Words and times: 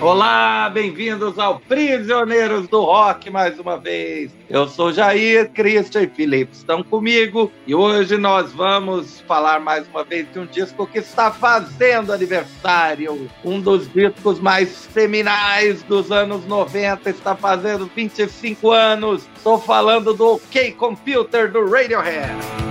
Olá, 0.00 0.70
bem-vindos 0.72 1.40
ao 1.40 1.58
Prisioneiros 1.58 2.68
do 2.68 2.82
Rock 2.82 3.30
mais 3.30 3.58
uma 3.58 3.76
vez. 3.76 4.30
Eu 4.48 4.68
sou 4.68 4.92
Jair, 4.92 5.50
Christian 5.50 6.02
e 6.02 6.06
Felipe 6.06 6.54
estão 6.54 6.84
comigo 6.84 7.50
e 7.66 7.74
hoje 7.74 8.16
nós 8.16 8.52
vamos 8.52 9.20
falar 9.22 9.58
mais 9.58 9.88
uma 9.88 10.04
vez 10.04 10.32
de 10.32 10.38
um 10.38 10.46
disco 10.46 10.86
que 10.86 10.98
está 11.00 11.32
fazendo 11.32 12.12
aniversário. 12.12 13.28
Um 13.44 13.60
dos 13.60 13.92
discos 13.92 14.38
mais 14.38 14.68
seminais 14.68 15.82
dos 15.82 16.12
anos 16.12 16.46
90 16.46 17.10
está 17.10 17.34
fazendo 17.34 17.90
25 17.92 18.70
anos. 18.70 19.28
Estou 19.36 19.58
falando 19.58 20.14
do 20.14 20.34
OK 20.34 20.72
Computer 20.74 21.50
do 21.50 21.68
Radiohead. 21.68 22.67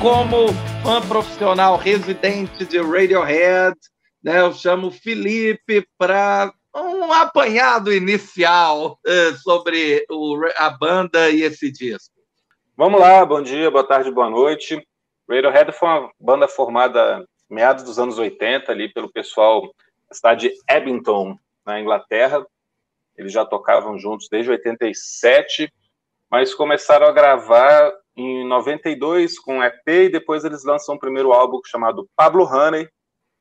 Como 0.00 0.48
fã 0.82 1.00
profissional 1.06 1.76
residente 1.76 2.64
de 2.64 2.78
Radiohead, 2.78 3.76
né, 4.22 4.40
eu 4.40 4.52
chamo 4.52 4.90
Felipe 4.90 5.86
para 5.96 6.52
um 6.74 7.12
apanhado 7.12 7.92
inicial 7.92 8.98
uh, 9.06 9.36
sobre 9.38 10.04
o, 10.10 10.36
a 10.56 10.70
banda 10.70 11.30
e 11.30 11.42
esse 11.42 11.70
disco. 11.70 12.14
Vamos 12.76 13.00
lá, 13.00 13.24
bom 13.24 13.40
dia, 13.40 13.70
boa 13.70 13.86
tarde, 13.86 14.10
boa 14.10 14.28
noite. 14.28 14.84
Radiohead 15.28 15.72
foi 15.72 15.88
uma 15.88 16.10
banda 16.18 16.48
formada 16.48 17.24
meados 17.48 17.84
dos 17.84 17.98
anos 17.98 18.18
80 18.18 18.72
ali 18.72 18.92
pelo 18.92 19.12
pessoal 19.12 19.62
da 20.08 20.14
cidade 20.14 20.48
de 20.48 20.54
Abington, 20.68 21.38
na 21.64 21.80
Inglaterra. 21.80 22.44
Eles 23.16 23.32
já 23.32 23.44
tocavam 23.44 23.98
juntos 23.98 24.28
desde 24.28 24.50
87, 24.50 25.72
mas 26.30 26.54
começaram 26.54 27.06
a 27.06 27.12
gravar 27.12 27.92
em 28.16 28.46
92 28.46 29.38
com 29.38 29.62
EP 29.62 29.86
e 29.86 30.08
depois 30.08 30.44
eles 30.44 30.64
lançam 30.64 30.94
o 30.94 30.98
primeiro 30.98 31.32
álbum 31.32 31.60
chamado 31.64 32.08
Pablo 32.16 32.44
Honey 32.44 32.88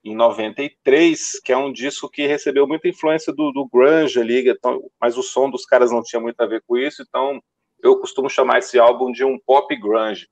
em 0.04 0.16
93, 0.16 1.40
que 1.40 1.52
é 1.52 1.58
um 1.58 1.72
disco 1.72 2.10
que 2.10 2.28
recebeu 2.28 2.68
muita 2.68 2.88
influência 2.88 3.34
do, 3.34 3.52
do 3.52 3.68
grunge 3.68 4.20
ali, 4.20 4.48
então, 4.48 4.84
mas 5.02 5.18
o 5.18 5.24
som 5.24 5.50
dos 5.50 5.66
caras 5.66 5.92
não 5.92 6.04
tinha 6.04 6.20
muito 6.20 6.40
a 6.42 6.46
ver 6.46 6.62
com 6.68 6.78
isso, 6.78 7.02
então 7.02 7.42
eu 7.82 8.00
costumo 8.00 8.30
chamar 8.30 8.60
esse 8.60 8.78
álbum 8.78 9.12
de 9.12 9.24
um 9.24 9.40
pop 9.40 9.76
grunge. 9.76 10.28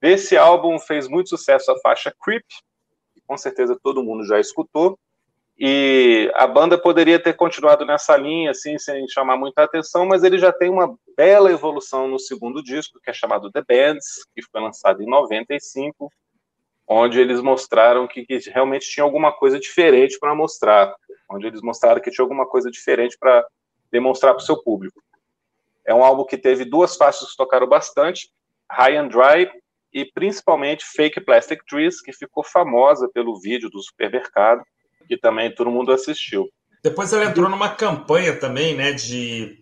Desse 0.00 0.36
álbum 0.36 0.78
fez 0.78 1.06
muito 1.06 1.28
sucesso 1.28 1.70
a 1.70 1.78
faixa 1.78 2.12
Creep, 2.20 2.44
que 3.14 3.20
com 3.26 3.36
certeza 3.36 3.78
todo 3.80 4.02
mundo 4.02 4.24
já 4.24 4.40
escutou, 4.40 4.98
e 5.62 6.32
a 6.36 6.46
banda 6.46 6.78
poderia 6.78 7.22
ter 7.22 7.34
continuado 7.34 7.84
nessa 7.84 8.16
linha, 8.16 8.50
assim, 8.50 8.78
sem 8.78 9.06
chamar 9.06 9.36
muita 9.36 9.62
atenção, 9.62 10.06
mas 10.06 10.24
ele 10.24 10.38
já 10.38 10.50
tem 10.50 10.70
uma 10.70 10.96
bela 11.14 11.52
evolução 11.52 12.08
no 12.08 12.18
segundo 12.18 12.62
disco, 12.62 12.98
que 12.98 13.10
é 13.10 13.12
chamado 13.12 13.52
The 13.52 13.62
Bands, 13.68 14.24
que 14.34 14.40
foi 14.40 14.58
lançado 14.58 15.02
em 15.02 15.06
95, 15.06 16.10
onde 16.88 17.20
eles 17.20 17.42
mostraram 17.42 18.08
que, 18.08 18.24
que 18.24 18.38
realmente 18.48 18.88
tinha 18.88 19.04
alguma 19.04 19.32
coisa 19.32 19.60
diferente 19.60 20.18
para 20.18 20.34
mostrar, 20.34 20.94
onde 21.30 21.46
eles 21.46 21.60
mostraram 21.60 22.00
que 22.00 22.10
tinha 22.10 22.24
alguma 22.24 22.46
coisa 22.46 22.70
diferente 22.70 23.18
para 23.20 23.46
demonstrar 23.92 24.32
para 24.32 24.42
o 24.42 24.46
seu 24.46 24.62
público. 24.62 25.02
É 25.84 25.94
um 25.94 26.02
álbum 26.02 26.24
que 26.24 26.38
teve 26.38 26.64
duas 26.64 26.96
faixas 26.96 27.32
que 27.32 27.36
tocaram 27.36 27.66
bastante, 27.66 28.32
High 28.72 28.96
and 28.96 29.08
Dry 29.08 29.50
e 29.92 30.06
principalmente 30.06 30.86
Fake 30.86 31.20
Plastic 31.20 31.62
Trees, 31.68 32.00
que 32.00 32.14
ficou 32.14 32.42
famosa 32.42 33.10
pelo 33.12 33.38
vídeo 33.38 33.68
do 33.68 33.82
supermercado, 33.82 34.62
que 35.10 35.18
também 35.18 35.52
todo 35.52 35.72
mundo 35.72 35.90
assistiu. 35.90 36.48
Depois 36.84 37.12
ela 37.12 37.24
entrou 37.24 37.50
numa 37.50 37.68
campanha 37.68 38.38
também, 38.38 38.76
né, 38.76 38.92
de, 38.92 39.58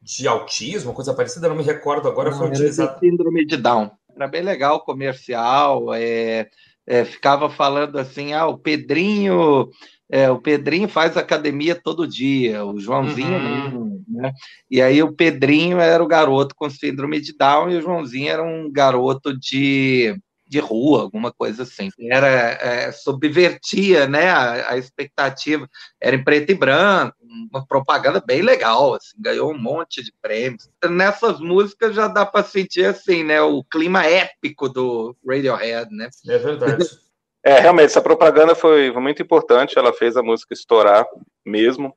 de 0.00 0.26
autismo, 0.26 0.94
coisa 0.94 1.12
parecida, 1.12 1.50
não 1.50 1.54
me 1.54 1.62
recordo 1.62 2.08
agora, 2.08 2.30
não, 2.30 2.38
foi 2.38 2.48
utilizado. 2.48 2.98
Síndrome 2.98 3.44
de 3.44 3.58
Down. 3.58 3.90
Era 4.16 4.26
bem 4.26 4.40
legal 4.40 4.76
o 4.76 4.80
comercial, 4.80 5.92
é, 5.92 6.48
é, 6.86 7.04
ficava 7.04 7.50
falando 7.50 7.98
assim, 7.98 8.32
ah, 8.32 8.46
o 8.46 8.56
Pedrinho, 8.56 9.68
é, 10.10 10.30
o 10.30 10.40
Pedrinho 10.40 10.88
faz 10.88 11.14
academia 11.14 11.74
todo 11.74 12.08
dia, 12.08 12.64
o 12.64 12.80
Joãozinho 12.80 13.38
uhum. 13.38 14.02
né? 14.08 14.32
E 14.70 14.80
aí 14.80 15.02
o 15.02 15.12
Pedrinho 15.12 15.78
era 15.78 16.02
o 16.02 16.08
garoto 16.08 16.54
com 16.56 16.70
síndrome 16.70 17.20
de 17.20 17.36
Down 17.36 17.70
e 17.70 17.76
o 17.76 17.82
Joãozinho 17.82 18.30
era 18.30 18.42
um 18.42 18.72
garoto 18.72 19.38
de 19.38 20.18
de 20.50 20.58
rua, 20.58 21.02
alguma 21.02 21.32
coisa 21.32 21.62
assim. 21.62 21.88
Era 22.10 22.26
é, 22.26 22.90
subvertia, 22.90 24.08
né, 24.08 24.28
a, 24.28 24.72
a, 24.72 24.76
expectativa. 24.76 25.68
Era 26.00 26.16
em 26.16 26.24
preto 26.24 26.50
e 26.50 26.54
branco, 26.54 27.16
uma 27.52 27.64
propaganda 27.64 28.20
bem 28.20 28.42
legal, 28.42 28.94
assim, 28.94 29.16
ganhou 29.16 29.52
um 29.52 29.58
monte 29.58 30.02
de 30.02 30.12
prêmios. 30.20 30.68
Nessas 30.90 31.38
músicas 31.38 31.94
já 31.94 32.08
dá 32.08 32.26
para 32.26 32.44
sentir 32.44 32.84
assim, 32.84 33.22
né, 33.22 33.40
o 33.40 33.62
clima 33.62 34.04
épico 34.04 34.68
do 34.68 35.16
Radiohead, 35.24 35.94
né? 35.94 36.08
É 36.28 36.38
verdade. 36.38 36.84
É, 37.42 37.58
realmente, 37.58 37.86
essa 37.86 38.02
propaganda 38.02 38.54
foi 38.54 38.92
muito 38.92 39.22
importante, 39.22 39.78
ela 39.78 39.94
fez 39.94 40.14
a 40.14 40.22
música 40.22 40.52
estourar 40.52 41.06
mesmo, 41.42 41.96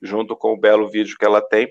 junto 0.00 0.34
com 0.34 0.54
o 0.54 0.56
belo 0.58 0.88
vídeo 0.88 1.14
que 1.18 1.26
ela 1.26 1.42
tem. 1.42 1.70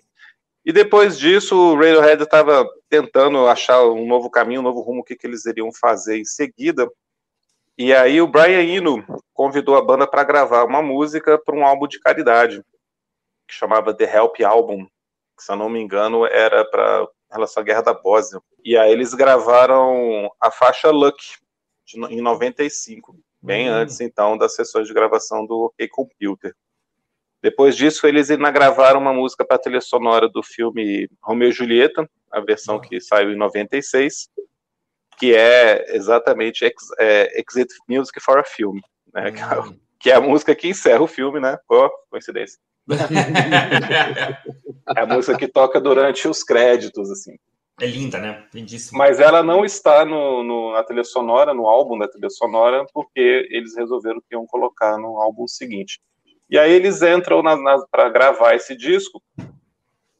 E 0.68 0.74
depois 0.74 1.18
disso, 1.18 1.56
o 1.56 1.76
Radiohead 1.76 2.22
estava 2.22 2.70
tentando 2.90 3.48
achar 3.48 3.86
um 3.86 4.06
novo 4.06 4.30
caminho, 4.30 4.60
um 4.60 4.64
novo 4.64 4.82
rumo, 4.82 5.00
o 5.00 5.04
que, 5.04 5.16
que 5.16 5.26
eles 5.26 5.46
iriam 5.46 5.72
fazer 5.72 6.18
em 6.20 6.26
seguida. 6.26 6.92
E 7.78 7.94
aí 7.94 8.22
o 8.22 8.28
Brian 8.28 8.62
Eno 8.62 9.02
convidou 9.34 9.78
a 9.78 9.82
banda 9.82 10.06
para 10.06 10.26
gravar 10.26 10.66
uma 10.66 10.82
música 10.82 11.40
para 11.40 11.56
um 11.56 11.66
álbum 11.66 11.88
de 11.88 12.02
caridade, 12.02 12.62
que 13.48 13.54
chamava 13.54 13.94
The 13.94 14.14
Help 14.14 14.42
Album, 14.42 14.86
que, 15.38 15.44
se 15.46 15.50
eu 15.50 15.56
não 15.56 15.70
me 15.70 15.80
engano, 15.80 16.26
era 16.26 16.66
para 16.66 17.08
relação 17.32 17.62
à 17.62 17.66
Guerra 17.66 17.84
da 17.84 17.94
Bósnia. 17.94 18.42
E 18.62 18.76
aí 18.76 18.92
eles 18.92 19.14
gravaram 19.14 20.30
a 20.38 20.52
faixa 20.52 20.92
Luck, 20.92 21.18
de, 21.86 21.98
em 22.14 22.20
95, 22.20 23.18
bem 23.42 23.70
hum. 23.70 23.74
antes, 23.74 24.02
então, 24.02 24.38
das 24.38 24.54
sessões 24.54 24.86
de 24.86 24.94
gravação 24.94 25.46
do 25.46 25.68
OK 25.68 25.88
Computer. 25.88 26.54
Depois 27.48 27.78
disso, 27.78 28.06
eles 28.06 28.30
ainda 28.30 28.52
gravaram 28.52 29.00
uma 29.00 29.14
música 29.14 29.46
para 29.46 29.56
a 29.56 29.60
trilha 29.60 29.80
sonora 29.80 30.28
do 30.28 30.44
filme 30.44 31.10
Romeu 31.24 31.48
e 31.48 31.54
Julieta, 31.54 32.06
a 32.30 32.42
versão 32.42 32.78
que 32.78 33.00
saiu 33.00 33.32
em 33.32 33.38
96, 33.38 34.28
que 35.18 35.34
é 35.34 35.96
exatamente 35.96 36.66
ex, 36.66 36.74
é, 37.00 37.40
Exit 37.40 37.74
Music 37.88 38.20
for 38.20 38.38
a 38.38 38.44
Film, 38.44 38.80
né? 39.14 39.32
Hum. 39.66 39.80
Que 39.98 40.12
é 40.12 40.16
a 40.16 40.20
música 40.20 40.54
que 40.54 40.68
encerra 40.68 41.02
o 41.02 41.08
filme, 41.08 41.40
né? 41.40 41.58
Oh, 41.70 41.90
coincidência. 42.12 42.60
é 44.94 45.00
a 45.00 45.06
música 45.06 45.38
que 45.38 45.48
toca 45.48 45.80
durante 45.80 46.28
os 46.28 46.44
créditos, 46.44 47.10
assim. 47.10 47.38
É 47.80 47.86
linda, 47.86 48.20
né? 48.20 48.44
Lindíssima. 48.54 48.98
Mas 48.98 49.22
ela 49.22 49.42
não 49.42 49.64
está 49.64 50.04
no, 50.04 50.44
no, 50.44 50.74
na 50.74 50.84
trilha 50.84 51.06
sonora, 51.06 51.54
no 51.54 51.66
álbum 51.66 51.98
da 51.98 52.10
trilha 52.10 52.30
sonora, 52.30 52.86
porque 52.94 53.48
eles 53.50 53.74
resolveram 53.78 54.20
que 54.20 54.36
iam 54.36 54.46
colocar 54.46 54.98
no 54.98 55.22
álbum 55.22 55.48
seguinte. 55.48 56.02
E 56.50 56.58
aí 56.58 56.72
eles 56.72 57.02
entram 57.02 57.44
para 57.92 58.10
gravar 58.10 58.56
esse 58.56 58.76
disco, 58.76 59.22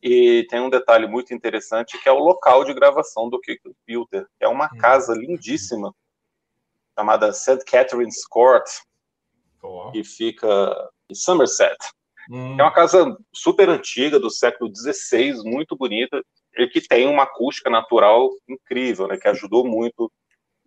e 0.02 0.46
tem 0.50 0.60
um 0.60 0.70
detalhe 0.70 1.08
muito 1.08 1.34
interessante 1.34 2.02
que 2.02 2.08
é 2.08 2.12
o 2.12 2.20
local 2.20 2.64
de 2.64 2.74
gravação 2.74 3.30
do 3.30 3.40
Kick 3.40 3.62
Filter, 3.86 4.26
que 4.38 4.46
é 4.46 4.48
uma 4.48 4.66
hum. 4.66 4.78
casa 4.78 5.14
lindíssima, 5.14 5.94
chamada 6.98 7.34
St. 7.34 7.64
Catherine's 7.66 8.26
Court, 8.26 8.68
oh. 9.62 9.92
que 9.92 10.04
fica 10.04 10.90
em 11.10 11.16
Somerset. 11.16 11.78
Hum. 12.30 12.58
É 12.60 12.64
uma 12.64 12.74
casa 12.74 13.18
super 13.34 13.70
antiga, 13.70 14.20
do 14.20 14.30
século 14.30 14.72
XVI, 14.74 15.44
muito 15.44 15.76
bonita, 15.76 16.22
e 16.58 16.68
que 16.68 16.82
tem 16.82 17.08
uma 17.08 17.24
acústica 17.24 17.70
natural 17.70 18.30
incrível, 18.48 19.08
né, 19.08 19.18
que 19.18 19.28
ajudou 19.28 19.66
muito, 19.66 20.12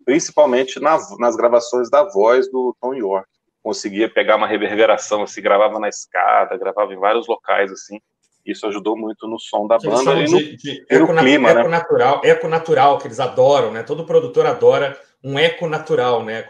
principalmente 0.05 0.79
na, 0.79 0.97
nas 1.19 1.35
gravações 1.35 1.89
da 1.89 2.03
voz 2.03 2.49
do 2.49 2.75
Tom 2.79 2.93
York 2.93 3.27
conseguia 3.61 4.09
pegar 4.09 4.35
uma 4.35 4.47
reverberação, 4.47 5.23
assim, 5.23 5.41
gravava 5.41 5.79
na 5.79 5.87
escada, 5.87 6.57
gravava 6.57 6.93
em 6.93 6.99
vários 6.99 7.27
locais, 7.27 7.71
assim. 7.71 7.99
Isso 8.45 8.65
ajudou 8.65 8.97
muito 8.97 9.27
no 9.27 9.39
som 9.39 9.67
da 9.67 9.77
banda 9.77 10.13
e 10.15 10.27
no, 10.27 10.37
de, 10.37 10.57
de 10.57 10.85
e 10.89 10.97
no 10.97 11.15
clima, 11.15 11.49
eco 11.51 11.63
né? 11.63 11.67
Natural, 11.67 12.21
eco 12.23 12.47
natural, 12.47 12.97
que 12.97 13.07
eles 13.07 13.19
adoram, 13.19 13.71
né? 13.71 13.83
Todo 13.83 14.05
produtor 14.05 14.47
adora 14.47 14.99
um 15.23 15.37
eco 15.37 15.67
natural, 15.67 16.23
né? 16.23 16.43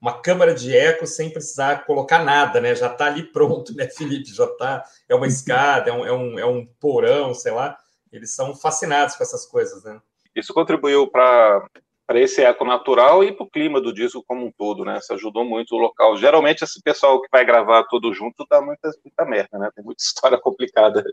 Uma 0.00 0.20
câmara 0.20 0.52
de 0.52 0.76
eco 0.76 1.06
sem 1.06 1.30
precisar 1.30 1.84
colocar 1.84 2.24
nada, 2.24 2.60
né? 2.60 2.74
Já 2.74 2.88
está 2.88 3.06
ali 3.06 3.22
pronto, 3.22 3.72
né, 3.74 3.86
Felipe? 3.96 4.34
Já 4.34 4.44
está. 4.44 4.84
É 5.08 5.14
uma 5.14 5.28
escada, 5.28 5.90
é 5.90 5.92
um, 5.92 6.04
é, 6.04 6.12
um, 6.12 6.38
é 6.40 6.46
um 6.46 6.66
porão, 6.80 7.32
sei 7.32 7.52
lá. 7.52 7.78
Eles 8.12 8.34
são 8.34 8.54
fascinados 8.54 9.14
com 9.14 9.22
essas 9.22 9.46
coisas, 9.46 9.84
né? 9.84 10.00
Isso 10.34 10.52
contribuiu 10.52 11.06
para 11.06 11.64
para 12.08 12.18
esse 12.18 12.42
eco 12.42 12.64
natural 12.64 13.22
e 13.22 13.30
para 13.30 13.44
o 13.44 13.50
clima 13.50 13.82
do 13.82 13.92
disco 13.92 14.24
como 14.26 14.46
um 14.46 14.50
todo, 14.50 14.82
né? 14.82 14.96
Isso 14.96 15.12
ajudou 15.12 15.44
muito 15.44 15.74
o 15.74 15.78
local. 15.78 16.16
Geralmente, 16.16 16.64
esse 16.64 16.80
pessoal 16.82 17.20
que 17.20 17.28
vai 17.30 17.44
gravar 17.44 17.84
todo 17.84 18.14
junto 18.14 18.46
dá 18.50 18.62
muita, 18.62 18.90
muita 19.04 19.26
merda, 19.26 19.58
né? 19.58 19.70
Tem 19.76 19.84
muita 19.84 20.00
história 20.02 20.40
complicada 20.40 21.04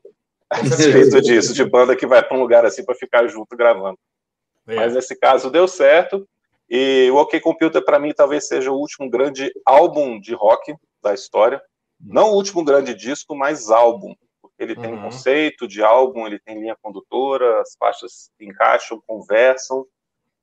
a 0.50 0.56
respeito 0.56 1.22
disso, 1.22 1.54
de 1.54 1.66
banda 1.66 1.98
que 1.98 2.08
vai 2.08 2.24
para 2.24 2.38
um 2.38 2.40
lugar 2.40 2.66
assim 2.66 2.86
para 2.86 2.96
ficar 2.96 3.28
junto 3.28 3.58
gravando. 3.58 4.00
É. 4.66 4.76
Mas 4.76 4.94
nesse 4.94 5.20
caso 5.20 5.52
deu 5.52 5.68
certo. 5.68 6.26
E 6.70 7.10
o 7.12 7.18
OK 7.18 7.42
Computer, 7.42 7.84
para 7.84 8.00
mim, 8.00 8.14
talvez 8.14 8.48
seja 8.48 8.72
o 8.72 8.80
último 8.80 9.10
grande 9.10 9.52
álbum 9.66 10.18
de 10.18 10.34
rock 10.34 10.74
da 11.04 11.14
história. 11.14 11.62
Não 12.00 12.32
o 12.32 12.36
último 12.36 12.64
grande 12.64 12.94
disco, 12.94 13.36
mas 13.36 13.70
álbum. 13.70 14.16
Porque 14.42 14.64
ele 14.64 14.76
tem 14.76 14.94
uhum. 14.94 15.00
um 15.00 15.04
conceito 15.04 15.68
de 15.68 15.84
álbum, 15.84 16.26
ele 16.26 16.40
tem 16.40 16.58
linha 16.58 16.78
condutora, 16.82 17.60
as 17.60 17.76
faixas 17.78 18.32
encaixam, 18.40 19.04
conversam. 19.06 19.86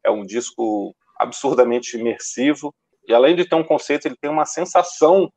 É 0.04 0.10
um 0.10 0.24
disco 0.24 0.94
absurdamente 1.18 1.96
imersivo. 1.96 2.74
E 3.06 3.14
além 3.14 3.34
de 3.34 3.48
ter 3.48 3.54
um 3.54 3.64
conceito, 3.64 4.06
ele 4.06 4.16
tem 4.20 4.30
uma 4.30 4.46
sensação 4.46 5.32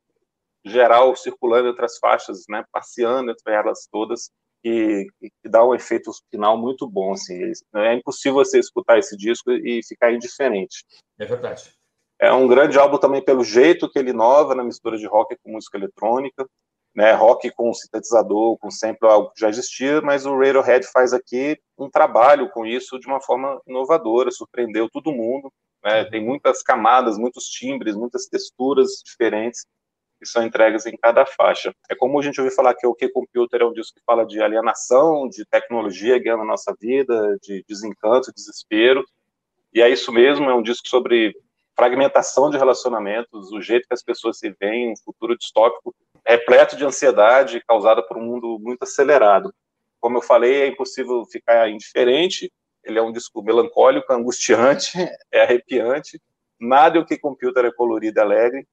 geral 0.66 1.16
circulando 1.16 1.70
entre 1.70 1.86
as 1.86 1.98
faixas, 1.98 2.44
né, 2.50 2.64
passeando 2.72 3.32
entre 3.32 3.54
elas 3.54 3.88
todas, 3.92 4.32
que, 4.64 5.06
que, 5.20 5.50
dá 5.50 5.64
um 5.64 5.76
efeito 5.76 6.12
final 6.32 6.58
muito 6.58 6.90
bom. 6.90 7.14
Assim. 7.14 7.40
É 7.76 7.94
impossível 7.94 8.44
você 8.44 8.60
escutar 8.60 8.98
esse 8.98 9.16
disco 9.16 9.52
e 9.52 9.82
ficar 9.88 10.12
indiferente. 10.12 10.84
É 11.20 11.26
verdade. 11.26 11.72
É 12.20 12.32
um 12.32 12.48
grande 12.48 12.80
álbum 12.80 12.98
também 12.98 13.24
pelo 13.24 13.44
jeito 13.44 13.90
que 13.90 14.00
ele 14.00 14.12
inova 14.12 14.56
na 14.56 14.64
mistura 14.64 14.98
de 14.98 15.06
rock 15.06 15.36
com 15.44 15.52
música 15.52 15.78
eletrônica, 15.78 16.48
né? 16.96 17.12
Rock 17.12 17.52
com 17.52 17.74
sintetizador, 17.74 18.58
com 18.58 18.72
sempre 18.72 19.08
algo 19.08 19.32
que 19.32 19.42
já 19.42 19.50
existia, 19.50 20.02
mas 20.02 20.26
o 20.26 20.38
Radiohead 20.38 20.88
faz 20.92 21.14
aqui 21.14 21.60
um 21.78 21.90
trabalho 21.90 22.50
com 22.50 22.66
isso 22.66 22.98
de 22.98 23.06
uma 23.06 23.20
forma 23.20 23.62
inovadora, 23.68 24.32
surpreendeu 24.32 24.90
todo 24.90 25.12
mundo. 25.12 25.52
Né? 25.84 26.06
Tem 26.06 26.24
muitas 26.24 26.64
camadas, 26.64 27.18
muitos 27.18 27.46
timbres, 27.46 27.96
muitas 27.96 28.28
texturas 28.28 29.04
diferentes 29.06 29.66
que 30.18 30.26
são 30.26 30.44
entregues 30.44 30.86
em 30.86 30.96
cada 30.96 31.26
faixa. 31.26 31.76
É 31.90 31.96
como 31.96 32.18
a 32.18 32.24
gente 32.24 32.40
ouviu 32.40 32.56
falar 32.56 32.74
que 32.74 32.88
o 32.88 32.96
Que 32.96 33.10
Computer 33.10 33.62
é 33.62 33.66
um 33.66 33.74
disco 33.74 34.00
que 34.00 34.06
fala 34.06 34.26
de 34.26 34.42
alienação, 34.42 35.28
de 35.28 35.46
tecnologia 35.46 36.18
guiando 36.18 36.44
a 36.44 36.46
nossa 36.46 36.74
vida, 36.80 37.38
de 37.44 37.64
desencanto, 37.68 38.32
desespero. 38.34 39.04
E 39.74 39.82
é 39.82 39.90
isso 39.90 40.14
mesmo, 40.14 40.50
é 40.50 40.56
um 40.56 40.64
disco 40.64 40.88
sobre 40.88 41.36
fragmentação 41.76 42.50
de 42.50 42.58
relacionamentos, 42.58 43.52
o 43.52 43.60
jeito 43.60 43.86
que 43.86 43.94
as 43.94 44.02
pessoas 44.02 44.40
se 44.40 44.50
veem, 44.58 44.94
um 44.94 44.98
futuro 45.04 45.38
distópico 45.38 45.94
repleto 46.26 46.76
de 46.76 46.86
ansiedade 46.86 47.64
causada 47.68 48.02
por 48.02 48.18
um 48.18 48.24
mundo 48.24 48.58
muito 48.60 48.84
acelerado. 48.84 49.54
Como 50.00 50.18
eu 50.18 50.22
falei, 50.22 50.62
é 50.62 50.68
impossível 50.68 51.26
ficar 51.26 51.70
indiferente, 51.70 52.52
ele 52.84 53.00
é 53.00 53.02
um 53.02 53.12
disco 53.12 53.42
melancólico, 53.42 54.12
angustiante, 54.14 54.98
é 55.32 55.42
arrepiante, 55.42 56.22
nada 56.60 57.00
o 57.00 57.06
que 57.06 57.18
computer 57.18 57.66
é 57.66 57.72
colorido 57.72 58.20
e 58.20 58.22
alegre, 58.22 58.68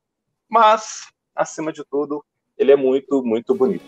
mas 0.48 1.08
acima 1.34 1.72
de 1.72 1.84
tudo, 1.84 2.24
ele 2.56 2.72
é 2.72 2.76
muito, 2.76 3.22
muito 3.22 3.54
bonito. 3.54 3.84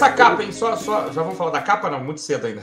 Essa 0.00 0.12
capa, 0.12 0.42
hein? 0.42 0.52
Só, 0.52 0.76
só, 0.76 1.12
já 1.12 1.22
vamos 1.22 1.36
falar 1.36 1.50
da 1.50 1.60
capa, 1.60 1.90
não? 1.90 2.02
Muito 2.02 2.20
cedo 2.20 2.46
ainda. 2.46 2.62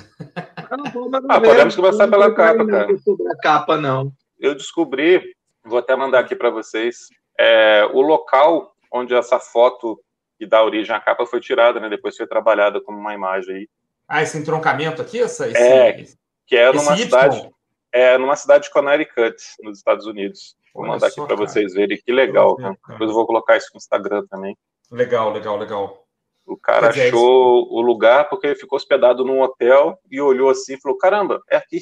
ah, 1.30 1.40
podemos 1.40 1.76
começar 1.76 2.08
pela 2.08 2.34
capa, 2.34 2.66
cara. 2.66 2.98
Sobre 2.98 3.32
a 3.32 3.38
capa, 3.38 3.78
não. 3.78 4.12
Eu 4.40 4.56
descobri, 4.56 5.36
vou 5.64 5.80
até 5.80 5.96
mandar 5.96 6.20
aqui 6.20 6.36
para 6.36 6.50
vocês, 6.50 7.08
é, 7.40 7.88
o 7.94 8.02
local 8.02 8.74
onde 8.92 9.14
essa 9.14 9.40
foto 9.40 10.00
que 10.38 10.46
dá 10.46 10.64
origem 10.64 10.96
à 10.96 11.00
capa 11.00 11.26
foi 11.26 11.40
tirada, 11.40 11.80
né? 11.80 11.90
Depois 11.90 12.16
foi 12.18 12.28
trabalhada 12.28 12.82
como 12.82 12.98
uma 12.98 13.14
imagem 13.14 13.56
aí. 13.56 13.70
Ah, 14.08 14.22
esse 14.22 14.38
entroncamento 14.38 15.02
aqui? 15.02 15.20
Essa, 15.20 15.48
esse, 15.48 15.62
é, 15.62 16.06
que 16.46 16.56
é 16.56 16.72
numa 16.72 16.96
cidade. 16.96 17.50
É 17.92 18.18
numa 18.18 18.36
cidade 18.36 18.66
de 18.66 18.72
Connecticut, 18.72 19.36
nos 19.64 19.78
Estados 19.78 20.06
Unidos. 20.06 20.56
Vou 20.74 20.84
Olha 20.84 20.94
mandar 20.94 21.08
aqui 21.08 21.26
para 21.26 21.36
vocês 21.36 21.74
verem 21.74 21.98
que 21.98 22.12
legal. 22.12 22.56
Ver, 22.56 22.78
Depois 22.90 23.10
eu 23.10 23.16
vou 23.16 23.26
colocar 23.26 23.58
isso 23.58 23.70
no 23.74 23.78
Instagram 23.78 24.26
também. 24.28 24.56
Legal, 24.92 25.32
legal, 25.32 25.58
legal. 25.58 26.07
O 26.48 26.56
cara 26.56 26.88
é 26.88 27.08
achou 27.08 27.68
o 27.70 27.82
lugar 27.82 28.30
porque 28.30 28.48
ele 28.48 28.56
ficou 28.56 28.78
hospedado 28.78 29.26
num 29.26 29.42
hotel 29.42 30.00
e 30.10 30.22
olhou 30.22 30.50
assim 30.50 30.76
e 30.76 30.82
falou: 30.82 30.98
caramba, 30.98 31.42
é 31.50 31.58
aqui. 31.58 31.82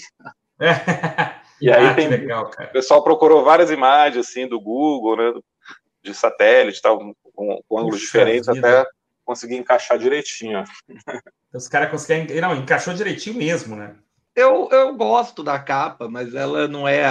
É. 0.60 0.74
E 1.62 1.72
aí 1.72 1.86
ah, 1.86 1.94
tem. 1.94 2.10
Legal, 2.10 2.52
o 2.52 2.72
pessoal 2.74 3.02
procurou 3.02 3.42
várias 3.42 3.72
imagens 3.72 4.28
assim 4.28 4.46
do 4.46 4.60
Google, 4.60 5.16
né? 5.16 5.40
De 6.04 6.14
satélite, 6.14 6.82
tal, 6.82 7.00
com, 7.34 7.64
com 7.66 7.80
ângulos 7.80 8.02
diferentes, 8.02 8.54
vida. 8.54 8.82
até 8.82 8.90
conseguir 9.24 9.56
encaixar 9.56 9.98
direitinho. 9.98 10.66
Os 11.54 11.70
caras 11.70 11.90
conseguiram. 11.90 12.50
Não, 12.50 12.56
encaixou 12.58 12.94
direitinho 12.94 13.38
mesmo, 13.38 13.74
né? 13.74 13.96
Eu, 14.36 14.68
eu 14.70 14.94
gosto 14.96 15.42
da 15.42 15.58
capa, 15.58 16.10
mas 16.10 16.36
ela 16.36 16.68
não 16.68 16.86
é 16.86 17.04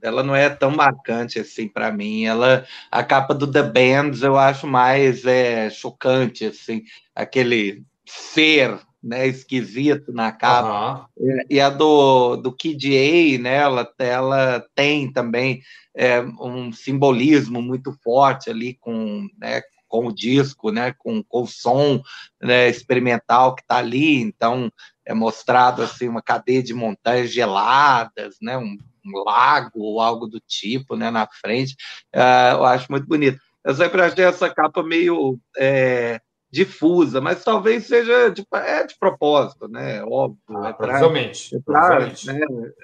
ela 0.00 0.22
não 0.22 0.34
é 0.34 0.48
tão 0.48 0.70
marcante 0.70 1.38
assim 1.38 1.68
para 1.68 1.92
mim. 1.92 2.24
Ela 2.24 2.64
a 2.90 3.04
capa 3.04 3.34
do 3.34 3.50
The 3.50 3.62
Bands 3.62 4.22
eu 4.22 4.38
acho 4.38 4.66
mais 4.66 5.26
é, 5.26 5.68
chocante 5.68 6.46
assim, 6.46 6.82
aquele 7.14 7.84
ser 8.06 8.78
né, 9.02 9.26
esquisito 9.26 10.12
na 10.12 10.30
capa. 10.30 11.08
Uhum. 11.16 11.38
E 11.50 11.60
a 11.60 11.68
do, 11.68 12.36
do 12.36 12.52
Kid 12.52 12.86
A, 12.86 13.42
né, 13.42 13.56
ela, 13.56 13.92
ela 13.98 14.66
tem 14.74 15.12
também 15.12 15.60
é, 15.94 16.20
um 16.20 16.72
simbolismo 16.72 17.60
muito 17.60 17.92
forte 18.02 18.48
ali 18.48 18.74
com, 18.74 19.28
né, 19.38 19.60
com 19.88 20.06
o 20.06 20.14
disco, 20.14 20.70
né, 20.70 20.94
com, 20.96 21.22
com 21.22 21.42
o 21.42 21.46
som 21.46 22.00
né, 22.40 22.68
experimental 22.68 23.54
que 23.54 23.62
está 23.62 23.78
ali. 23.78 24.20
Então, 24.22 24.72
é 25.04 25.14
mostrado 25.14 25.82
assim 25.82 26.08
uma 26.08 26.22
cadeia 26.22 26.62
de 26.62 26.74
montanhas 26.74 27.30
geladas, 27.30 28.36
né, 28.40 28.56
um, 28.56 28.76
um 29.04 29.24
lago 29.24 29.80
ou 29.80 30.00
algo 30.00 30.26
do 30.26 30.40
tipo, 30.40 30.96
né, 30.96 31.10
na 31.10 31.26
frente. 31.26 31.74
Uh, 32.14 32.54
eu 32.56 32.64
acho 32.64 32.90
muito 32.90 33.06
bonito. 33.06 33.40
Eu 33.64 33.74
sempre 33.74 34.02
achei 34.02 34.24
essa 34.24 34.52
capa 34.52 34.82
meio 34.82 35.38
é, 35.56 36.20
difusa, 36.50 37.20
mas 37.20 37.42
talvez 37.42 37.86
seja 37.86 38.28
de, 38.30 38.44
é 38.52 38.84
de 38.84 38.98
propósito, 38.98 39.68
né? 39.68 40.04
Óbvio. 40.04 40.38
Ah, 40.50 40.68
é 40.68 40.72
provavelmente. 40.74 41.56
É 41.56 41.60
pra, 41.60 42.00
né, 42.00 42.40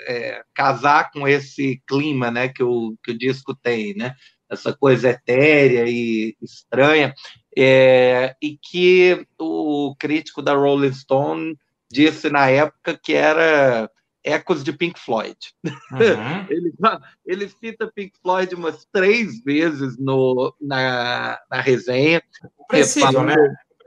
é, 0.06 0.42
casar 0.54 1.10
com 1.10 1.28
esse 1.28 1.82
clima, 1.86 2.30
né, 2.30 2.48
que 2.48 2.62
o, 2.62 2.96
que 3.04 3.10
o 3.10 3.18
disco 3.18 3.54
tem, 3.54 3.94
né? 3.94 4.14
Essa 4.48 4.72
coisa 4.72 5.10
etérea 5.10 5.84
e 5.86 6.34
estranha, 6.40 7.12
é, 7.54 8.34
e 8.40 8.56
que 8.56 9.26
o 9.38 9.94
crítico 9.98 10.40
da 10.40 10.54
Rolling 10.54 10.92
Stone 10.94 11.54
disse 11.90 12.30
na 12.30 12.48
época 12.48 12.98
que 13.02 13.14
era 13.14 13.90
ecos 14.24 14.62
de 14.62 14.72
Pink 14.72 14.98
Floyd. 14.98 15.36
Uhum. 15.64 15.72
ele, 16.50 16.72
ele 17.24 17.48
cita 17.48 17.90
Pink 17.94 18.12
Floyd 18.22 18.54
umas 18.54 18.86
três 18.92 19.42
vezes 19.42 19.98
no, 19.98 20.54
na, 20.60 21.38
na 21.50 21.60
resenha. 21.60 22.22
Possível, 22.68 23.22
né? 23.22 23.36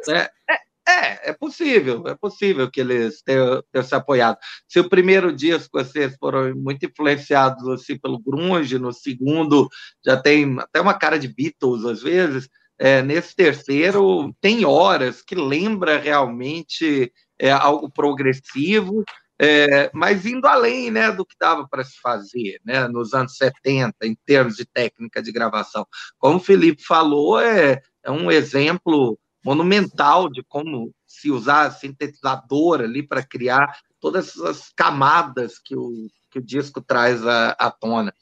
É, 0.10 0.30
é, 0.50 0.60
é, 0.88 1.30
é, 1.30 1.34
possível, 1.34 2.04
é 2.08 2.16
possível 2.16 2.70
que 2.70 2.82
eles 2.82 3.22
tenham, 3.22 3.64
tenham, 3.72 3.86
se 3.86 3.94
apoiado. 3.94 4.38
Se 4.68 4.80
o 4.80 4.90
primeiro 4.90 5.32
disco 5.32 5.70
vocês 5.78 6.16
foram 6.20 6.56
muito 6.56 6.86
influenciados 6.86 7.68
assim, 7.70 7.98
pelo 7.98 8.20
grunge, 8.20 8.80
no 8.80 8.92
segundo 8.92 9.70
já 10.04 10.18
tem 10.18 10.60
até 10.60 10.82
uma 10.82 10.94
cara 10.94 11.20
de 11.20 11.28
Beatles 11.28 11.86
às 11.86 12.02
vezes, 12.02 12.50
é, 12.80 13.02
nesse 13.04 13.36
terceiro 13.36 14.36
tem 14.42 14.66
horas 14.66 15.22
que 15.22 15.36
lembra 15.36 16.00
realmente 16.00 17.14
é, 17.42 17.52
algo 17.52 17.90
progressivo, 17.90 19.04
é, 19.40 19.90
mas 19.92 20.28
indo 20.28 20.46
além 20.46 20.92
né, 20.92 21.12
do 21.12 21.26
que 21.26 21.36
dava 21.40 21.68
para 21.68 21.84
se 21.84 22.00
fazer 22.00 22.62
né, 22.64 22.88
nos 22.88 23.16
anos 23.16 23.36
70, 23.36 24.06
em 24.06 24.16
termos 24.24 24.56
de 24.56 24.64
técnica 24.64 25.24
de 25.24 25.32
gravação. 25.32 25.88
Como 26.20 26.38
o 26.38 26.40
Felipe 26.40 26.84
falou, 26.84 27.42
é, 27.42 27.82
é 28.04 28.12
um 28.12 28.30
exemplo 28.30 29.18
monumental 29.44 30.30
de 30.30 30.44
como 30.44 30.94
se 31.08 31.32
usar 31.32 31.72
sintetizador 31.72 32.82
ali 32.82 33.02
para 33.02 33.24
criar 33.24 33.76
todas 34.00 34.28
essas 34.28 34.72
camadas 34.76 35.58
que 35.58 35.76
o, 35.76 36.08
que 36.30 36.38
o 36.38 36.46
disco 36.46 36.80
traz 36.80 37.26
à, 37.26 37.56
à 37.58 37.72
tona. 37.72 38.14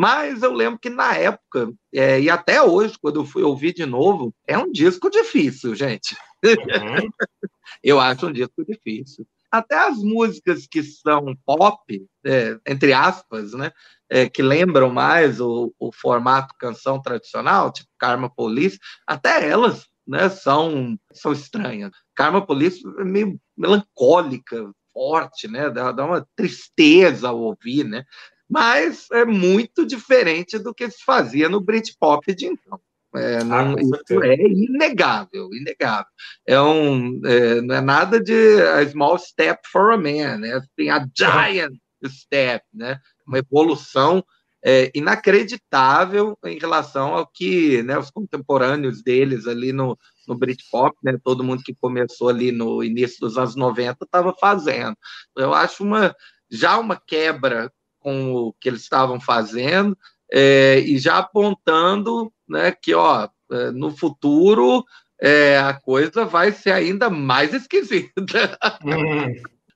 Mas 0.00 0.42
eu 0.42 0.50
lembro 0.54 0.78
que 0.78 0.88
na 0.88 1.14
época, 1.14 1.70
é, 1.92 2.18
e 2.18 2.30
até 2.30 2.62
hoje, 2.62 2.94
quando 3.02 3.20
eu 3.20 3.26
fui 3.26 3.42
ouvir 3.42 3.74
de 3.74 3.84
novo, 3.84 4.34
é 4.46 4.56
um 4.56 4.72
disco 4.72 5.10
difícil, 5.10 5.74
gente. 5.74 6.16
Uhum. 6.42 7.10
eu 7.84 8.00
acho 8.00 8.26
um 8.26 8.32
disco 8.32 8.64
difícil. 8.64 9.26
até 9.50 9.76
as 9.76 9.98
músicas 9.98 10.66
que 10.66 10.82
são 10.82 11.36
pop, 11.44 12.02
é, 12.24 12.58
entre 12.66 12.94
aspas, 12.94 13.52
né? 13.52 13.72
É, 14.08 14.26
que 14.26 14.40
lembram 14.40 14.88
mais 14.88 15.38
o, 15.38 15.70
o, 15.78 15.92
formato 15.92 16.54
canção 16.58 16.98
tradicional, 17.02 17.70
tipo 17.70 17.90
Karma 17.98 18.30
Police, 18.34 18.78
até 19.06 19.46
elas 19.46 19.86
né, 20.06 20.30
são, 20.30 20.98
são 21.12 21.30
estranhas. 21.30 21.90
Karma 22.14 22.40
Police 22.46 22.82
é 22.98 23.04
meio 23.04 23.38
melancólica, 23.54 24.72
forte, 24.94 25.46
né? 25.46 25.68
Dá, 25.68 25.92
dá 25.92 26.06
uma 26.06 26.26
tristeza 26.34 27.28
ao 27.28 27.38
ouvir, 27.38 27.84
né? 27.84 28.02
Mas 28.50 29.06
é 29.12 29.24
muito 29.24 29.86
diferente 29.86 30.58
do 30.58 30.74
que 30.74 30.90
se 30.90 31.04
fazia 31.04 31.48
no 31.48 31.60
Britpop 31.60 32.34
de 32.34 32.46
então. 32.46 32.80
É, 33.14 33.38
ah, 33.38 33.44
não, 33.44 33.74
ah, 33.76 33.80
isso 33.80 34.22
é 34.22 34.34
inegável, 34.34 35.48
inegável. 35.52 36.10
É 36.46 36.60
um, 36.60 37.20
é, 37.24 37.60
não 37.60 37.74
é 37.74 37.80
nada 37.80 38.20
de 38.20 38.60
a 38.62 38.86
small 38.88 39.18
step 39.18 39.60
for 39.70 39.92
a 39.92 39.96
man, 39.96 40.38
né? 40.38 40.60
Tem 40.76 40.90
a 40.90 41.04
giant 41.16 41.74
step, 42.06 42.64
né? 42.72 42.98
Uma 43.26 43.38
evolução 43.38 44.24
é, 44.64 44.90
inacreditável 44.94 46.36
em 46.44 46.58
relação 46.58 47.14
ao 47.14 47.26
que 47.26 47.82
né, 47.82 47.98
os 47.98 48.10
contemporâneos 48.10 49.02
deles 49.02 49.46
ali 49.46 49.72
no, 49.72 49.98
no 50.28 50.36
Britpop, 50.36 50.96
né, 51.02 51.18
todo 51.24 51.42
mundo 51.44 51.62
que 51.64 51.74
começou 51.74 52.28
ali 52.28 52.52
no 52.52 52.82
início 52.84 53.18
dos 53.20 53.38
anos 53.38 53.56
90 53.56 54.04
estava 54.04 54.34
fazendo. 54.38 54.96
Eu 55.36 55.54
acho 55.54 55.82
uma 55.82 56.14
já 56.50 56.78
uma 56.78 56.96
quebra 56.96 57.72
com 58.00 58.32
o 58.32 58.52
que 58.54 58.68
eles 58.68 58.82
estavam 58.82 59.20
fazendo 59.20 59.96
é, 60.32 60.80
e 60.80 60.98
já 60.98 61.18
apontando 61.18 62.32
né, 62.48 62.72
que 62.72 62.94
ó, 62.94 63.28
é, 63.50 63.70
no 63.70 63.96
futuro 63.96 64.84
é, 65.20 65.58
a 65.58 65.74
coisa 65.74 66.24
vai 66.24 66.52
ser 66.52 66.72
ainda 66.72 67.10
mais 67.10 67.52
esquisita. 67.54 68.58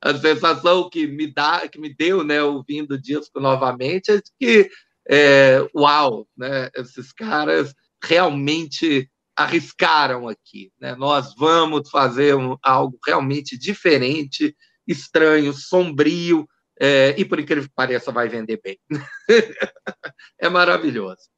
A 0.01 0.15
sensação 0.19 0.91
que 0.91 1.07
me 1.07 1.33
dá, 1.33 1.67
que 1.69 1.79
me 1.79 1.95
deu, 1.95 2.23
né, 2.23 2.43
ouvindo 2.43 2.93
o 2.93 3.01
disco 3.01 3.41
novamente, 3.41 4.11
é 4.11 4.17
de 4.17 4.31
que, 4.39 4.71
é, 5.09 5.67
uau, 5.75 6.27
né, 6.37 6.71
esses 6.75 7.13
caras 7.13 7.75
realmente 8.03 9.09
arriscaram 9.37 10.29
aqui. 10.29 10.71
Né? 10.81 10.95
Nós 10.95 11.35
vamos 11.37 11.91
fazer 11.91 12.37
um, 12.37 12.57
algo 12.63 12.99
realmente 13.05 13.59
diferente, 13.59 14.55
estranho, 14.87 15.53
sombrio, 15.53 16.47
é, 16.81 17.15
e 17.19 17.25
por 17.25 17.39
incrível 17.39 17.65
que 17.65 17.75
pareça, 17.75 18.13
vai 18.13 18.29
vender 18.29 18.61
bem. 18.63 18.79
é 20.39 20.49
maravilhoso. 20.49 21.29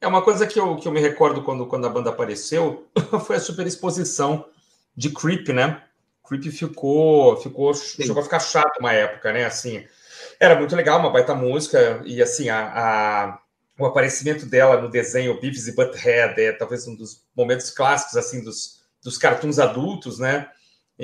É 0.00 0.06
uma 0.06 0.22
coisa 0.22 0.46
que 0.46 0.58
eu, 0.58 0.76
que 0.76 0.88
eu 0.88 0.92
me 0.92 1.00
recordo 1.00 1.42
quando, 1.42 1.66
quando 1.66 1.86
a 1.86 1.90
banda 1.90 2.10
apareceu 2.10 2.88
foi 3.24 3.36
a 3.36 3.40
super 3.40 3.66
exposição 3.66 4.44
de 4.96 5.10
Creep, 5.10 5.48
né? 5.48 5.82
Creep 6.26 6.50
ficou, 6.50 7.36
ficou 7.36 7.72
chegou 7.74 8.20
a 8.20 8.24
ficar 8.24 8.40
chato 8.40 8.78
uma 8.80 8.92
época, 8.92 9.32
né? 9.32 9.44
Assim, 9.44 9.86
era 10.40 10.56
muito 10.56 10.74
legal, 10.74 10.98
uma 10.98 11.10
baita 11.10 11.34
música, 11.34 12.02
e 12.04 12.20
assim, 12.20 12.48
a, 12.48 12.72
a 12.74 13.42
o 13.78 13.86
aparecimento 13.86 14.46
dela 14.46 14.80
no 14.80 14.88
desenho 14.88 15.40
Beavis 15.40 15.66
e 15.66 15.74
Butthead 15.74 16.40
é 16.40 16.52
talvez 16.52 16.86
um 16.86 16.94
dos 16.94 17.24
momentos 17.34 17.70
clássicos 17.70 18.16
assim 18.16 18.42
dos, 18.42 18.82
dos 19.02 19.18
cartoons 19.18 19.58
adultos, 19.58 20.18
né? 20.18 20.48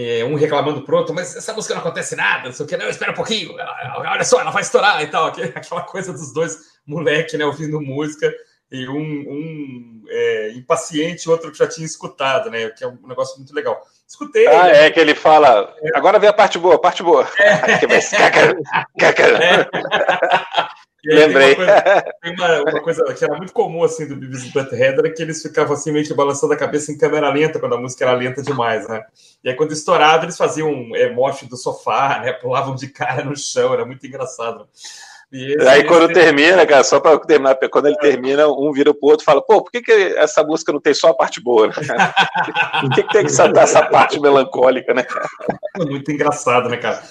É, 0.00 0.24
um 0.24 0.36
reclamando 0.36 0.82
pro 0.82 0.96
outro, 0.96 1.12
mas 1.12 1.34
essa 1.34 1.52
música 1.52 1.74
não 1.74 1.80
acontece 1.80 2.14
nada, 2.14 2.44
não 2.44 2.52
sei 2.52 2.64
o 2.64 2.68
que, 2.68 2.76
não, 2.76 2.88
espera 2.88 3.10
um 3.10 3.16
pouquinho, 3.16 3.52
olha 3.96 4.22
só, 4.22 4.40
ela 4.40 4.52
vai 4.52 4.62
estourar 4.62 5.02
e 5.02 5.08
tal, 5.08 5.26
aquela 5.26 5.80
coisa 5.80 6.12
dos 6.12 6.32
dois 6.32 6.56
moleque, 6.86 7.36
né, 7.36 7.44
ouvindo 7.44 7.80
música, 7.80 8.32
e 8.70 8.88
um, 8.88 8.96
um 8.96 10.04
é, 10.08 10.52
impaciente, 10.52 11.28
outro 11.28 11.50
que 11.50 11.58
já 11.58 11.66
tinha 11.66 11.84
escutado, 11.84 12.48
né, 12.48 12.70
que 12.70 12.84
é 12.84 12.86
um 12.86 12.96
negócio 13.08 13.38
muito 13.38 13.52
legal. 13.52 13.76
Escutei. 14.06 14.46
Ah, 14.46 14.66
né? 14.66 14.86
é 14.86 14.90
que 14.92 15.00
ele 15.00 15.16
fala, 15.16 15.74
agora 15.92 16.20
vem 16.20 16.28
a 16.28 16.32
parte 16.32 16.60
boa, 16.60 16.76
a 16.76 16.78
parte 16.78 17.02
boa. 17.02 17.28
É. 17.36 17.58
Lembrei. 21.04 21.54
Tem, 21.54 21.64
uma 21.64 21.64
coisa, 21.64 22.12
tem 22.22 22.34
uma, 22.34 22.62
uma 22.62 22.80
coisa, 22.80 23.14
que 23.14 23.24
era 23.24 23.36
muito 23.36 23.52
comum 23.52 23.84
assim 23.84 24.06
do 24.06 24.16
Beavis 24.16 24.44
e 24.44 24.52
Butthead 24.52 24.98
era 24.98 25.10
que 25.10 25.22
eles 25.22 25.40
ficavam 25.40 25.74
assim 25.74 25.92
meio 25.92 26.04
que 26.04 26.12
balançando 26.12 26.52
a 26.52 26.56
cabeça 26.56 26.90
em 26.90 26.98
câmera 26.98 27.30
lenta 27.30 27.60
quando 27.60 27.74
a 27.74 27.80
música 27.80 28.04
era 28.04 28.14
lenta 28.14 28.42
demais, 28.42 28.88
né? 28.88 29.04
E 29.44 29.48
aí 29.48 29.54
quando 29.54 29.72
estourava 29.72 30.24
eles 30.24 30.36
faziam 30.36 30.90
é, 30.94 31.08
do 31.48 31.56
sofá, 31.56 32.20
né? 32.20 32.32
Pulavam 32.32 32.74
de 32.74 32.88
cara 32.88 33.24
no 33.24 33.36
chão, 33.36 33.72
era 33.72 33.84
muito 33.84 34.04
engraçado. 34.06 34.68
E 35.30 35.52
esse, 35.52 35.68
aí 35.68 35.84
quando 35.84 36.12
termina, 36.12 36.66
cara, 36.66 36.82
só 36.82 36.98
para 36.98 37.18
terminar, 37.18 37.54
quando 37.70 37.86
ele 37.86 37.98
termina, 37.98 38.48
um 38.48 38.72
vira 38.72 38.94
pro 38.94 39.10
outro 39.10 39.22
e 39.22 39.26
fala, 39.26 39.42
pô, 39.42 39.62
por 39.62 39.70
que, 39.70 39.82
que 39.82 39.92
essa 40.16 40.42
música 40.42 40.72
não 40.72 40.80
tem 40.80 40.94
só 40.94 41.08
a 41.08 41.14
parte 41.14 41.40
boa? 41.40 41.66
Né? 41.66 41.74
por 42.80 42.90
que, 42.94 43.02
que 43.02 43.12
tem 43.12 43.24
que 43.24 43.32
saltar 43.32 43.64
essa 43.64 43.84
parte 43.86 44.18
melancólica, 44.18 44.94
né? 44.94 45.06
Muito 45.76 46.10
engraçado, 46.10 46.68
né, 46.70 46.78
cara? 46.78 47.02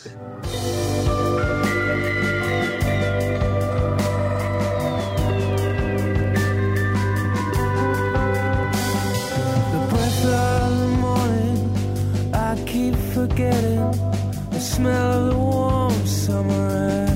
Smell 14.77 15.11
of 15.11 15.29
the 15.31 15.37
warm 15.39 16.05
summer 16.05 16.69
air. 16.69 17.09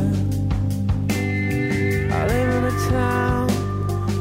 I 2.11 2.21
live 2.33 2.51
in 2.57 2.63
a 2.73 2.75
town 2.89 3.49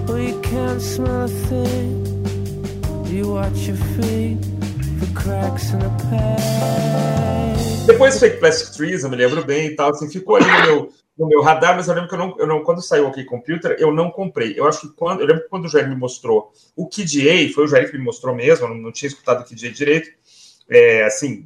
where 0.07 0.21
you 0.21 0.39
can't 0.43 0.83
smell 0.83 1.25
a 1.25 1.29
thing. 1.49 2.05
You 3.07 3.33
watch 3.33 3.61
your 3.67 3.81
feet 3.97 4.37
for 4.99 5.09
cracks 5.19 5.73
in. 5.73 5.81
Depois 7.87 8.21
Fake 8.21 8.41
Plastic 8.41 8.77
Trees, 8.77 9.05
eu 9.05 9.11
me 9.11 9.17
lembro 9.17 9.43
bem 9.43 9.69
e 9.69 9.75
tal, 9.75 9.91
assim, 9.91 10.11
ficou 10.11 10.37
ali 10.37 10.45
no 10.47 10.63
meu, 10.67 10.93
no 11.19 11.27
meu 11.27 11.41
radar, 11.41 11.75
mas 11.75 11.89
eu 11.89 11.95
lembro 11.95 12.11
que 12.11 12.15
eu 12.15 12.19
não, 12.19 12.37
eu 12.39 12.47
não 12.47 12.63
quando 12.63 12.83
saiu 12.83 13.07
aqui 13.07 13.25
Computer, 13.25 13.75
eu 13.79 13.91
não 13.91 14.11
comprei. 14.11 14.53
Eu 14.55 14.69
acho 14.69 14.83
que 14.83 14.89
quando, 14.95 15.21
eu 15.21 15.27
lembro 15.27 15.45
que 15.45 15.49
quando 15.49 15.65
o 15.65 15.69
Jair 15.69 15.89
me 15.89 15.97
mostrou 15.97 16.53
o 16.77 16.87
KDA, 16.87 17.51
foi 17.55 17.65
o 17.65 17.67
Jair 17.67 17.91
que 17.91 17.97
me 17.97 18.05
mostrou 18.05 18.35
mesmo, 18.35 18.67
eu 18.67 18.69
não, 18.69 18.77
não 18.77 18.93
tinha 18.93 19.09
escutado 19.09 19.41
o 19.41 19.45
KDA 19.45 19.71
direito, 19.71 20.11
é, 20.69 21.05
assim, 21.05 21.43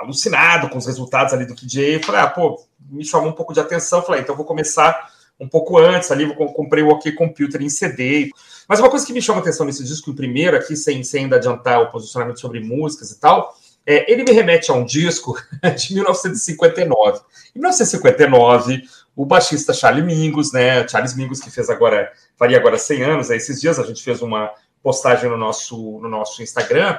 alucinado 0.00 0.68
com 0.68 0.78
os 0.78 0.86
resultados 0.86 1.32
ali 1.32 1.46
do 1.46 1.54
KJ. 1.54 2.02
Falei, 2.02 2.20
ah, 2.20 2.26
pô, 2.26 2.64
me 2.88 3.04
chamou 3.04 3.28
um 3.28 3.34
pouco 3.34 3.52
de 3.52 3.60
atenção. 3.60 4.02
Falei, 4.02 4.20
ah, 4.20 4.22
então 4.22 4.36
vou 4.36 4.44
começar 4.44 5.10
um 5.38 5.48
pouco 5.48 5.78
antes 5.78 6.10
ali, 6.10 6.34
comprei 6.34 6.82
o 6.82 6.88
OK 6.88 7.12
Computer 7.12 7.60
em 7.60 7.68
CD. 7.68 8.30
Mas 8.68 8.80
uma 8.80 8.88
coisa 8.88 9.06
que 9.06 9.12
me 9.12 9.20
chama 9.20 9.40
atenção 9.40 9.66
nesse 9.66 9.84
disco, 9.84 10.10
o 10.10 10.14
primeiro 10.14 10.56
aqui, 10.56 10.74
sem, 10.76 11.02
sem 11.04 11.24
ainda 11.24 11.36
adiantar 11.36 11.82
o 11.82 11.90
posicionamento 11.90 12.40
sobre 12.40 12.60
músicas 12.60 13.10
e 13.10 13.20
tal, 13.20 13.54
é, 13.84 14.10
ele 14.10 14.24
me 14.24 14.32
remete 14.32 14.70
a 14.70 14.74
um 14.74 14.84
disco 14.84 15.36
de 15.76 15.94
1959. 15.94 17.20
Em 17.54 17.58
1959, 17.58 18.82
o 19.14 19.24
baixista 19.24 19.72
Charlie 19.72 20.02
Mingus, 20.02 20.52
né, 20.52 20.86
Charles 20.88 21.14
Mingus, 21.14 21.40
que 21.40 21.50
fez 21.50 21.70
agora, 21.70 22.10
faria 22.36 22.58
agora 22.58 22.78
100 22.78 23.02
anos, 23.02 23.30
aí, 23.30 23.36
esses 23.36 23.60
dias 23.60 23.78
a 23.78 23.84
gente 23.84 24.02
fez 24.02 24.20
uma 24.20 24.50
postagem 24.82 25.30
no 25.30 25.36
nosso, 25.36 26.00
no 26.00 26.08
nosso 26.08 26.42
Instagram, 26.42 26.98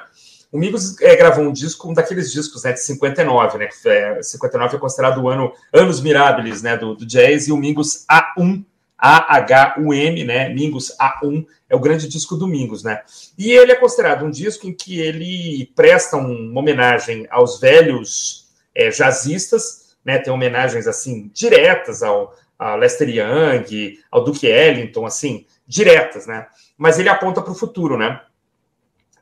o 0.51 0.57
Migos 0.57 0.99
é, 1.01 1.15
gravou 1.15 1.45
um 1.45 1.51
disco, 1.51 1.89
um 1.89 1.93
daqueles 1.93 2.31
discos 2.31 2.63
né, 2.63 2.73
de 2.73 2.81
59, 2.81 3.57
né? 3.57 3.69
É, 3.85 4.21
59 4.21 4.75
é 4.75 4.79
considerado 4.79 5.21
o 5.21 5.29
ano 5.29 5.51
Anos 5.73 6.01
Mirabilis 6.01 6.61
né, 6.61 6.77
do, 6.77 6.95
do 6.95 7.05
jazz, 7.05 7.47
e 7.47 7.51
o 7.51 7.57
Mingos 7.57 8.05
A1, 8.09 8.63
A-H-U-M, 8.97 10.23
né? 10.23 10.49
Mingos 10.49 10.95
A1 10.99 11.45
é 11.69 11.75
o 11.75 11.79
grande 11.79 12.07
disco 12.07 12.35
do 12.35 12.47
Mingos, 12.47 12.83
né? 12.83 13.01
E 13.37 13.51
ele 13.51 13.71
é 13.71 13.75
considerado 13.75 14.25
um 14.25 14.31
disco 14.31 14.67
em 14.67 14.73
que 14.73 14.99
ele 14.99 15.69
presta 15.75 16.15
uma 16.15 16.59
homenagem 16.59 17.27
aos 17.29 17.59
velhos 17.59 18.47
é, 18.73 18.89
jazzistas, 18.89 19.95
né? 20.03 20.17
Tem 20.17 20.31
homenagens 20.31 20.87
assim 20.87 21.29
diretas 21.33 22.01
ao 22.01 22.33
a 22.59 22.75
Lester 22.75 23.07
Young, 23.07 23.99
ao 24.09 24.23
Duke 24.23 24.47
Ellington, 24.47 25.05
assim, 25.05 25.45
diretas, 25.67 26.25
né? 26.25 26.47
Mas 26.77 26.97
ele 26.97 27.09
aponta 27.09 27.41
para 27.41 27.51
o 27.51 27.55
futuro, 27.55 27.97
né? 27.97 28.19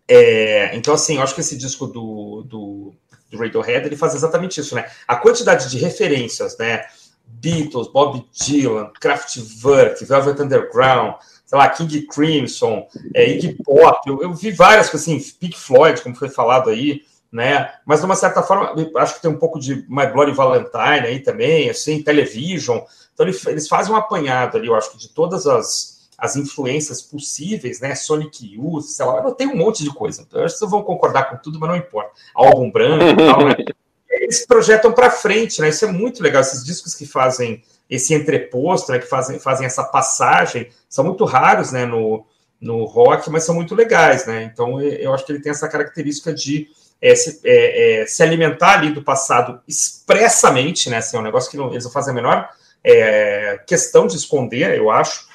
É, 0.07 0.75
então, 0.75 0.93
assim, 0.93 1.15
eu 1.15 1.23
acho 1.23 1.33
que 1.33 1.41
esse 1.41 1.57
disco 1.57 1.87
do, 1.87 2.43
do, 2.47 2.93
do 3.31 3.37
Radiohead 3.37 3.85
ele 3.85 3.97
faz 3.97 4.13
exatamente 4.13 4.59
isso, 4.59 4.75
né? 4.75 4.85
A 5.07 5.15
quantidade 5.15 5.69
de 5.69 5.77
referências, 5.77 6.57
né? 6.57 6.85
Beatles, 7.27 7.87
Bob 7.91 8.23
Dylan, 8.31 8.91
Kraftwerk, 8.99 10.05
Velvet 10.05 10.41
Underground, 10.41 11.15
sei 11.45 11.57
lá, 11.57 11.69
King 11.69 12.03
Crimson, 12.07 12.87
é, 13.13 13.29
Iggy 13.29 13.57
Pop, 13.63 14.07
eu, 14.07 14.21
eu, 14.21 14.33
vi 14.33 14.51
várias 14.51 14.89
coisas 14.89 15.07
assim, 15.07 15.33
Pink 15.39 15.57
Floyd, 15.57 16.01
como 16.01 16.15
foi 16.15 16.29
falado 16.29 16.69
aí, 16.69 17.01
né? 17.31 17.73
Mas 17.85 17.99
de 17.99 18.05
uma 18.05 18.15
certa 18.15 18.41
forma, 18.41 18.73
acho 18.97 19.15
que 19.15 19.21
tem 19.21 19.31
um 19.31 19.37
pouco 19.37 19.59
de 19.59 19.85
My 19.89 20.07
Bloody 20.07 20.31
Valentine 20.31 21.07
aí 21.07 21.19
também, 21.19 21.69
assim, 21.69 22.01
Television. 22.01 22.79
Então 23.13 23.25
eles 23.25 23.67
fazem 23.67 23.93
um 23.93 23.97
apanhado 23.97 24.57
ali, 24.57 24.67
eu 24.67 24.75
acho 24.75 24.91
que 24.91 24.97
de 24.97 25.09
todas 25.09 25.47
as 25.47 25.94
as 26.17 26.35
influências 26.35 27.01
possíveis, 27.01 27.79
né? 27.79 27.95
Sonic 27.95 28.55
Youth, 28.55 28.83
sei 28.83 29.05
lá, 29.05 29.31
tem 29.31 29.47
um 29.47 29.55
monte 29.55 29.83
de 29.83 29.89
coisa. 29.89 30.21
Então, 30.21 30.43
acho 30.43 30.55
que 30.55 30.59
vocês 30.59 30.71
vão 30.71 30.83
concordar 30.83 31.29
com 31.29 31.37
tudo, 31.37 31.59
mas 31.59 31.69
não 31.69 31.75
importa. 31.75 32.11
Álbum 32.33 32.71
branco 32.71 33.03
e 33.03 33.15
tal, 33.15 33.45
né? 33.45 33.55
Eles 34.09 34.45
projetam 34.45 34.93
para 34.93 35.11
frente, 35.11 35.59
né? 35.61 35.69
Isso 35.69 35.85
é 35.85 35.91
muito 35.91 36.23
legal. 36.23 36.41
Esses 36.41 36.63
discos 36.63 36.95
que 36.95 37.05
fazem 37.05 37.61
esse 37.89 38.13
entreposto, 38.13 38.91
né? 38.91 38.99
Que 38.99 39.05
fazem, 39.05 39.39
fazem 39.39 39.65
essa 39.65 39.83
passagem, 39.83 40.69
são 40.89 41.03
muito 41.03 41.25
raros, 41.25 41.71
né? 41.71 41.85
No, 41.85 42.25
no 42.61 42.85
rock, 42.85 43.29
mas 43.29 43.43
são 43.43 43.53
muito 43.53 43.75
legais, 43.75 44.25
né? 44.25 44.43
Então, 44.43 44.81
eu 44.81 45.13
acho 45.13 45.25
que 45.25 45.31
ele 45.31 45.41
tem 45.41 45.51
essa 45.51 45.67
característica 45.67 46.33
de 46.33 46.69
é, 47.01 47.13
se, 47.13 47.41
é, 47.43 48.01
é, 48.01 48.05
se, 48.07 48.23
alimentar 48.23 48.79
ali 48.79 48.91
do 48.91 49.03
passado 49.03 49.59
expressamente, 49.67 50.89
né? 50.89 50.97
Assim, 50.97 51.17
é 51.17 51.19
um 51.19 51.23
negócio 51.23 51.51
que 51.51 51.57
não, 51.57 51.71
eles 51.71 51.83
não 51.83 51.91
fazem 51.91 52.11
a 52.11 52.15
menor 52.15 52.49
é, 52.83 53.59
questão 53.65 54.07
de 54.07 54.15
esconder, 54.15 54.77
eu 54.77 54.89
acho. 54.89 55.27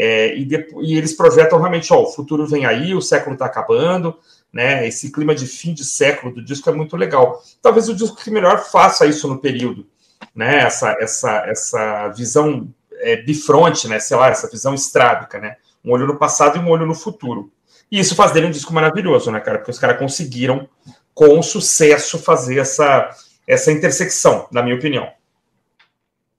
É, 0.00 0.32
e, 0.36 0.44
de, 0.44 0.68
e, 0.80 0.96
eles 0.96 1.12
projetam 1.12 1.58
realmente, 1.58 1.92
ó, 1.92 2.04
o 2.04 2.12
futuro 2.12 2.46
vem 2.46 2.64
aí, 2.64 2.94
o 2.94 3.02
século 3.02 3.32
está 3.32 3.46
acabando, 3.46 4.16
né? 4.52 4.86
Esse 4.86 5.10
clima 5.10 5.34
de 5.34 5.44
fim 5.44 5.74
de 5.74 5.84
século 5.84 6.32
do 6.32 6.40
disco 6.40 6.70
é 6.70 6.72
muito 6.72 6.96
legal. 6.96 7.42
Talvez 7.60 7.88
o 7.88 7.94
disco 7.96 8.16
que 8.16 8.30
melhor 8.30 8.64
faça 8.64 9.06
isso 9.06 9.26
no 9.26 9.40
período, 9.40 9.88
né? 10.32 10.60
Essa, 10.60 10.96
essa, 11.00 11.44
essa 11.48 12.08
visão 12.10 12.72
é, 12.92 13.16
bifronte, 13.16 13.88
né? 13.88 13.98
Sei 13.98 14.16
lá, 14.16 14.28
essa 14.28 14.48
visão 14.48 14.72
estrábica, 14.72 15.40
né? 15.40 15.56
Um 15.84 15.90
olho 15.90 16.06
no 16.06 16.16
passado 16.16 16.56
e 16.56 16.60
um 16.60 16.70
olho 16.70 16.86
no 16.86 16.94
futuro. 16.94 17.50
E 17.90 17.98
isso 17.98 18.14
faz 18.14 18.30
dele 18.30 18.46
um 18.46 18.52
disco 18.52 18.72
maravilhoso, 18.72 19.32
né, 19.32 19.40
cara? 19.40 19.58
Porque 19.58 19.72
os 19.72 19.80
caras 19.80 19.98
conseguiram, 19.98 20.68
com 21.12 21.42
sucesso, 21.42 22.20
fazer 22.20 22.60
essa, 22.60 23.10
essa 23.48 23.72
intersecção, 23.72 24.46
na 24.52 24.62
minha 24.62 24.76
opinião. 24.76 25.08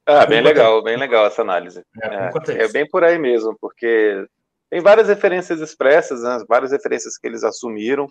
Ah, 0.09 0.25
bem 0.25 0.41
legal, 0.41 0.81
bem 0.81 0.97
legal 0.97 1.25
essa 1.27 1.41
análise. 1.41 1.83
É, 2.01 2.07
é, 2.07 2.63
é, 2.63 2.67
bem 2.71 2.87
por 2.89 3.03
aí 3.03 3.19
mesmo, 3.19 3.55
porque 3.61 4.25
tem 4.69 4.81
várias 4.81 5.07
referências 5.07 5.61
expressas, 5.61 6.23
né, 6.23 6.43
várias 6.47 6.71
referências 6.71 7.17
que 7.17 7.27
eles 7.27 7.43
assumiram 7.43 8.07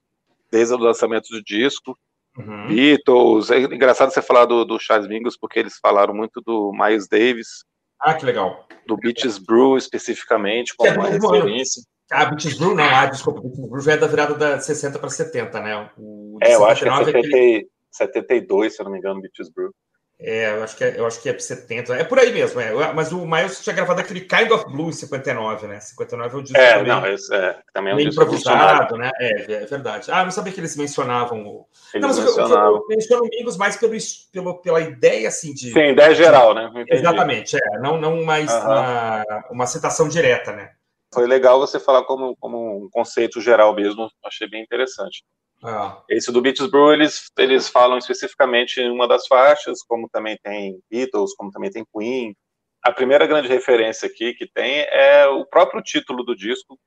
desde 0.51 0.75
o 0.75 0.79
lançamento 0.79 1.29
do 1.31 1.43
disco. 1.43 1.97
Uhum. 2.37 2.69
Beatles, 2.69 3.51
é 3.51 3.59
engraçado 3.59 4.13
você 4.13 4.23
falar 4.23 4.45
do, 4.45 4.65
do 4.65 4.79
Charles 4.79 5.09
Mingus, 5.09 5.37
porque 5.37 5.59
eles 5.59 5.79
falaram 5.83 6.15
muito 6.15 6.41
do 6.41 6.73
Miles 6.73 7.09
Davis. 7.09 7.65
Ah, 8.01 8.15
que 8.15 8.25
legal. 8.25 8.67
Do 8.87 8.97
Beaches 8.97 9.39
Brew, 9.39 9.77
especificamente, 9.77 10.75
como 10.77 10.89
é 10.89 10.95
uma 10.95 11.09
referência. 11.09 11.83
Ah, 12.11 12.27
Beaches 12.27 12.57
Brew 12.57 12.77
não, 12.77 12.85
ah, 12.85 13.07
desculpa, 13.07 13.41
Beaches 13.41 13.69
Brew 13.69 13.81
já 13.81 13.93
é 13.93 13.97
da 13.97 14.07
virada 14.07 14.35
da 14.35 14.61
60 14.61 15.01
para 15.01 15.11
70, 15.11 15.61
né? 15.61 15.91
O 15.99 16.39
é, 16.41 16.55
eu 16.55 16.65
acho 16.65 16.85
que 16.85 16.89
é 16.89 16.93
70, 16.93 17.17
é 17.17 17.21
aquele... 17.21 17.69
72, 17.91 18.77
se 18.77 18.81
eu 18.81 18.85
não 18.85 18.93
me 18.93 18.99
engano, 18.99 19.21
Beaches 19.21 19.51
Brew. 19.51 19.73
É, 20.21 20.51
eu 20.51 20.65
acho 20.65 20.77
que 20.77 20.83
é, 20.83 20.99
eu 20.99 21.07
acho 21.07 21.23
que 21.23 21.29
é 21.29 21.39
70. 21.39 21.95
É 21.95 22.03
por 22.03 22.19
aí 22.19 22.33
mesmo, 22.33 22.61
é. 22.61 22.93
Mas 22.93 23.13
o 23.13 23.25
Miles 23.25 23.63
tinha 23.63 23.75
gravado 23.75 24.01
aquele 24.01 24.23
Kind 24.23 24.51
of 24.51 24.65
Blue 24.65 24.89
em 24.89 24.93
59, 24.93 25.69
né? 25.69 25.79
59 25.79 26.35
é 26.35 26.39
o 26.39 26.43
disco 26.43 26.59
é, 26.59 26.75
também, 26.75 26.87
não, 26.89 27.07
esse 27.07 27.35
é, 27.35 27.59
também 27.73 27.93
é 27.93 27.95
um 27.95 27.99
disco 27.99 28.23
improvisado, 28.23 28.97
né? 28.97 29.13
É, 29.21 29.53
é 29.53 29.67
verdade. 29.67 30.11
Ah, 30.11 30.25
não 30.25 30.33
sabia 30.33 30.53
que 30.53 30.59
eles 30.59 30.77
mencionavam 30.77 31.47
o. 31.47 31.69
Eles 31.95 32.03
não, 32.03 32.09
mas 32.09 32.19
mencionavam. 32.19 32.85
eu, 32.91 33.31
eu, 33.47 33.59
mais 33.59 33.77
pelo, 33.77 33.97
pelo, 34.33 34.55
pela 34.61 34.81
ideia, 34.81 35.29
assim, 35.29 35.55
de. 35.55 35.73
Sim, 35.73 35.91
ideia 35.91 36.13
geral, 36.13 36.53
né? 36.53 36.69
Entendi. 36.73 36.95
Exatamente, 36.95 37.57
é. 37.57 37.79
Não, 37.79 38.01
não 38.01 38.25
mais 38.25 38.53
uma, 38.53 39.25
uma 39.53 39.67
citação 39.67 40.09
direta, 40.09 40.53
né? 40.53 40.73
Foi 41.15 41.29
legal 41.29 41.61
você 41.61 41.79
falar 41.79 42.03
como, 42.03 42.37
como 42.41 42.85
um 42.85 42.91
conceito 42.91 43.41
geral 43.41 43.73
mesmo, 43.75 44.11
achei 44.25 44.49
bem 44.49 44.63
interessante. 44.63 45.23
Ah. 45.63 46.03
Esse 46.09 46.31
do 46.31 46.41
Beatles 46.41 46.71
Brew, 46.71 46.93
eles, 46.93 47.31
eles 47.37 47.69
falam 47.69 47.99
especificamente 47.99 48.81
em 48.81 48.91
uma 48.91 49.09
das 49.09 49.27
faixas, 49.27 49.83
como 49.83 50.09
também 50.09 50.39
tem 50.43 50.81
Beatles, 50.91 51.35
como 51.35 51.51
também 51.51 51.71
tem 51.71 51.85
Queen. 51.93 52.37
A 52.83 52.93
primeira 52.93 53.27
grande 53.27 53.49
referência 53.49 54.09
aqui 54.09 54.35
que 54.35 54.47
tem 54.47 54.87
é 54.91 55.27
o 55.27 55.45
próprio 55.45 55.83
título 55.83 56.23
do 56.23 56.37
disco, 56.37 56.79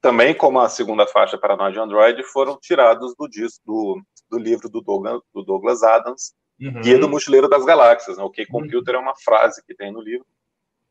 também 0.00 0.34
como 0.34 0.58
a 0.58 0.68
segunda 0.68 1.06
faixa 1.06 1.38
Paranoid 1.38 1.78
Android, 1.78 2.22
foram 2.24 2.58
tirados 2.60 3.14
do 3.16 3.28
disco 3.28 3.62
do, 3.64 4.02
do 4.30 4.38
livro 4.38 4.68
do 4.68 4.80
Douglas, 4.80 5.20
do 5.32 5.42
Douglas 5.44 5.82
Adams, 5.82 6.34
uhum. 6.60 6.80
Guia 6.80 6.98
do 6.98 7.08
Mochileiro 7.08 7.48
das 7.48 7.64
Galáxias. 7.64 8.18
Né? 8.18 8.24
O 8.24 8.30
K-Computer 8.30 8.94
uhum. 8.94 9.00
é 9.00 9.04
uma 9.04 9.14
frase 9.24 9.64
que 9.64 9.74
tem 9.74 9.92
no 9.92 10.00
livro 10.00 10.26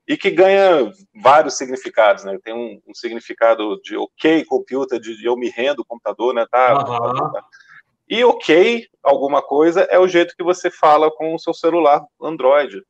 e 0.07 0.15
que 0.15 0.29
ganha 0.29 0.91
vários 1.21 1.55
significados, 1.55 2.23
né? 2.23 2.37
Tem 2.43 2.53
um, 2.53 2.79
um 2.87 2.93
significado 2.93 3.79
de 3.81 3.97
ok, 3.97 4.45
computer, 4.45 4.99
de 4.99 5.25
eu 5.25 5.35
me 5.35 5.49
rendo, 5.49 5.85
computador, 5.85 6.33
né? 6.33 6.45
Tá, 6.49 6.77
uhum. 6.77 7.31
tá, 7.31 7.43
E 8.07 8.23
ok, 8.23 8.87
alguma 9.01 9.41
coisa, 9.41 9.81
é 9.81 9.97
o 9.97 10.07
jeito 10.07 10.35
que 10.35 10.43
você 10.43 10.69
fala 10.69 11.09
com 11.09 11.33
o 11.33 11.39
seu 11.39 11.53
celular 11.53 12.05
Android. 12.21 12.83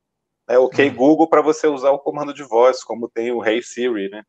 É 0.48 0.60
ok 0.60 0.89
uhum. 0.89 0.95
Google 0.95 1.29
para 1.29 1.41
você 1.41 1.67
usar 1.67 1.91
o 1.91 2.00
comando 2.00 2.34
de 2.34 2.43
voz, 2.43 2.84
como 2.84 3.10
tem 3.10 3.31
o 3.31 3.43
Hey 3.43 3.63
Siri, 3.63 4.10
né? 4.10 4.24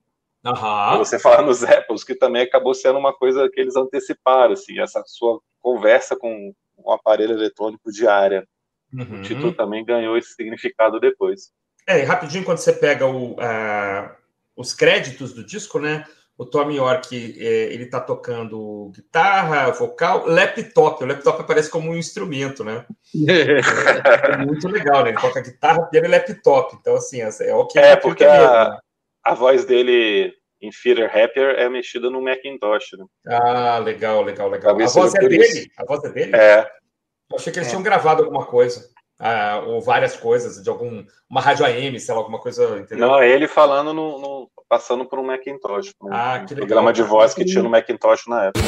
Uhum. 0.44 0.98
Você 0.98 1.18
fala 1.18 1.42
nos 1.42 1.64
Apples, 1.64 2.04
que 2.04 2.14
também 2.14 2.42
acabou 2.42 2.72
sendo 2.72 2.98
uma 2.98 3.12
coisa 3.12 3.50
que 3.50 3.60
eles 3.60 3.74
anteciparam, 3.74 4.52
assim, 4.52 4.78
essa 4.78 5.02
sua 5.06 5.40
conversa 5.60 6.16
com 6.16 6.54
um 6.78 6.92
aparelho 6.92 7.32
eletrônico 7.32 7.90
diária. 7.90 8.46
Uhum. 8.94 9.18
O 9.18 9.22
título 9.22 9.52
também 9.52 9.84
ganhou 9.84 10.16
esse 10.16 10.34
significado 10.34 11.00
depois. 11.00 11.50
É, 11.86 12.02
rapidinho, 12.02 12.44
quando 12.44 12.58
você 12.58 12.72
pega 12.72 13.06
o, 13.06 13.36
os 14.56 14.74
créditos 14.74 15.32
do 15.32 15.44
disco, 15.44 15.78
né? 15.78 16.04
O 16.38 16.44
Tom 16.44 16.70
York, 16.70 17.36
é, 17.38 17.72
ele 17.72 17.86
tá 17.86 17.98
tocando 17.98 18.90
guitarra, 18.94 19.70
vocal, 19.70 20.26
laptop. 20.26 21.02
O 21.02 21.06
laptop 21.06 21.40
aparece 21.40 21.70
como 21.70 21.90
um 21.90 21.96
instrumento, 21.96 22.62
né? 22.62 22.84
é 23.14 24.36
muito 24.44 24.68
legal, 24.68 25.02
né? 25.02 25.10
Ele 25.10 25.20
toca 25.20 25.40
guitarra, 25.40 25.86
piano 25.86 26.06
e 26.06 26.10
laptop. 26.10 26.76
Então, 26.78 26.96
assim, 26.96 27.22
é, 27.22 27.30
é 27.40 27.54
o 27.54 27.66
que 27.66 27.78
é. 27.78 27.96
porque 27.96 28.24
a, 28.24 28.78
a 29.24 29.34
voz 29.34 29.64
dele 29.64 30.34
em 30.60 30.70
Feeder 30.72 31.08
Happier 31.08 31.54
é 31.58 31.70
mexida 31.70 32.10
no 32.10 32.20
Macintosh, 32.20 32.98
né? 32.98 33.06
Ah, 33.28 33.78
legal, 33.78 34.22
legal, 34.22 34.50
legal. 34.50 34.78
A 34.78 34.86
voz 34.86 35.14
é 35.14 35.20
dele? 35.20 35.42
Isso. 35.42 35.68
A 35.78 35.84
voz 35.84 36.04
é 36.04 36.10
dele? 36.10 36.36
É. 36.36 36.68
Eu 37.30 37.36
achei 37.36 37.50
que 37.50 37.58
eles 37.58 37.68
é. 37.68 37.70
tinham 37.70 37.82
gravado 37.82 38.22
alguma 38.22 38.44
coisa 38.44 38.90
ah, 39.18 39.62
ou 39.66 39.80
várias 39.80 40.16
coisas, 40.16 40.62
de 40.62 40.68
algum 40.68 41.04
uma 41.28 41.40
rádio 41.40 41.64
AM, 41.64 41.98
sei 41.98 42.14
lá, 42.14 42.20
alguma 42.20 42.38
coisa, 42.38 42.78
entendeu? 42.78 43.08
Não, 43.08 43.20
é 43.20 43.28
ele 43.28 43.48
falando 43.48 43.92
no, 43.92 44.18
no 44.18 44.50
passando 44.68 45.04
por 45.04 45.18
um 45.18 45.24
Macintosh, 45.24 45.94
um, 46.02 46.12
ah, 46.12 46.42
um 46.42 46.54
programa 46.54 46.92
de 46.92 47.02
voz 47.02 47.34
que 47.34 47.44
tinha 47.44 47.62
no 47.62 47.70
Macintosh 47.70 48.26
na 48.26 48.46
época. 48.46 48.66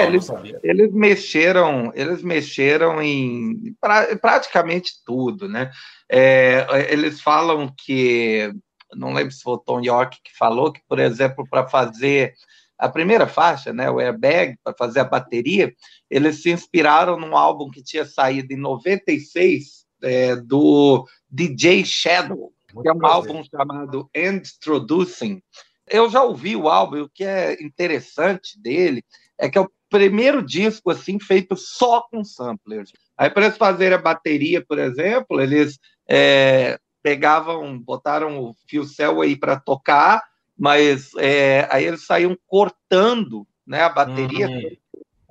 É, 0.00 0.06
eles, 0.06 0.28
eles 0.62 0.92
mexeram, 0.92 1.92
eles 1.94 2.22
mexeram 2.22 3.02
em 3.02 3.74
pra, 3.80 4.16
praticamente 4.16 4.94
tudo, 5.04 5.48
né? 5.48 5.70
É, 6.08 6.66
eles 6.90 7.20
falam 7.20 7.72
que, 7.76 8.52
não 8.94 9.12
lembro 9.12 9.32
se 9.32 9.42
foi 9.42 9.54
o 9.54 9.58
Tom 9.58 9.80
York 9.80 10.18
que 10.24 10.36
falou 10.36 10.72
que, 10.72 10.80
por 10.88 10.98
exemplo, 10.98 11.46
para 11.48 11.68
fazer 11.68 12.34
a 12.80 12.88
primeira 12.88 13.26
faixa, 13.26 13.72
né, 13.72 13.90
o 13.90 14.00
Airbag, 14.00 14.56
para 14.64 14.74
fazer 14.74 15.00
a 15.00 15.04
bateria, 15.04 15.72
eles 16.08 16.42
se 16.42 16.50
inspiraram 16.50 17.18
num 17.18 17.36
álbum 17.36 17.70
que 17.70 17.82
tinha 17.82 18.06
saído 18.06 18.54
em 18.54 18.56
96 18.56 19.84
é, 20.02 20.34
do 20.34 21.06
DJ 21.28 21.84
Shadow, 21.84 22.52
Muito 22.72 22.82
que 22.82 22.88
é 22.88 22.92
um 22.92 22.98
prazer. 22.98 23.16
álbum 23.16 23.44
chamado 23.44 24.10
Introducing. 24.16 25.42
Eu 25.86 26.08
já 26.08 26.22
ouvi 26.22 26.56
o 26.56 26.68
álbum, 26.68 27.02
o 27.02 27.08
que 27.08 27.22
é 27.22 27.62
interessante 27.62 28.58
dele 28.58 29.04
é 29.38 29.48
que 29.48 29.58
é 29.58 29.60
o 29.60 29.70
primeiro 29.90 30.42
disco 30.42 30.90
assim 30.90 31.18
feito 31.18 31.56
só 31.56 32.02
com 32.02 32.24
samplers. 32.24 32.92
Aí 33.18 33.28
para 33.28 33.46
eles 33.46 33.58
fazerem 33.58 33.98
a 33.98 34.00
bateria, 34.00 34.64
por 34.64 34.78
exemplo, 34.78 35.40
eles 35.40 35.78
é, 36.08 36.78
pegavam, 37.02 37.78
botaram 37.78 38.38
o 38.40 38.54
fio 38.66 38.84
cell 38.84 39.20
aí 39.20 39.36
para 39.36 39.58
tocar, 39.58 40.22
mas 40.56 41.10
é, 41.18 41.68
aí 41.70 41.84
eles 41.84 42.06
saíam 42.06 42.38
cortando, 42.46 43.46
né, 43.66 43.82
a 43.82 43.88
bateria 43.88 44.48
uhum. 44.48 44.76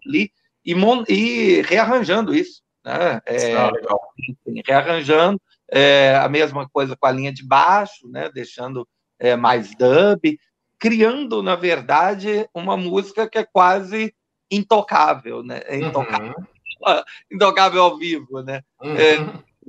ali 0.05 0.31
e, 0.65 0.75
e, 1.07 1.61
rearranjando 1.61 2.33
isso, 2.35 2.61
né? 2.83 3.21
É, 3.25 3.55
ah, 3.55 3.71
legal. 3.71 3.99
Enfim, 4.19 4.61
rearranjando 4.65 5.41
é, 5.71 6.15
a 6.17 6.27
mesma 6.27 6.67
coisa 6.69 6.95
com 6.95 7.07
a 7.07 7.11
linha 7.11 7.31
de 7.31 7.45
baixo, 7.45 8.07
né, 8.09 8.29
deixando 8.33 8.87
é, 9.17 9.35
mais 9.35 9.71
dub, 9.75 10.37
criando 10.77 11.43
na 11.43 11.55
verdade 11.55 12.47
uma 12.53 12.77
música 12.77 13.29
que 13.29 13.37
é 13.37 13.43
quase 13.43 14.13
intocável, 14.51 15.43
né? 15.43 15.61
É 15.65 15.77
intocável, 15.77 16.35
uhum. 16.37 16.45
intocável 17.31 17.83
ao 17.83 17.97
vivo, 17.97 18.41
né? 18.41 18.61
Uhum. 18.81 18.95
É, 18.95 19.17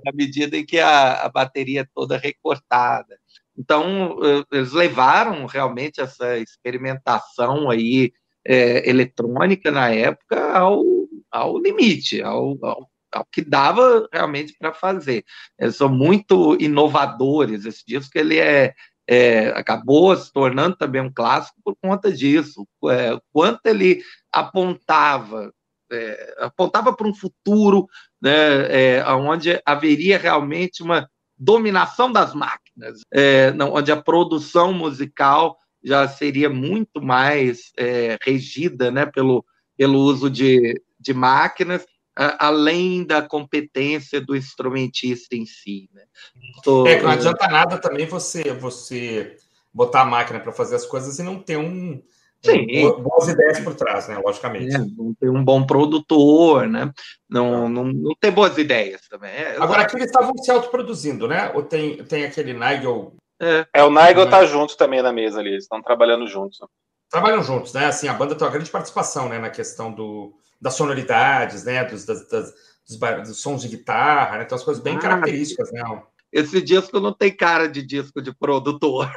na 0.05 0.13
medida 0.15 0.57
em 0.57 0.65
que 0.65 0.79
a, 0.79 1.23
a 1.23 1.29
bateria 1.29 1.83
é 1.83 1.89
toda 1.95 2.17
recortada. 2.17 3.19
Então, 3.57 4.19
eh, 4.23 4.45
eles 4.53 4.73
levaram 4.73 5.45
realmente 5.45 6.01
essa 6.01 6.39
experimentação 6.39 7.69
aí 7.71 8.13
é, 8.47 8.89
eletrônica 8.89 9.71
na 9.71 9.91
época 9.91 10.57
ao, 10.57 10.83
ao 11.31 11.59
limite, 11.59 12.23
ao, 12.23 12.57
ao, 12.65 12.89
ao 13.13 13.25
que 13.31 13.43
dava 13.43 14.09
realmente 14.13 14.55
para 14.59 14.73
fazer. 14.73 15.25
Eles 15.59 15.77
são 15.77 15.89
muito 15.89 16.57
inovadores. 16.59 17.67
Esse 17.67 17.85
disco 17.87 18.17
ele 18.17 18.39
é, 18.39 18.75
é, 19.07 19.49
acabou 19.49 20.17
se 20.17 20.33
tornando 20.33 20.77
também 20.77 21.03
um 21.03 21.13
clássico 21.13 21.61
por 21.63 21.77
conta 21.83 22.11
disso. 22.11 22.67
É, 22.89 23.19
quanto 23.33 23.67
ele 23.67 24.03
apontava 24.33 25.53
é, 25.93 26.37
apontava 26.39 26.93
para 26.93 27.09
um 27.09 27.15
futuro 27.15 27.89
né, 28.21 28.99
é, 28.99 29.05
onde 29.13 29.61
haveria 29.67 30.19
realmente 30.19 30.83
uma 30.83 31.09
dominação 31.37 32.13
das 32.13 32.35
máquinas, 32.35 33.01
é, 33.11 33.51
não, 33.53 33.73
onde 33.73 33.91
a 33.91 34.01
produção 34.01 34.73
musical 34.73 35.57
já 35.83 36.07
seria 36.07 36.51
muito 36.51 37.01
mais 37.01 37.73
é, 37.79 38.19
regida 38.23 38.91
né, 38.91 39.07
pelo, 39.07 39.45
pelo 39.77 39.99
uso 39.99 40.29
de, 40.29 40.81
de 40.99 41.15
máquinas, 41.15 41.87
a, 42.15 42.49
além 42.49 43.05
da 43.05 43.23
competência 43.23 44.21
do 44.21 44.37
instrumentista 44.37 45.35
em 45.35 45.47
si. 45.47 45.89
Né? 45.95 46.03
É 46.87 46.97
que 46.97 47.03
não 47.03 47.11
adianta 47.11 47.49
nada 47.49 47.79
também 47.79 48.07
você, 48.07 48.53
você 48.53 49.37
botar 49.73 50.03
a 50.03 50.07
máquina 50.07 50.39
para 50.39 50.53
fazer 50.53 50.77
as 50.77 50.85
coisas 50.85 51.19
e 51.19 51.23
não 51.23 51.39
ter 51.41 51.57
um 51.57 52.03
Sim. 52.43 52.67
boas 53.03 53.29
ideias 53.29 53.61
por 53.61 53.75
trás, 53.75 54.09
né? 54.09 54.19
Logicamente. 54.19 54.75
É, 54.75 54.79
não 54.79 55.15
ter 55.15 55.29
um 55.29 55.45
bom 55.45 55.65
produtor, 55.65 56.67
né? 56.67 56.91
Não, 57.29 57.69
não, 57.69 57.85
não 57.85 58.15
ter 58.19 58.31
boas 58.31 58.57
ideias 58.57 59.03
também. 59.09 59.31
É, 59.31 59.57
Agora, 59.59 59.83
aqui 59.83 59.97
eles 59.97 60.07
estavam 60.07 60.37
se 60.39 60.51
autoproduzindo, 60.51 61.29
né? 61.29 61.53
Ou 61.55 61.63
tem, 61.63 62.03
tem 62.05 62.25
aquele 62.25 62.55
Nigel. 62.55 63.15
É, 63.41 63.67
é 63.75 63.85
o 63.85 63.91
Nigel 63.91 64.29
tá 64.29 64.45
junto 64.47 64.77
também 64.77 65.03
na 65.03 65.13
mesa 65.13 65.41
ali, 65.41 65.51
eles 65.51 65.65
estão 65.65 65.83
trabalhando 65.83 66.27
juntos. 66.27 66.59
Trabalham 67.11 67.43
juntos, 67.43 67.75
né? 67.75 67.87
Assim, 67.87 68.09
a 68.09 68.15
banda 68.15 68.35
tem 68.35 68.47
uma 68.47 68.53
grande 68.53 68.71
participação, 68.71 69.29
né? 69.29 69.39
Na 69.39 69.51
questão 69.51 69.93
do, 69.93 70.33
das 70.61 70.75
sonoridades, 70.75 71.65
né? 71.65 71.85
Dos, 71.85 72.07
das, 72.07 72.27
das 72.29 72.55
dos, 72.89 73.29
dos, 73.29 73.41
sons 73.41 73.63
de 73.63 73.69
guitarra, 73.69 74.39
né? 74.39 74.45
Tem 74.45 74.55
umas 74.55 74.65
coisas 74.65 74.83
bem 74.83 74.97
ah, 74.97 75.01
características, 75.01 75.71
né? 75.73 75.83
Esse 76.33 76.63
disco 76.63 77.01
não 77.01 77.13
tem 77.13 77.35
cara 77.35 77.69
de 77.69 77.83
disco 77.83 78.23
de 78.23 78.35
produtor. 78.35 79.11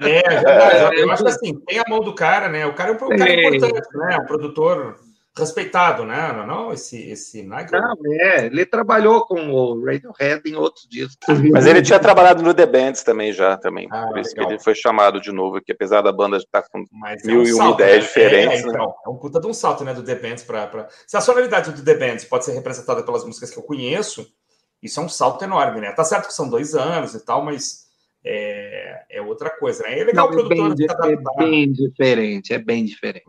É, 0.00 0.18
é. 0.18 1.02
Eu 1.02 1.10
acho 1.10 1.24
que 1.24 1.30
assim, 1.30 1.54
tem 1.66 1.78
a 1.78 1.84
mão 1.88 2.00
do 2.00 2.14
cara, 2.14 2.48
né? 2.48 2.66
O 2.66 2.74
cara 2.74 2.90
é 2.90 2.94
um, 2.94 2.98
cara 2.98 3.32
importante, 3.32 3.96
né? 3.96 4.18
Um 4.22 4.26
produtor 4.26 4.98
respeitado, 5.38 6.04
né? 6.04 6.32
Não, 6.32 6.46
não 6.46 6.72
esse, 6.72 7.10
esse 7.10 7.42
Nigel. 7.42 7.80
Não, 7.80 7.96
é, 8.20 8.46
ele 8.46 8.66
trabalhou 8.66 9.24
com 9.24 9.50
o 9.50 9.84
Radiohead 9.84 10.42
em 10.46 10.56
outros 10.56 10.86
discos. 10.88 11.18
Mas 11.52 11.66
ele 11.66 11.80
tinha 11.80 11.98
trabalhado 11.98 12.42
no 12.42 12.52
The 12.52 12.66
Bands 12.66 13.02
também 13.02 13.32
já, 13.32 13.56
também. 13.56 13.88
Ah, 13.90 14.08
por 14.08 14.18
isso 14.18 14.30
legal. 14.30 14.46
que 14.46 14.52
ele 14.54 14.62
foi 14.62 14.74
chamado 14.74 15.20
de 15.20 15.32
novo, 15.32 15.60
que 15.60 15.72
apesar 15.72 16.02
da 16.02 16.12
banda 16.12 16.36
estar 16.36 16.62
com 16.68 16.84
Mas 16.92 17.22
mil 17.24 17.40
é 17.40 17.44
um 17.44 17.46
e 17.46 17.52
uma 17.52 17.70
ideias 17.70 17.94
né? 17.94 18.00
diferentes. 18.00 18.60
É, 18.60 18.62
né? 18.64 18.68
então, 18.68 18.94
é 19.06 19.08
um 19.08 19.16
puta 19.16 19.40
de 19.40 19.46
um 19.46 19.54
salto, 19.54 19.84
né, 19.84 19.94
do 19.94 20.02
The 20.02 20.14
Bands 20.16 20.42
para... 20.42 20.66
Pra... 20.66 20.88
Se 21.06 21.16
a 21.16 21.20
sonoridade 21.20 21.72
do 21.72 21.84
The 21.84 21.94
Bands 21.94 22.24
pode 22.24 22.44
ser 22.44 22.52
representada 22.52 23.02
pelas 23.02 23.24
músicas 23.24 23.50
que 23.50 23.58
eu 23.58 23.62
conheço, 23.62 24.26
isso 24.82 25.00
é 25.00 25.02
um 25.02 25.08
salto 25.08 25.42
enorme, 25.44 25.80
né? 25.80 25.92
Tá 25.92 26.04
certo 26.04 26.28
que 26.28 26.34
são 26.34 26.48
dois 26.48 26.74
anos 26.74 27.14
e 27.14 27.24
tal, 27.24 27.44
mas 27.44 27.88
é, 28.24 29.04
é 29.10 29.22
outra 29.22 29.50
coisa, 29.50 29.82
né? 29.82 29.98
É 29.98 30.04
legal 30.04 30.30
Não, 30.30 30.40
o 30.40 30.48
produtor. 30.48 30.74
É 31.06 31.16
bem, 31.16 31.24
é 31.38 31.50
bem 31.50 31.72
diferente, 31.72 32.52
é 32.52 32.58
bem 32.58 32.84
diferente. 32.84 33.24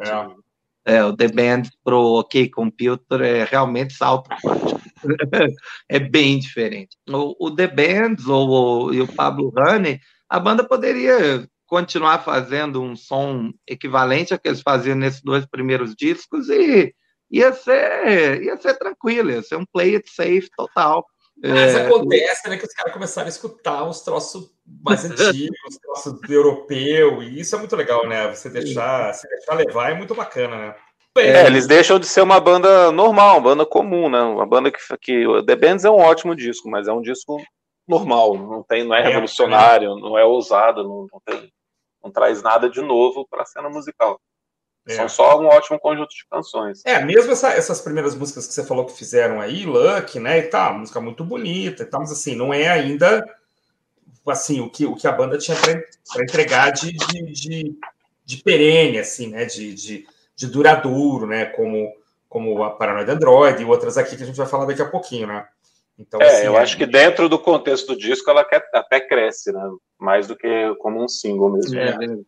É. 0.85 0.97
é. 0.97 1.05
o 1.05 1.15
The 1.15 1.27
Band 1.27 1.63
pro 1.83 2.19
OK 2.19 2.49
Computer 2.49 3.21
é 3.21 3.43
realmente 3.43 3.93
salto 3.93 4.29
é 5.89 5.99
bem 5.99 6.39
diferente. 6.39 6.97
O, 7.07 7.47
o 7.47 7.55
The 7.55 7.67
Bands 7.67 8.27
ou 8.27 8.49
o, 8.49 8.93
e 8.93 9.01
o 9.01 9.07
Pablo 9.07 9.53
Honey, 9.57 9.99
a 10.27 10.39
banda 10.39 10.63
poderia 10.63 11.47
continuar 11.65 12.23
fazendo 12.23 12.81
um 12.81 12.95
som 12.95 13.51
equivalente 13.67 14.33
ao 14.33 14.39
que 14.39 14.47
eles 14.47 14.61
faziam 14.61 14.95
nesses 14.95 15.21
dois 15.21 15.45
primeiros 15.45 15.95
discos 15.95 16.49
e 16.49 16.93
ia 17.29 17.53
ser, 17.53 18.41
ia 18.41 18.57
ser 18.57 18.73
tranquilo, 18.75 19.29
ia 19.29 19.43
ser 19.43 19.55
um 19.55 19.65
play 19.71 19.95
it 19.95 20.09
safe 20.09 20.49
total. 20.57 21.05
Mas 21.41 21.75
é, 21.75 21.85
acontece, 21.85 22.49
né, 22.49 22.57
que 22.57 22.65
os 22.65 22.73
caras 22.73 22.91
começaram 22.91 23.27
a 23.27 23.29
escutar 23.29 23.83
uns 23.83 24.01
troços 24.01 24.51
mais 24.83 25.03
antigos, 25.05 25.57
uns 25.67 25.77
troços 25.77 26.29
europeu, 26.29 27.23
e 27.23 27.39
isso 27.39 27.55
é 27.55 27.59
muito 27.59 27.75
legal, 27.75 28.07
né? 28.07 28.27
Você 28.33 28.49
deixar, 28.49 29.13
se 29.13 29.27
deixar 29.27 29.55
levar 29.55 29.91
é 29.91 29.95
muito 29.95 30.13
bacana, 30.13 30.57
né? 30.57 30.75
É, 31.17 31.47
eles 31.47 31.65
deixam 31.65 31.99
de 31.99 32.05
ser 32.05 32.21
uma 32.21 32.39
banda 32.39 32.91
normal, 32.91 33.37
uma 33.37 33.41
banda 33.41 33.65
comum, 33.65 34.09
né? 34.09 34.21
Uma 34.21 34.45
banda 34.45 34.71
que, 34.71 34.79
que 35.01 35.25
The 35.45 35.55
Bands 35.55 35.85
é 35.85 35.89
um 35.89 35.97
ótimo 35.97 36.35
disco, 36.35 36.69
mas 36.69 36.87
é 36.87 36.93
um 36.93 37.01
disco 37.01 37.41
normal, 37.87 38.37
não 38.37 38.63
tem, 38.63 38.83
não 38.83 38.95
é, 38.95 39.01
é 39.01 39.07
revolucionário, 39.07 39.97
é. 39.97 40.01
não 40.01 40.17
é 40.17 40.23
ousado, 40.23 40.83
não, 40.83 41.07
não, 41.11 41.19
tem, 41.25 41.51
não 42.03 42.11
traz 42.11 42.43
nada 42.43 42.69
de 42.69 42.81
novo 42.81 43.27
para 43.27 43.41
a 43.41 43.45
cena 43.45 43.69
musical. 43.69 44.19
É. 44.89 44.95
São 44.95 45.07
só 45.07 45.39
um 45.39 45.45
ótimo 45.45 45.79
conjunto 45.79 46.09
de 46.09 46.25
canções. 46.27 46.81
É, 46.83 47.03
mesmo 47.05 47.31
essa, 47.31 47.53
essas 47.53 47.79
primeiras 47.79 48.15
músicas 48.15 48.47
que 48.47 48.53
você 48.53 48.63
falou 48.63 48.85
que 48.85 48.97
fizeram 48.97 49.39
aí, 49.39 49.63
Luck, 49.63 50.19
né, 50.19 50.39
e 50.39 50.43
tá, 50.43 50.71
música 50.71 50.99
muito 50.99 51.23
bonita 51.23 51.83
e 51.83 51.85
tal, 51.85 52.01
mas 52.01 52.11
assim, 52.11 52.35
não 52.35 52.51
é 52.51 52.67
ainda 52.67 53.23
assim, 54.27 54.61
o 54.61 54.69
que, 54.69 54.85
o 54.85 54.95
que 54.95 55.07
a 55.07 55.11
banda 55.11 55.37
tinha 55.37 55.57
para 55.57 56.23
entregar 56.23 56.71
de, 56.71 56.91
de, 56.91 57.31
de, 57.31 57.79
de, 58.25 58.37
perene, 58.37 58.99
assim, 58.99 59.27
né, 59.27 59.45
de, 59.45 59.73
de, 59.73 60.07
de 60.35 60.47
duradouro, 60.47 61.27
né, 61.27 61.45
como, 61.45 61.93
como 62.27 62.63
a 62.63 62.71
Paranoid 62.71 63.11
Android 63.11 63.61
e 63.61 63.65
outras 63.65 63.97
aqui 63.97 64.17
que 64.17 64.23
a 64.23 64.25
gente 64.25 64.37
vai 64.37 64.47
falar 64.47 64.65
daqui 64.65 64.81
a 64.81 64.89
pouquinho, 64.89 65.27
né. 65.27 65.47
Então, 65.99 66.19
é, 66.19 66.25
assim, 66.25 66.45
eu 66.45 66.57
é... 66.57 66.61
acho 66.61 66.77
que 66.77 66.85
dentro 66.85 67.29
do 67.29 67.37
contexto 67.37 67.93
do 67.93 67.99
disco 67.99 68.29
ela 68.29 68.47
até 68.73 68.99
cresce, 69.01 69.51
né? 69.51 69.61
Mais 69.99 70.27
do 70.27 70.35
que 70.35 70.73
como 70.79 71.03
um 71.03 71.09
single 71.09 71.51
mesmo. 71.51 71.77
É, 71.77 71.97
né? 71.97 72.19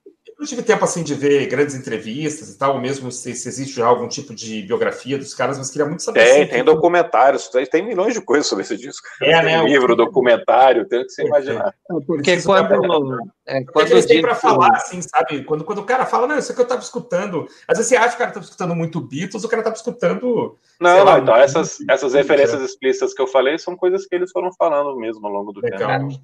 Não 0.42 0.48
tive 0.48 0.64
tempo 0.64 0.84
assim 0.84 1.04
de 1.04 1.14
ver 1.14 1.46
grandes 1.46 1.76
entrevistas 1.76 2.50
e 2.50 2.58
tal, 2.58 2.74
ou 2.74 2.82
mesmo 2.82 3.12
se, 3.12 3.36
se 3.36 3.48
existe 3.48 3.76
já 3.76 3.86
algum 3.86 4.08
tipo 4.08 4.34
de 4.34 4.64
biografia 4.64 5.16
dos 5.16 5.36
caras, 5.36 5.60
mas 5.60 5.70
queria 5.70 5.86
muito 5.86 6.02
saber. 6.02 6.24
Tem, 6.24 6.42
assim, 6.42 6.52
tem 6.52 6.64
documentários, 6.64 7.48
tem 7.70 7.86
milhões 7.86 8.16
de 8.16 8.22
coisas 8.22 8.48
sobre 8.48 8.64
esse 8.64 8.76
disco. 8.76 9.08
É, 9.22 9.40
tem 9.40 9.58
né? 9.58 9.64
livro, 9.64 9.96
documentário, 9.96 10.88
tem 10.88 11.02
o 11.02 11.06
que 11.06 11.12
você 11.12 11.24
imaginar. 11.24 11.68
É, 11.70 12.06
porque 12.08 12.42
quando. 12.42 13.32
É, 13.46 13.64
quando 13.66 13.92
eles 13.92 14.06
têm 14.08 14.22
para 14.22 14.34
falar, 14.34 14.72
assim, 14.72 15.00
sabe? 15.02 15.44
Quando, 15.44 15.64
quando 15.64 15.80
o 15.80 15.86
cara 15.86 16.08
fala, 16.08 16.26
não, 16.26 16.40
isso 16.40 16.52
aqui 16.52 16.62
eu 16.62 16.64
estava 16.64 16.82
escutando. 16.82 17.48
Às 17.68 17.78
vezes 17.78 17.90
você 17.90 17.96
acha 17.96 18.10
que 18.10 18.16
o 18.16 18.18
cara 18.18 18.30
estava 18.32 18.46
escutando 18.46 18.76
muito 18.76 19.00
Beatles, 19.00 19.44
o 19.44 19.48
cara 19.48 19.62
estava 19.62 19.76
escutando. 19.76 20.58
Não, 20.80 20.98
não, 20.98 21.04
lá, 21.06 21.20
então 21.20 21.36
essas, 21.36 21.78
essas 21.88 22.16
referências 22.16 22.62
explícitas 22.62 23.14
que 23.14 23.22
eu 23.22 23.28
falei 23.28 23.60
são 23.60 23.76
coisas 23.76 24.08
que 24.08 24.16
eles 24.16 24.32
foram 24.32 24.52
falando 24.54 24.98
mesmo 24.98 25.26
ao 25.28 25.34
longo 25.34 25.52
do 25.52 25.62
Legal. 25.62 26.00
tempo. 26.00 26.20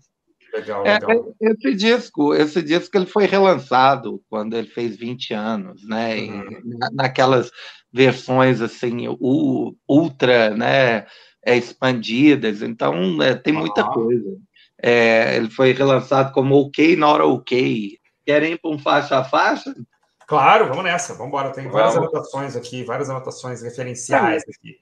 Legal, 0.53 0.83
legal. 0.83 1.35
É, 1.41 1.51
esse 1.51 1.75
disco, 1.75 2.33
esse 2.33 2.61
disco 2.61 2.97
ele 2.97 3.05
foi 3.05 3.25
relançado 3.25 4.21
quando 4.29 4.55
ele 4.55 4.67
fez 4.67 4.95
20 4.95 5.33
anos, 5.33 5.87
né? 5.87 6.15
Uhum. 6.17 6.79
naquelas 6.93 7.51
versões 7.91 8.61
assim, 8.61 9.07
o, 9.07 9.75
ultra, 9.87 10.51
né? 10.51 11.05
É, 11.45 11.55
expandidas, 11.55 12.61
então 12.61 13.21
é, 13.23 13.33
tem 13.33 13.53
muita 13.53 13.81
ah. 13.81 13.89
coisa. 13.89 14.37
É, 14.81 15.35
ele 15.37 15.49
foi 15.49 15.71
relançado 15.71 16.33
como 16.33 16.55
OK 16.55 16.95
Not 16.95 17.21
OK. 17.21 17.97
Querem 18.25 18.53
ir 18.53 18.57
para 18.59 18.71
um 18.71 18.77
faixa 18.77 19.17
a 19.17 19.23
faixa? 19.23 19.73
Claro, 20.27 20.67
vamos 20.67 20.83
nessa, 20.83 21.13
vamos 21.13 21.29
embora. 21.29 21.53
Tem 21.53 21.69
várias 21.69 21.95
vamos. 21.95 22.09
anotações 22.09 22.55
aqui, 22.55 22.83
várias 22.83 23.09
anotações 23.09 23.61
referenciais 23.61 24.43
aqui. 24.43 24.77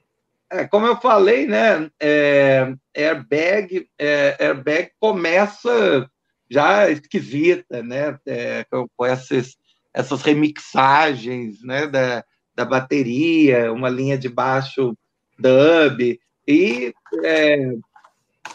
É, 0.50 0.66
como 0.66 0.86
eu 0.86 0.96
falei, 0.96 1.46
né? 1.46 1.90
É, 2.00 2.72
airbag, 2.96 3.88
é, 3.98 4.36
airbag 4.38 4.90
começa 5.00 6.08
já 6.48 6.88
esquisita, 6.90 7.82
né? 7.82 8.18
É, 8.26 8.64
com 8.70 9.04
essas, 9.04 9.56
essas 9.92 10.22
remixagens, 10.22 11.62
né? 11.62 11.86
Da, 11.86 12.24
da 12.54 12.64
bateria, 12.64 13.72
uma 13.72 13.88
linha 13.88 14.16
de 14.16 14.28
baixo 14.28 14.96
dub 15.38 16.18
e 16.48 16.94
é, 17.24 17.72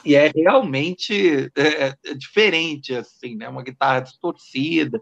e 0.03 0.15
é 0.15 0.31
realmente 0.33 1.51
é, 1.55 1.93
é 2.03 2.13
diferente 2.15 2.95
assim, 2.95 3.35
né? 3.35 3.49
Uma 3.49 3.63
guitarra 3.63 3.99
distorcida. 3.99 4.99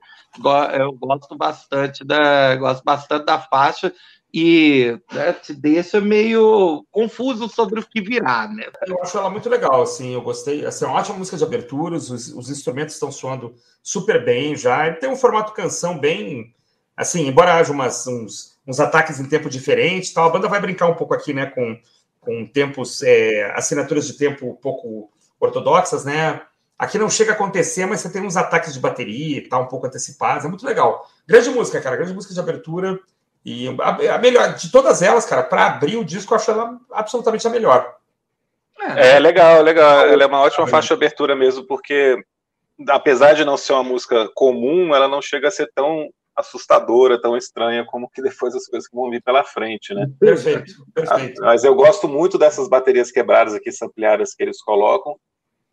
Eu 0.78 0.91
gosto 0.93 1.38
bastante 1.38 2.04
da 2.04 2.56
gosto 2.56 2.84
bastante 2.84 3.25
da 3.25 3.39
faixa 3.39 3.93
e 4.33 4.99
né, 5.11 5.33
te 5.33 5.53
deixa 5.53 5.99
meio 5.99 6.85
confuso 6.91 7.49
sobre 7.49 7.79
o 7.79 7.85
que 7.85 8.01
virá, 8.01 8.47
né? 8.47 8.65
Eu 8.85 9.01
acho 9.01 9.17
ela 9.17 9.29
muito 9.29 9.49
legal, 9.49 9.81
assim, 9.81 10.13
eu 10.13 10.21
gostei, 10.21 10.65
assim, 10.65 10.85
é 10.85 10.87
uma 10.87 10.99
ótima 10.99 11.17
música 11.17 11.37
de 11.37 11.43
abertura, 11.43 11.95
os, 11.95 12.09
os 12.09 12.49
instrumentos 12.49 12.93
estão 12.93 13.11
soando 13.11 13.55
super 13.81 14.23
bem 14.23 14.55
já, 14.55 14.93
tem 14.93 15.09
um 15.09 15.15
formato 15.15 15.53
canção 15.53 15.97
bem, 15.97 16.53
assim, 16.95 17.27
embora 17.27 17.55
haja 17.55 17.71
umas, 17.71 18.05
uns, 18.05 18.59
uns 18.67 18.79
ataques 18.79 19.19
em 19.19 19.27
tempo 19.27 19.49
diferente, 19.49 20.13
tal, 20.13 20.27
a 20.27 20.31
banda 20.31 20.47
vai 20.47 20.61
brincar 20.61 20.87
um 20.87 20.95
pouco 20.95 21.13
aqui, 21.13 21.33
né, 21.33 21.47
com, 21.47 21.79
com 22.21 22.45
tempos, 22.45 23.01
é, 23.01 23.51
assinaturas 23.55 24.05
de 24.05 24.13
tempo 24.13 24.51
um 24.51 24.55
pouco 24.55 25.09
ortodoxas, 25.39 26.05
né, 26.05 26.41
Aqui 26.79 26.97
não 26.97 27.09
chega 27.09 27.31
a 27.31 27.35
acontecer, 27.35 27.85
mas 27.85 27.99
você 27.99 28.09
tem 28.09 28.25
uns 28.25 28.37
ataques 28.37 28.73
de 28.73 28.79
bateria 28.79 29.37
e 29.37 29.41
tal, 29.41 29.63
um 29.63 29.67
pouco 29.67 29.85
antecipados. 29.85 30.45
É 30.45 30.47
muito 30.47 30.65
legal. 30.65 31.05
Grande 31.27 31.49
música, 31.49 31.81
cara. 31.81 31.97
Grande 31.97 32.13
música 32.13 32.33
de 32.33 32.39
abertura. 32.39 32.97
E 33.45 33.67
a, 33.82 34.15
a 34.15 34.17
melhor 34.17 34.54
de 34.56 34.71
todas 34.71 35.02
elas, 35.02 35.25
cara, 35.25 35.43
para 35.43 35.65
abrir 35.65 35.97
o 35.97 36.04
disco, 36.04 36.34
eu 36.34 36.38
acho 36.38 36.52
ela 36.52 36.78
absolutamente 36.91 37.47
a 37.47 37.49
melhor. 37.49 37.95
É, 38.95 39.15
é 39.15 39.19
legal, 39.19 39.62
legal. 39.62 40.08
Ela 40.08 40.23
é 40.23 40.28
uma 40.28 40.41
ótima 40.41 40.67
faixa 40.67 40.89
de 40.89 40.93
abertura 40.93 41.36
mesmo, 41.36 41.65
porque 41.65 42.17
apesar 42.88 43.34
de 43.34 43.43
não 43.43 43.58
ser 43.58 43.73
uma 43.73 43.84
música 43.84 44.30
comum, 44.34 44.93
ela 44.95 45.08
não 45.08 45.21
chega 45.21 45.47
a 45.47 45.52
ser 45.52 45.69
tão 45.73 46.10
assustadora, 46.36 47.21
tão 47.21 47.36
estranha 47.36 47.86
como 47.86 48.10
que 48.10 48.21
depois 48.21 48.56
as 48.56 48.65
coisas 48.65 48.88
que 48.88 48.95
vão 48.95 49.10
vir 49.10 49.21
pela 49.21 49.43
frente, 49.43 49.93
né? 49.93 50.08
Perfeito, 50.19 50.73
perfeito. 50.93 51.41
Mas 51.41 51.65
eu 51.65 51.75
gosto 51.75 52.08
muito 52.08 52.38
dessas 52.38 52.69
baterias 52.69 53.12
quebradas 53.12 53.54
aqui, 53.54 53.69
ampliadas 53.84 54.34
que 54.34 54.41
eles 54.43 54.62
colocam. 54.62 55.17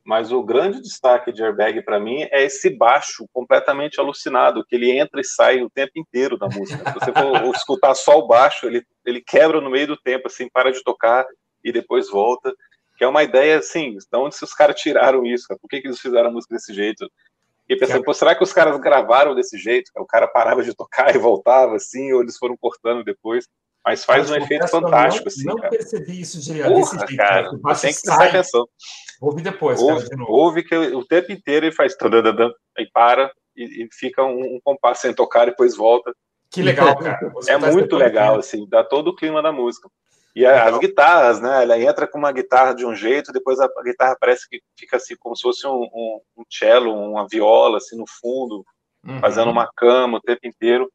Mas 0.06 0.30
o 0.30 0.40
grande 0.40 0.80
destaque 0.80 1.32
de 1.32 1.42
Airbag 1.42 1.82
para 1.82 1.98
mim 1.98 2.22
é 2.30 2.44
esse 2.44 2.70
baixo 2.70 3.26
completamente 3.32 3.98
alucinado, 3.98 4.64
que 4.64 4.76
ele 4.76 4.96
entra 4.96 5.20
e 5.20 5.24
sai 5.24 5.60
o 5.60 5.68
tempo 5.68 5.92
inteiro 5.96 6.38
da 6.38 6.46
música. 6.46 6.92
Se 6.92 6.94
você 6.94 7.12
for 7.12 7.50
escutar 7.56 7.94
só 7.96 8.16
o 8.20 8.26
baixo, 8.28 8.66
ele, 8.66 8.86
ele 9.04 9.20
quebra 9.20 9.60
no 9.60 9.68
meio 9.68 9.88
do 9.88 9.96
tempo, 9.96 10.28
assim, 10.28 10.48
para 10.48 10.70
de 10.70 10.80
tocar 10.84 11.26
e 11.64 11.72
depois 11.72 12.08
volta, 12.08 12.54
que 12.96 13.02
é 13.02 13.08
uma 13.08 13.24
ideia, 13.24 13.58
assim, 13.58 13.96
de 13.96 14.18
onde 14.18 14.36
os 14.40 14.54
caras 14.54 14.80
tiraram 14.80 15.26
isso, 15.26 15.48
cara? 15.48 15.58
por 15.60 15.68
que, 15.68 15.80
que 15.80 15.88
eles 15.88 15.98
fizeram 15.98 16.28
a 16.28 16.32
música 16.32 16.54
desse 16.54 16.72
jeito? 16.72 17.10
E 17.68 17.74
pensando, 17.74 18.04
pô, 18.04 18.14
será 18.14 18.32
que 18.32 18.44
os 18.44 18.52
caras 18.52 18.78
gravaram 18.78 19.34
desse 19.34 19.58
jeito? 19.58 19.90
O 19.96 20.06
cara 20.06 20.28
parava 20.28 20.62
de 20.62 20.72
tocar 20.72 21.10
e 21.16 21.18
voltava, 21.18 21.74
assim, 21.74 22.12
ou 22.12 22.22
eles 22.22 22.38
foram 22.38 22.56
cortando 22.56 23.02
depois? 23.02 23.48
Mas 23.84 24.04
faz 24.04 24.30
um 24.30 24.36
efeito 24.36 24.68
fantástico, 24.68 25.24
não, 25.26 25.32
assim. 25.32 25.44
Não 25.44 25.56
cara. 25.56 25.70
percebi 25.70 26.20
isso 26.20 26.38
Porra, 26.52 26.74
desse 26.74 26.98
jeito. 26.98 27.16
Cara, 27.16 27.50
cara. 27.60 27.74
tem 27.76 27.92
que 27.92 28.00
prestar 28.02 28.24
atenção. 28.24 28.68
Ouve 29.20 29.42
depois, 29.42 29.80
ouve, 29.80 30.04
cara, 30.04 30.10
de 30.10 30.16
novo. 30.16 30.32
Ouve 30.32 30.62
que 30.62 30.76
o 30.76 31.04
tempo 31.04 31.32
inteiro 31.32 31.66
ele 31.66 31.74
faz 31.74 31.94
aí 32.76 32.88
para 32.92 33.32
e, 33.56 33.84
e 33.84 33.88
fica 33.92 34.22
um, 34.22 34.56
um, 34.56 34.60
compasso 34.62 35.02
sem 35.02 35.14
tocar 35.14 35.44
e 35.44 35.50
depois 35.50 35.76
volta. 35.76 36.14
Que 36.50 36.62
legal, 36.62 36.96
cara. 36.98 37.30
Você 37.30 37.52
é 37.52 37.58
muito 37.58 37.96
legal, 37.96 38.38
assim, 38.38 38.66
dá 38.68 38.84
todo 38.84 39.08
o 39.08 39.16
clima 39.16 39.42
da 39.42 39.52
música. 39.52 39.88
E 40.34 40.44
as 40.44 40.78
guitarras, 40.78 41.40
né? 41.40 41.62
Ela 41.62 41.80
entra 41.80 42.06
com 42.06 42.18
uma 42.18 42.30
guitarra 42.30 42.74
de 42.74 42.84
um 42.84 42.94
jeito, 42.94 43.32
depois 43.32 43.58
a, 43.58 43.64
a 43.64 43.82
guitarra 43.82 44.14
parece 44.20 44.46
que 44.46 44.60
fica 44.78 44.98
assim, 44.98 45.16
como 45.18 45.34
se 45.34 45.40
fosse 45.40 45.66
um, 45.66 45.82
um, 45.82 46.20
um 46.36 46.44
cello, 46.50 46.92
uma 46.92 47.26
viola, 47.26 47.78
assim, 47.78 47.96
no 47.96 48.04
fundo, 48.06 48.62
uhum. 49.02 49.18
fazendo 49.18 49.50
uma 49.50 49.66
cama 49.74 50.18
o 50.18 50.20
tempo 50.20 50.46
inteiro. 50.46 50.90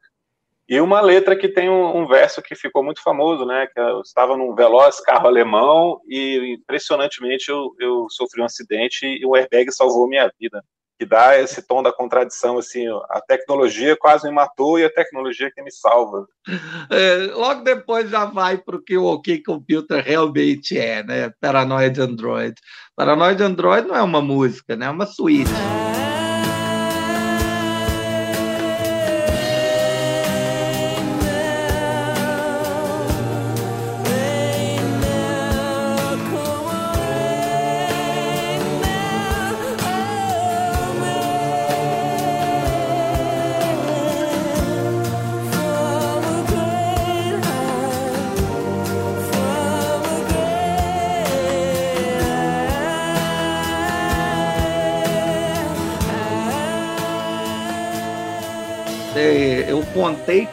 E 0.72 0.80
uma 0.80 1.02
letra 1.02 1.36
que 1.36 1.50
tem 1.50 1.70
um, 1.70 1.98
um, 1.98 2.08
verso 2.08 2.42
que 2.42 2.56
ficou 2.56 2.82
muito 2.82 3.04
famoso, 3.04 3.46
né? 3.46 3.68
Que 3.68 3.78
eu 3.78 4.00
estava 4.00 4.38
num 4.38 4.56
veloz 4.56 5.02
carro 5.02 5.28
alemão 5.28 6.00
e 6.08 6.56
impressionantemente 6.58 7.52
eu, 7.52 7.76
eu 7.78 8.08
sofri 8.10 8.42
um 8.42 8.46
acidente 8.46 9.06
e 9.06 9.26
o 9.26 9.36
airbag 9.36 9.70
salvou 9.70 10.08
minha 10.08 10.32
vida. 10.40 10.64
Que 10.98 11.06
dá 11.06 11.38
esse 11.38 11.62
tom 11.68 11.84
da 11.84 11.92
contradição, 11.92 12.58
assim, 12.58 12.88
a 13.10 13.20
tecnologia 13.28 13.98
quase 13.98 14.30
me 14.30 14.34
matou 14.34 14.80
e 14.80 14.86
a 14.86 14.90
tecnologia 14.90 15.52
que 15.54 15.62
me 15.62 15.72
salva. 15.72 16.26
É, 16.90 17.32
logo 17.34 17.64
depois 17.64 18.10
já 18.10 18.26
vai 18.26 18.58
para 18.58 18.76
o 18.76 18.82
que 18.82 18.98
o 18.98 19.06
OK 19.06 19.44
Computer 19.44 20.04
realmente 20.04 20.78
é, 20.78 21.04
né? 21.04 21.32
Paranoid 21.40 22.00
Android. 22.00 22.56
Paranoid 22.96 23.42
Android 23.44 23.88
não 23.88 23.96
é 23.96 24.02
uma 24.02 24.22
música, 24.22 24.76
né? 24.76 24.86
É 24.86 24.90
uma 24.90 25.06
suíte. 25.06 25.52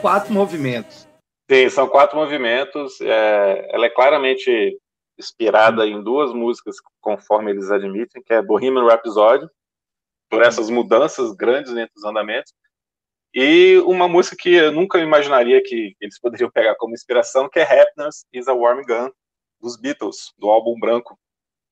Quatro 0.00 0.32
movimentos. 0.32 1.06
Sim, 1.50 1.68
são 1.70 1.88
quatro 1.88 2.16
movimentos. 2.16 3.00
É, 3.00 3.68
ela 3.74 3.86
é 3.86 3.90
claramente 3.90 4.78
inspirada 5.18 5.86
em 5.86 6.02
duas 6.02 6.32
músicas, 6.32 6.76
conforme 7.00 7.50
eles 7.50 7.70
admitem, 7.70 8.22
que 8.22 8.32
é 8.32 8.42
Bohemian 8.42 8.86
Rhapsody, 8.86 9.46
por 10.30 10.42
essas 10.42 10.70
mudanças 10.70 11.32
grandes 11.32 11.72
entre 11.72 11.92
os 11.96 12.04
andamentos, 12.04 12.52
e 13.34 13.78
uma 13.84 14.06
música 14.06 14.36
que 14.38 14.54
eu 14.54 14.72
nunca 14.72 14.98
imaginaria 14.98 15.62
que 15.62 15.96
eles 16.00 16.20
poderiam 16.20 16.50
pegar 16.50 16.76
como 16.76 16.94
inspiração, 16.94 17.48
que 17.48 17.58
é 17.58 17.62
Happiness 17.62 18.24
is 18.32 18.46
a 18.46 18.52
Warm 18.52 18.82
Gun, 18.86 19.10
dos 19.60 19.76
Beatles, 19.76 20.32
do 20.38 20.48
álbum 20.48 20.78
branco 20.78 21.18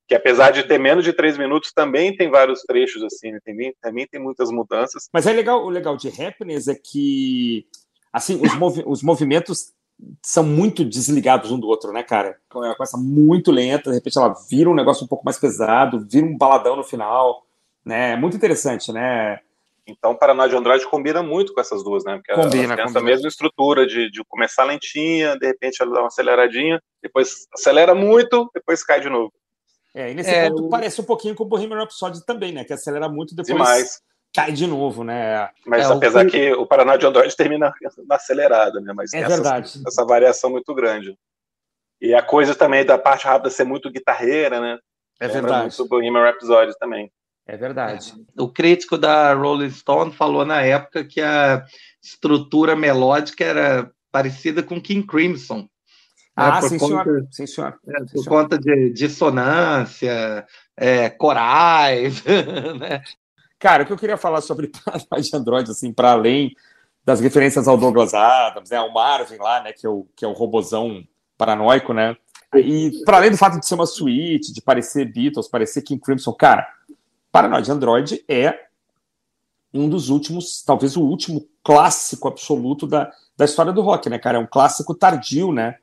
que 0.09 0.15
apesar 0.15 0.53
de 0.53 0.62
ter 0.62 0.79
menos 0.79 1.05
de 1.05 1.12
três 1.12 1.37
minutos, 1.37 1.73
também 1.73 2.17
tem 2.17 2.31
vários 2.31 2.62
trechos 2.62 3.03
assim, 3.03 3.37
também, 3.45 3.75
também 3.81 4.07
tem 4.07 4.21
muitas 4.21 4.51
mudanças. 4.51 5.09
Mas 5.12 5.27
é 5.27 5.33
legal, 5.33 5.65
o 5.65 5.69
legal 5.69 5.97
de 5.97 6.09
Happiness 6.09 6.69
é 6.69 6.75
que 6.75 7.67
assim, 8.17 8.41
os, 8.43 8.55
movi 8.55 8.83
os 8.87 9.03
movimentos 9.03 9.75
são 10.23 10.43
muito 10.43 10.85
desligados 10.85 11.51
um 11.51 11.59
do 11.59 11.69
outro, 11.69 11.93
né, 11.93 12.03
cara? 12.03 12.39
Ela 12.55 12.75
começa 12.75 12.97
muito 12.97 13.51
lenta, 13.51 13.91
de 13.91 13.97
repente 13.97 14.19
ela 14.19 14.35
vira 14.51 14.71
um 14.71 14.75
negócio 14.75 15.05
um 15.05 15.07
pouco 15.07 15.25
mais 15.25 15.39
pesado, 15.39 16.07
vira 16.11 16.27
um 16.27 16.37
baladão 16.37 16.77
no 16.77 16.85
final, 16.85 17.43
né? 17.85 18.13
É 18.13 18.17
muito 18.17 18.37
interessante, 18.37 18.91
né? 18.91 19.39
Então, 19.87 20.17
Paraná 20.17 20.49
de 20.49 20.57
Andrade 20.57 20.89
combina 20.89 21.23
muito 21.23 21.55
com 21.55 21.61
essas 21.61 21.85
duas, 21.85 22.05
né? 22.05 22.17
Porque 22.17 22.33
combina, 22.33 22.65
ela 22.65 22.77
tem 22.77 22.85
essa 22.87 23.01
mesma 23.01 23.29
estrutura 23.29 23.87
de, 23.87 24.11
de 24.11 24.25
começar 24.25 24.65
lentinha, 24.65 25.37
de 25.37 25.47
repente 25.47 25.81
ela 25.81 25.93
dá 25.93 26.01
uma 26.01 26.09
aceleradinha, 26.09 26.81
depois 27.03 27.47
acelera 27.55 27.95
muito, 27.95 28.51
depois 28.53 28.83
cai 28.83 29.01
de 29.01 29.11
novo. 29.11 29.33
É, 29.95 30.11
e 30.11 30.15
nesse 30.15 30.31
é, 30.31 30.49
ponto 30.49 30.67
o... 30.67 30.69
parece 30.69 31.01
um 31.01 31.05
pouquinho 31.05 31.35
com 31.35 31.45
o 31.45 31.47
Bohemian 31.47 31.79
Rhapsody 31.79 32.25
também, 32.25 32.53
né? 32.53 32.65
Que 32.65 32.73
acelera 32.73 33.09
muito 33.09 33.35
depois 33.35 33.57
Demais. 33.57 34.01
Cai 34.37 34.53
de 34.53 34.66
novo, 34.66 35.03
né? 35.03 35.49
Mas 35.66 35.88
é, 35.88 35.92
apesar 35.92 36.27
o... 36.27 36.31
que 36.31 36.53
o 36.53 36.66
Paraná 36.66 36.99
de 36.99 37.07
Android 37.07 37.35
termina 37.35 37.72
na 38.07 38.16
acelerada, 38.16 38.79
né? 38.83 38.92
Mas 38.94 39.14
é 39.14 39.20
essa, 39.20 39.29
verdade. 39.29 39.83
essa 39.87 40.05
variação 40.05 40.51
muito 40.51 40.75
grande. 40.75 41.16
E 41.99 42.14
a 42.14 42.22
coisa 42.22 42.55
também 42.55 42.85
da 42.85 42.99
parte 42.99 43.25
rápida 43.25 43.49
ser 43.49 43.64
muito 43.64 43.90
guitarreira, 43.90 44.61
né? 44.61 44.79
É 45.18 45.27
verdade. 45.27 45.81
O 45.81 45.88
Bohemian 45.88 46.22
Rhapsody 46.22 46.79
também. 46.79 47.11
É 47.46 47.57
verdade. 47.57 48.12
O 48.38 48.49
crítico 48.49 48.99
da 48.99 49.33
Rolling 49.33 49.70
Stone 49.70 50.12
falou 50.12 50.44
na 50.44 50.61
época 50.61 51.03
que 51.03 51.22
a 51.22 51.64
estrutura 52.03 52.77
melódica 52.77 53.42
era 53.42 53.90
parecida 54.12 54.62
com 54.62 54.81
King 54.81 55.07
Crimson. 55.07 55.61
Né, 55.61 55.66
ah, 56.37 56.61
sim, 56.61 56.77
conta, 56.77 57.05
senhor. 57.05 57.29
sim, 57.31 57.46
senhor. 57.46 57.79
É, 57.88 58.01
por 58.01 58.09
senhor. 58.09 58.29
conta 58.29 58.59
de 58.59 58.90
dissonância, 58.90 60.46
é, 60.77 61.09
corais, 61.09 62.22
né? 62.79 63.03
Cara, 63.59 63.83
o 63.83 63.87
que 63.87 63.92
eu 63.92 63.97
queria 63.97 64.16
falar 64.16 64.40
sobre 64.40 64.71
Paranoid 64.85 65.37
Android, 65.37 65.71
assim, 65.71 65.92
para 65.92 66.12
além 66.12 66.55
das 67.05 67.21
referências 67.21 67.69
ao 67.69 67.77
Douglas 67.77 68.14
Adams, 68.14 68.71
né, 68.71 68.77
ao 68.77 68.92
Marvin 68.92 69.37
lá, 69.37 69.62
né, 69.62 69.73
que 69.73 69.87
é 69.87 69.88
o, 69.88 70.07
que 70.16 70.25
é 70.25 70.29
o 70.29 70.33
robozão 70.33 71.05
paranoico, 71.38 71.92
né? 71.92 72.16
E 72.55 73.03
para 73.05 73.19
além 73.19 73.31
do 73.31 73.37
fato 73.37 73.61
de 73.61 73.66
ser 73.66 73.75
uma 73.75 73.87
suíte, 73.87 74.53
de 74.53 74.61
parecer 74.61 75.12
Beatles, 75.12 75.49
parecer 75.49 75.83
King 75.83 76.01
Crimson, 76.01 76.33
cara, 76.33 76.66
Paranoid 77.31 77.71
Android 77.71 78.25
é 78.29 78.66
um 79.73 79.88
dos 79.88 80.09
últimos, 80.09 80.62
talvez 80.62 80.97
o 80.97 81.03
último 81.03 81.47
clássico 81.62 82.29
absoluto 82.29 82.87
da, 82.87 83.12
da 83.37 83.45
história 83.45 83.73
do 83.73 83.83
rock, 83.83 84.09
né, 84.09 84.19
cara? 84.19 84.38
É 84.38 84.40
um 84.40 84.47
clássico 84.47 84.95
tardio, 84.95 85.53
né? 85.53 85.77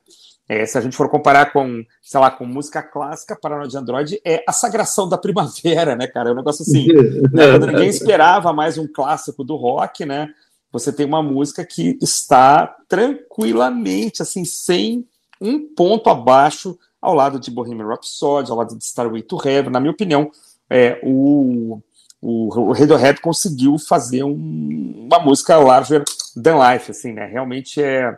É, 0.48 0.66
se 0.66 0.76
a 0.76 0.80
gente 0.80 0.96
for 0.96 1.08
comparar 1.08 1.52
com, 1.52 1.82
sei 2.02 2.20
lá, 2.20 2.30
com 2.30 2.44
música 2.44 2.82
clássica, 2.82 3.38
Paranoia 3.40 3.68
de 3.68 3.78
Android 3.78 4.20
é 4.24 4.44
a 4.46 4.52
sagração 4.52 5.08
da 5.08 5.16
primavera, 5.16 5.96
né, 5.96 6.06
cara? 6.06 6.28
É 6.28 6.32
um 6.32 6.36
negócio 6.36 6.62
assim, 6.62 6.86
né? 7.32 7.50
quando 7.52 7.66
ninguém 7.66 7.88
esperava 7.88 8.52
mais 8.52 8.76
um 8.76 8.86
clássico 8.86 9.42
do 9.42 9.56
rock, 9.56 10.04
né? 10.04 10.28
Você 10.70 10.92
tem 10.92 11.06
uma 11.06 11.22
música 11.22 11.64
que 11.64 11.96
está 12.02 12.66
tranquilamente, 12.88 14.20
assim, 14.20 14.44
sem 14.44 15.06
um 15.40 15.72
ponto 15.74 16.10
abaixo 16.10 16.78
ao 17.00 17.14
lado 17.14 17.38
de 17.38 17.50
Bohemian 17.50 17.86
Rhapsody, 17.86 18.50
ao 18.50 18.56
lado 18.56 18.76
de 18.76 18.84
Starway 18.84 19.22
to 19.22 19.38
Heaven. 19.42 19.70
Na 19.70 19.80
minha 19.80 19.92
opinião, 19.92 20.30
é, 20.68 21.00
o, 21.02 21.80
o, 22.20 22.72
Radiohead 22.72 23.20
conseguiu 23.20 23.78
fazer 23.78 24.24
um, 24.24 25.06
uma 25.06 25.18
música 25.20 25.56
larger 25.56 26.02
than 26.34 26.56
life, 26.58 26.90
assim, 26.90 27.12
né? 27.12 27.26
Realmente 27.26 27.80
é 27.82 28.16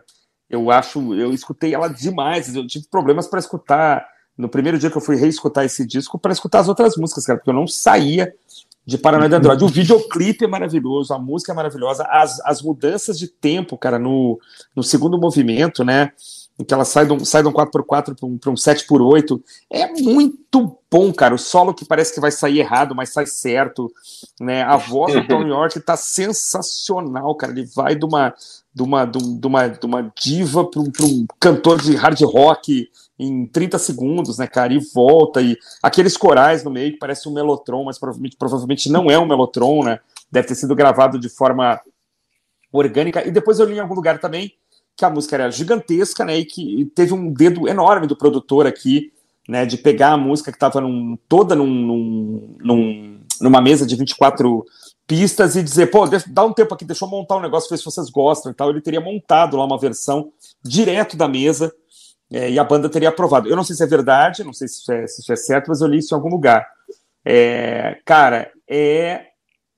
eu 0.49 0.71
acho, 0.71 1.15
eu 1.15 1.33
escutei 1.33 1.75
ela 1.75 1.89
demais. 1.89 2.55
Eu 2.55 2.67
tive 2.67 2.87
problemas 2.89 3.27
para 3.27 3.39
escutar 3.39 4.07
no 4.37 4.49
primeiro 4.49 4.79
dia 4.79 4.91
que 4.91 4.97
eu 4.97 5.03
fui 5.03 5.17
reescutar 5.17 5.65
esse 5.65 5.87
disco 5.87 6.19
para 6.19 6.33
escutar 6.33 6.61
as 6.61 6.69
outras 6.69 6.97
músicas, 6.97 7.25
cara, 7.25 7.39
porque 7.39 7.51
eu 7.51 7.55
não 7.55 7.67
saía 7.67 8.33
de 8.85 8.97
Paranoia 8.97 9.29
de 9.29 9.35
Android. 9.35 9.65
O 9.65 9.69
videoclipe 9.69 10.45
é 10.45 10.49
maravilhoso, 10.49 11.13
a 11.13 11.19
música 11.19 11.53
é 11.53 11.55
maravilhosa, 11.55 12.05
as, 12.05 12.39
as 12.41 12.63
mudanças 12.63 13.19
de 13.19 13.27
tempo, 13.27 13.77
cara, 13.77 13.99
no, 13.99 14.39
no 14.75 14.83
segundo 14.83 15.19
movimento, 15.19 15.85
né? 15.85 16.13
Em 16.59 16.64
que 16.64 16.73
ela 16.73 16.85
sai 16.85 17.05
de 17.05 17.12
um, 17.12 17.25
sai 17.25 17.42
de 17.42 17.49
um 17.49 17.53
4x4 17.53 18.16
para 18.19 18.27
um, 18.27 18.38
um 18.47 18.55
7x8. 18.55 19.40
É 19.71 19.87
muito 19.92 20.79
bom, 20.90 21.12
cara. 21.12 21.35
O 21.35 21.38
solo 21.38 21.75
que 21.75 21.85
parece 21.85 22.14
que 22.14 22.21
vai 22.21 22.31
sair 22.31 22.61
errado, 22.61 22.95
mas 22.95 23.12
sai 23.12 23.27
certo. 23.27 23.92
Né? 24.40 24.62
A 24.62 24.77
voz 24.77 25.12
do 25.12 25.27
Tony 25.27 25.51
York 25.51 25.79
tá 25.81 25.97
sensacional, 25.97 27.35
cara. 27.35 27.53
Ele 27.53 27.66
vai 27.66 27.95
de 27.95 28.07
uma, 28.07 28.35
de 28.75 28.83
uma, 28.83 29.05
de 29.05 29.47
uma, 29.47 29.69
de 29.69 29.87
uma 29.87 30.12
diva 30.19 30.64
para 30.64 30.81
um, 30.81 30.90
um 31.03 31.27
cantor 31.38 31.81
de 31.81 31.95
hard 31.95 32.21
rock 32.23 32.88
em 33.19 33.47
30 33.47 33.79
segundos, 33.79 34.38
né, 34.38 34.47
cara, 34.47 34.73
e 34.75 34.79
volta, 34.79 35.40
e 35.40 35.57
aqueles 35.83 36.16
corais 36.16 36.62
no 36.62 36.71
meio 36.71 36.92
que 36.92 36.99
parece 36.99 37.29
um 37.29 37.33
melotron, 37.33 37.85
mas 37.85 37.99
provavelmente, 37.99 38.37
provavelmente 38.37 38.90
não 38.90 39.11
é 39.11 39.19
um 39.19 39.27
melotron, 39.27 39.83
né, 39.83 40.01
deve 40.31 40.49
ter 40.49 40.55
sido 40.55 40.75
gravado 40.75 41.19
de 41.19 41.29
forma 41.29 41.81
orgânica, 42.71 43.27
e 43.27 43.31
depois 43.31 43.59
eu 43.59 43.66
li 43.66 43.77
em 43.77 43.81
algum 43.81 43.95
lugar 43.95 44.19
também 44.19 44.53
que 44.97 45.05
a 45.05 45.11
música 45.11 45.37
era 45.37 45.51
gigantesca, 45.51 46.25
né, 46.25 46.39
e 46.39 46.45
que 46.45 46.91
teve 46.95 47.13
um 47.13 47.33
dedo 47.33 47.69
enorme 47.69 48.07
do 48.07 48.17
produtor 48.17 48.67
aqui 48.67 49.13
né, 49.49 49.65
de 49.65 49.77
pegar 49.77 50.13
a 50.13 50.17
música 50.17 50.51
que 50.51 50.57
estava 50.57 50.81
num, 50.81 51.17
toda 51.29 51.55
num, 51.55 51.67
num, 51.67 52.57
num, 52.59 53.21
numa 53.41 53.61
mesa 53.61 53.87
de 53.87 53.95
24 53.95 54.65
pistas 55.07 55.55
e 55.55 55.63
dizer, 55.63 55.87
pô, 55.87 56.05
dá 56.27 56.45
um 56.45 56.53
tempo 56.53 56.75
aqui, 56.75 56.85
deixa 56.85 57.05
eu 57.05 57.09
montar 57.09 57.37
um 57.37 57.41
negócio, 57.41 57.71
ver 57.71 57.77
se 57.77 57.85
vocês 57.85 58.11
gostam 58.11 58.51
e 58.51 58.55
tal. 58.55 58.71
Ele 58.71 58.81
teria 58.81 59.01
montado 59.01 59.57
lá 59.57 59.65
uma 59.65 59.79
versão 59.79 60.33
direto 60.63 61.17
da 61.17 61.29
mesa 61.29 61.73
é, 62.33 62.51
e 62.51 62.59
a 62.59 62.65
banda 62.65 62.89
teria 62.89 63.09
aprovado. 63.09 63.49
Eu 63.49 63.55
não 63.55 63.63
sei 63.63 63.77
se 63.77 63.85
é 63.85 63.87
verdade, 63.87 64.43
não 64.43 64.53
sei 64.53 64.67
se 64.67 64.81
isso 64.81 64.93
é, 64.93 65.07
se 65.07 65.21
isso 65.21 65.33
é 65.33 65.37
certo, 65.37 65.69
mas 65.69 65.81
eu 65.81 65.87
li 65.87 65.99
isso 65.99 66.13
em 66.13 66.17
algum 66.17 66.29
lugar. 66.29 66.67
É, 67.25 67.99
cara, 68.05 68.51
é 68.69 69.27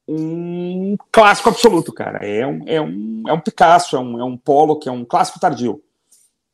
um 0.09 0.97
clássico 1.13 1.51
absoluto, 1.51 1.93
cara. 1.93 2.25
É 2.27 2.47
um, 2.47 2.63
é 2.67 2.81
um, 2.81 3.23
é 3.29 3.33
um 3.33 3.41
Picasso, 3.41 3.97
é 3.97 4.01
um, 4.01 4.19
é 4.19 4.25
um 4.25 4.37
Polo, 4.37 4.79
que 4.79 4.89
é 4.89 4.93
um 4.93 5.05
clássico 5.05 5.39
tardio. 5.39 5.83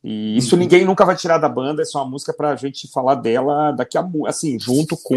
E 0.03 0.37
isso 0.37 0.55
uhum. 0.55 0.61
ninguém 0.61 0.85
nunca 0.85 1.05
vai 1.05 1.15
tirar 1.15 1.37
da 1.37 1.49
banda, 1.49 1.81
é 1.81 1.85
só 1.85 1.99
uma 1.99 2.11
música 2.11 2.33
pra 2.33 2.55
gente 2.55 2.87
falar 2.91 3.15
dela 3.15 3.71
daqui 3.71 3.97
a 3.97 4.05
assim, 4.27 4.59
junto 4.59 4.97
com 4.97 5.15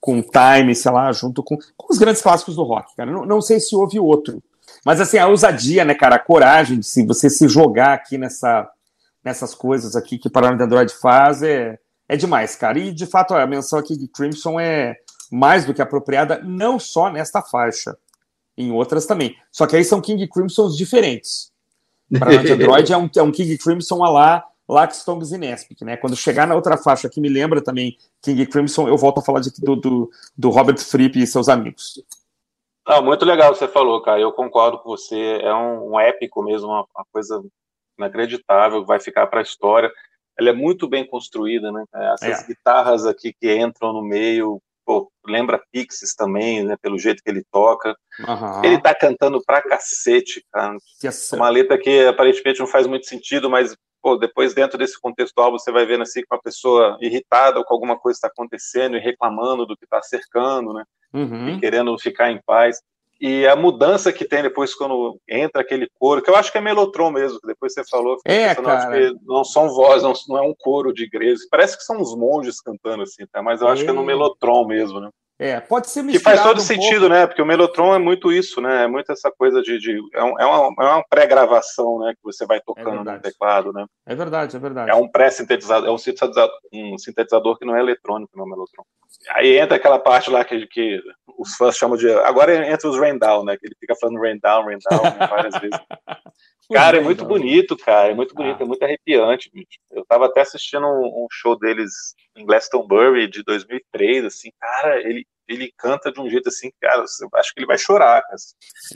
com 0.00 0.22
Time, 0.22 0.74
sei 0.74 0.92
lá, 0.92 1.10
junto 1.10 1.42
com, 1.42 1.56
com 1.76 1.92
os 1.92 1.98
grandes 1.98 2.22
clássicos 2.22 2.54
do 2.54 2.62
rock, 2.62 2.94
cara. 2.94 3.10
Não, 3.10 3.26
não 3.26 3.40
sei 3.40 3.58
se 3.58 3.74
houve 3.74 3.98
outro. 3.98 4.40
Mas 4.84 5.00
assim, 5.00 5.18
a 5.18 5.26
ousadia, 5.26 5.84
né, 5.84 5.94
cara, 5.94 6.14
a 6.14 6.20
coragem 6.20 6.78
de 6.78 6.86
se 6.86 7.04
você 7.04 7.28
se 7.28 7.48
jogar 7.48 7.94
aqui 7.94 8.16
nessa 8.16 8.70
nessas 9.24 9.52
coisas 9.52 9.96
aqui 9.96 10.18
que 10.18 10.30
Paranoid 10.30 10.62
Android 10.62 10.94
faz 10.94 11.42
é, 11.42 11.76
é 12.08 12.16
demais, 12.16 12.54
cara. 12.54 12.78
E 12.78 12.92
de 12.92 13.06
fato 13.06 13.34
a 13.34 13.44
menção 13.46 13.78
aqui 13.78 13.96
de 13.96 14.06
Crimson 14.06 14.60
é 14.60 14.96
mais 15.30 15.64
do 15.64 15.74
que 15.74 15.82
apropriada, 15.82 16.40
não 16.42 16.78
só 16.78 17.10
nesta 17.10 17.42
faixa, 17.42 17.96
em 18.56 18.70
outras 18.72 19.06
também. 19.06 19.36
Só 19.50 19.66
que 19.66 19.76
aí 19.76 19.84
são 19.84 20.00
King 20.00 20.26
Crimsons 20.28 20.76
diferentes. 20.76 21.52
Paranoid 22.18 22.52
Android 22.52 22.92
é 22.92 22.96
um, 22.96 23.10
é 23.16 23.22
um 23.22 23.32
King 23.32 23.58
Crimson 23.58 24.04
a 24.04 24.10
lá 24.10 24.44
Laxtongs 24.68 25.32
e 25.32 25.38
Nespic, 25.38 25.84
né? 25.84 25.96
Quando 25.96 26.16
chegar 26.16 26.46
na 26.46 26.54
outra 26.54 26.76
faixa 26.76 27.08
que 27.08 27.20
me 27.20 27.28
lembra 27.28 27.62
também 27.62 27.96
King 28.20 28.46
Crimson, 28.46 28.88
eu 28.88 28.96
volto 28.96 29.18
a 29.18 29.22
falar 29.22 29.40
de, 29.40 29.50
do, 29.60 29.76
do, 29.76 30.10
do 30.36 30.50
Robert 30.50 30.78
Fripp 30.78 31.20
e 31.20 31.26
seus 31.26 31.48
amigos. 31.48 32.02
Não, 32.86 33.02
muito 33.02 33.24
legal 33.24 33.50
o 33.50 33.52
que 33.52 33.58
você 33.58 33.68
falou, 33.68 34.00
cara. 34.02 34.20
Eu 34.20 34.32
concordo 34.32 34.78
com 34.78 34.88
você. 34.88 35.40
É 35.42 35.54
um, 35.54 35.92
um 35.92 36.00
épico 36.00 36.42
mesmo, 36.42 36.68
uma, 36.68 36.86
uma 36.94 37.04
coisa 37.12 37.42
inacreditável, 37.98 38.84
vai 38.84 39.00
ficar 39.00 39.26
para 39.26 39.40
a 39.40 39.42
história. 39.42 39.90
Ela 40.38 40.50
é 40.50 40.52
muito 40.52 40.88
bem 40.88 41.06
construída, 41.06 41.72
né? 41.72 41.84
Essas 42.14 42.42
é. 42.42 42.46
guitarras 42.46 43.06
aqui 43.06 43.32
que 43.32 43.56
entram 43.56 43.92
no 43.92 44.02
meio, 44.02 44.60
pô, 44.86 45.10
lembra 45.26 45.60
Pixies 45.72 46.14
também, 46.14 46.62
né? 46.64 46.76
Pelo 46.80 46.98
jeito 46.98 47.22
que 47.22 47.28
ele 47.28 47.44
toca. 47.50 47.94
Uhum. 48.20 48.64
Ele 48.64 48.80
tá 48.80 48.94
cantando 48.94 49.42
pra 49.44 49.60
cacete, 49.60 50.42
cara. 50.52 50.76
Yes. 51.04 51.32
Uma 51.32 51.48
letra 51.48 51.76
que 51.76 52.06
aparentemente 52.06 52.60
não 52.60 52.66
faz 52.66 52.86
muito 52.86 53.06
sentido, 53.06 53.50
mas 53.50 53.76
pô, 54.00 54.16
depois 54.16 54.54
dentro 54.54 54.78
desse 54.78 54.98
contextual 55.00 55.50
você 55.50 55.72
vai 55.72 55.84
vendo 55.84 56.02
assim 56.02 56.20
que 56.20 56.28
uma 56.30 56.40
pessoa 56.40 56.96
irritada 57.00 57.62
com 57.64 57.74
alguma 57.74 57.98
coisa 57.98 58.16
está 58.16 58.28
acontecendo 58.28 58.96
e 58.96 59.00
reclamando 59.00 59.66
do 59.66 59.76
que 59.76 59.84
está 59.84 60.00
cercando, 60.00 60.72
né? 60.72 60.84
Uhum. 61.12 61.48
E 61.50 61.60
querendo 61.60 61.98
ficar 61.98 62.30
em 62.30 62.40
paz. 62.46 62.80
E 63.20 63.46
a 63.46 63.56
mudança 63.56 64.12
que 64.12 64.24
tem 64.24 64.42
depois 64.42 64.74
quando 64.74 65.18
entra 65.28 65.62
aquele 65.62 65.88
coro, 65.98 66.20
que 66.20 66.28
eu 66.28 66.36
acho 66.36 66.52
que 66.52 66.58
é 66.58 66.60
melotron 66.60 67.10
mesmo, 67.10 67.40
que 67.40 67.46
depois 67.46 67.72
você 67.72 67.82
falou, 67.84 68.18
é, 68.24 68.54
cara. 68.54 69.12
não 69.22 69.42
são 69.42 69.70
vozes, 69.70 70.02
não, 70.02 70.12
não, 70.28 70.44
é 70.44 70.48
um 70.48 70.54
coro 70.54 70.92
de 70.92 71.04
igreja, 71.04 71.40
parece 71.50 71.76
que 71.78 71.84
são 71.84 72.00
os 72.00 72.14
monges 72.14 72.60
cantando 72.60 73.02
assim, 73.02 73.24
tá? 73.32 73.42
mas 73.42 73.62
eu 73.62 73.68
acho 73.68 73.84
que 73.84 73.90
é 73.90 73.92
no 73.92 74.02
é. 74.02 74.06
melotron 74.06 74.66
mesmo, 74.66 75.00
né? 75.00 75.10
É, 75.38 75.60
pode 75.60 75.90
ser 75.90 76.02
Que 76.06 76.18
faz 76.18 76.42
todo 76.42 76.56
um 76.56 76.60
sentido, 76.60 77.00
pouco. 77.00 77.14
né? 77.14 77.26
Porque 77.26 77.42
o 77.42 77.46
Melotron 77.46 77.94
é 77.94 77.98
muito 77.98 78.32
isso, 78.32 78.58
né? 78.58 78.84
É 78.84 78.86
muito 78.86 79.12
essa 79.12 79.30
coisa 79.30 79.60
de. 79.60 79.78
de 79.78 80.00
é, 80.14 80.24
um, 80.24 80.40
é, 80.40 80.46
uma, 80.46 80.74
é 80.82 80.90
uma 80.92 81.04
pré-gravação, 81.06 81.98
né? 81.98 82.14
Que 82.14 82.22
você 82.22 82.46
vai 82.46 82.58
tocando 82.60 83.10
é 83.10 83.14
no 83.14 83.20
teclado, 83.20 83.70
né? 83.70 83.84
É 84.06 84.14
verdade, 84.14 84.56
é 84.56 84.58
verdade. 84.58 84.90
É 84.90 84.94
um 84.94 85.06
pré-sintetizador, 85.06 85.88
é 85.88 85.92
um 85.92 85.98
sintetizador, 85.98 86.56
um 86.72 86.96
sintetizador 86.96 87.58
que 87.58 87.66
não 87.66 87.76
é 87.76 87.80
eletrônico, 87.80 88.32
não 88.34 88.46
Melotron. 88.46 88.84
Aí 89.30 89.58
entra 89.58 89.76
aquela 89.76 89.98
parte 89.98 90.30
lá 90.30 90.42
que, 90.42 90.66
que 90.68 91.02
os 91.36 91.54
fãs 91.54 91.76
chamam 91.76 91.98
de. 91.98 92.10
Agora 92.10 92.66
entra 92.66 92.88
os 92.88 92.96
down, 93.18 93.44
né? 93.44 93.58
Que 93.58 93.66
ele 93.66 93.76
fica 93.78 93.94
falando 93.94 94.18
down, 94.40 94.64
rain 94.64 94.78
down 94.90 95.28
várias 95.28 95.54
vezes. 95.60 95.78
Cara, 96.72 96.98
é 96.98 97.00
muito 97.00 97.24
bonito, 97.24 97.76
cara. 97.76 98.10
É 98.10 98.14
muito 98.14 98.34
bonito, 98.34 98.58
ah. 98.60 98.62
é 98.64 98.66
muito 98.66 98.82
arrepiante. 98.82 99.50
Bicho. 99.52 99.78
Eu 99.90 100.04
tava 100.06 100.26
até 100.26 100.40
assistindo 100.40 100.86
um, 100.86 101.24
um, 101.24 101.26
show 101.30 101.58
deles 101.58 102.14
em 102.36 102.44
Glastonbury 102.44 103.28
de 103.28 103.42
2003, 103.42 104.24
assim, 104.24 104.50
cara, 104.60 105.00
ele, 105.00 105.24
ele 105.48 105.72
canta 105.76 106.10
de 106.12 106.20
um 106.20 106.28
jeito 106.28 106.48
assim, 106.48 106.70
cara, 106.80 107.04
eu 107.20 107.28
acho 107.34 107.54
que 107.54 107.60
ele 107.60 107.66
vai 107.66 107.78
chorar. 107.78 108.22
Cara. 108.22 108.36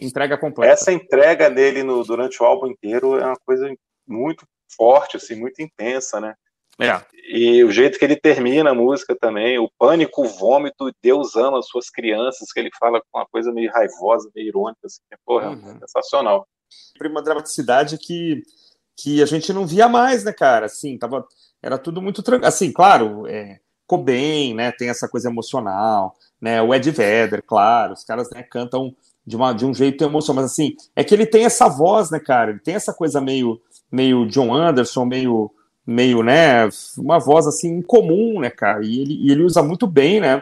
Entrega 0.01 0.39
completa. 0.39 0.73
Essa 0.73 0.93
entrega 0.93 1.51
dele 1.51 1.83
no, 1.83 2.03
durante 2.05 2.43
o 2.43 2.47
álbum 2.47 2.67
inteiro 2.67 3.19
é 3.19 3.25
uma 3.25 3.39
coisa 3.47 3.73
muito 4.07 4.47
forte, 4.77 5.17
assim, 5.17 5.35
muito 5.37 5.61
intensa, 5.63 6.21
né? 6.21 6.35
É. 6.81 6.99
E 7.29 7.63
o 7.63 7.71
jeito 7.71 7.99
que 7.99 8.05
ele 8.05 8.17
termina 8.17 8.71
a 8.71 8.75
música 8.75 9.15
também, 9.15 9.59
o 9.59 9.71
pânico, 9.79 10.23
o 10.23 10.29
vômito, 10.29 10.91
Deus 11.03 11.37
ama 11.37 11.59
as 11.59 11.69
suas 11.69 11.91
crianças, 11.91 12.51
que 12.53 12.59
ele 12.59 12.71
fala 12.79 13.01
com 13.01 13.19
uma 13.19 13.27
coisa 13.27 13.53
meio 13.53 13.71
raivosa, 13.71 14.31
meio 14.35 14.49
irônica, 14.49 14.81
assim, 14.85 15.01
porra, 15.25 15.51
uhum. 15.51 15.79
sensacional. 15.81 16.49
Uma 17.01 17.23
dramaticidade 17.23 17.99
que, 17.99 18.43
que 18.97 19.23
a 19.23 19.27
gente 19.27 19.53
não 19.53 19.67
via 19.67 19.89
mais, 19.89 20.25
né, 20.25 20.33
cara? 20.33 20.67
Assim, 20.67 20.99
tava, 20.99 21.27
era 21.63 21.79
tudo 21.79 22.03
muito 22.03 22.23
tranquilo. 22.23 22.49
Assim, 22.49 22.73
claro, 22.73 23.27
é, 23.27 23.61
Cobain, 23.87 24.55
né, 24.55 24.71
tem 24.71 24.89
essa 24.89 25.09
coisa 25.09 25.29
emocional, 25.29 26.15
né, 26.41 26.63
o 26.63 26.73
Ed 26.73 26.89
Vedder, 26.91 27.43
claro, 27.45 27.93
os 27.93 28.05
caras 28.05 28.31
né, 28.31 28.43
cantam 28.43 28.95
de, 29.27 29.35
uma, 29.35 29.53
de 29.53 29.67
um 29.67 29.75
jeito 29.75 30.05
emocional, 30.05 30.45
mas 30.45 30.53
assim, 30.53 30.77
é 30.95 31.03
que 31.03 31.13
ele 31.13 31.27
tem 31.27 31.45
essa 31.45 31.69
voz, 31.69 32.09
né, 32.09 32.21
cara, 32.21 32.51
ele 32.51 32.61
tem 32.61 32.77
essa 32.77 32.95
coisa 32.95 33.21
meio, 33.21 33.61
meio 33.91 34.27
John 34.27 34.55
Anderson, 34.55 35.05
meio, 35.05 35.51
meio, 35.85 36.23
né, 36.23 36.69
uma 36.97 37.19
voz 37.19 37.49
assim 37.49 37.83
comum, 37.83 38.39
né, 38.39 38.49
cara, 38.49 38.85
e 38.85 39.01
ele, 39.01 39.15
e 39.15 39.33
ele 39.33 39.43
usa 39.43 39.61
muito 39.61 39.89
bem, 39.89 40.21
né, 40.21 40.41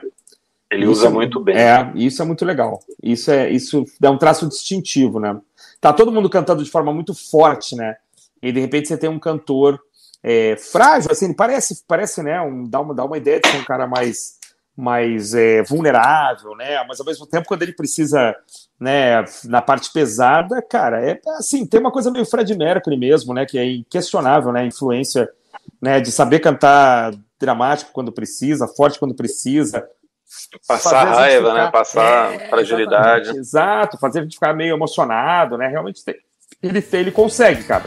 ele 0.70 0.82
isso, 0.82 0.92
usa 0.92 1.06
é 1.06 1.10
muito 1.10 1.40
bem. 1.40 1.56
É, 1.56 1.92
isso 1.94 2.20
é 2.20 2.24
muito 2.24 2.44
legal. 2.44 2.80
Isso 3.02 3.30
é 3.30 3.50
isso 3.50 3.84
dá 3.98 4.10
um 4.10 4.18
traço 4.18 4.46
distintivo, 4.46 5.18
né? 5.18 5.40
Tá 5.80 5.92
todo 5.92 6.12
mundo 6.12 6.28
cantando 6.28 6.64
de 6.64 6.70
forma 6.70 6.92
muito 6.92 7.14
forte, 7.14 7.76
né? 7.76 7.96
E 8.42 8.52
de 8.52 8.60
repente 8.60 8.88
você 8.88 8.96
tem 8.96 9.08
um 9.08 9.18
cantor 9.18 9.80
é, 10.22 10.56
frágil, 10.56 11.10
assim, 11.12 11.32
parece, 11.32 11.82
parece, 11.86 12.22
né? 12.22 12.40
Um, 12.40 12.64
dá, 12.68 12.80
uma, 12.80 12.94
dá 12.94 13.04
uma 13.04 13.16
ideia 13.16 13.40
de 13.40 13.48
ser 13.48 13.56
um 13.58 13.64
cara 13.64 13.86
mais, 13.86 14.38
mais 14.76 15.34
é, 15.34 15.62
vulnerável, 15.62 16.56
né? 16.56 16.84
Mas 16.88 16.98
ao 17.00 17.06
mesmo 17.06 17.26
tempo, 17.26 17.46
quando 17.46 17.62
ele 17.62 17.72
precisa, 17.72 18.34
né, 18.80 19.24
na 19.44 19.62
parte 19.62 19.92
pesada, 19.92 20.60
cara, 20.62 21.04
é 21.04 21.20
assim, 21.38 21.64
tem 21.66 21.80
uma 21.80 21.92
coisa 21.92 22.10
meio 22.10 22.26
Fred 22.26 22.56
Mercury 22.56 22.96
mesmo, 22.96 23.32
né? 23.32 23.46
Que 23.46 23.58
é 23.58 23.64
inquestionável, 23.64 24.52
né? 24.52 24.62
A 24.62 24.66
influência, 24.66 25.28
né? 25.80 26.00
De 26.00 26.10
saber 26.10 26.40
cantar 26.40 27.14
dramático 27.38 27.92
quando 27.92 28.10
precisa, 28.10 28.66
forte 28.66 28.98
quando 28.98 29.14
precisa, 29.14 29.88
Passar 30.66 31.04
raiva, 31.04 31.48
ficar, 31.48 31.64
né? 31.64 31.70
Passar 31.70 32.34
é, 32.34 32.48
fragilidade. 32.48 33.30
Exato, 33.36 33.98
fazer 33.98 34.20
a 34.20 34.22
gente 34.22 34.34
ficar 34.34 34.54
meio 34.54 34.74
emocionado, 34.74 35.56
né? 35.56 35.68
Realmente 35.68 36.02
ele, 36.62 36.84
ele 36.92 37.10
consegue, 37.10 37.64
cara. 37.64 37.84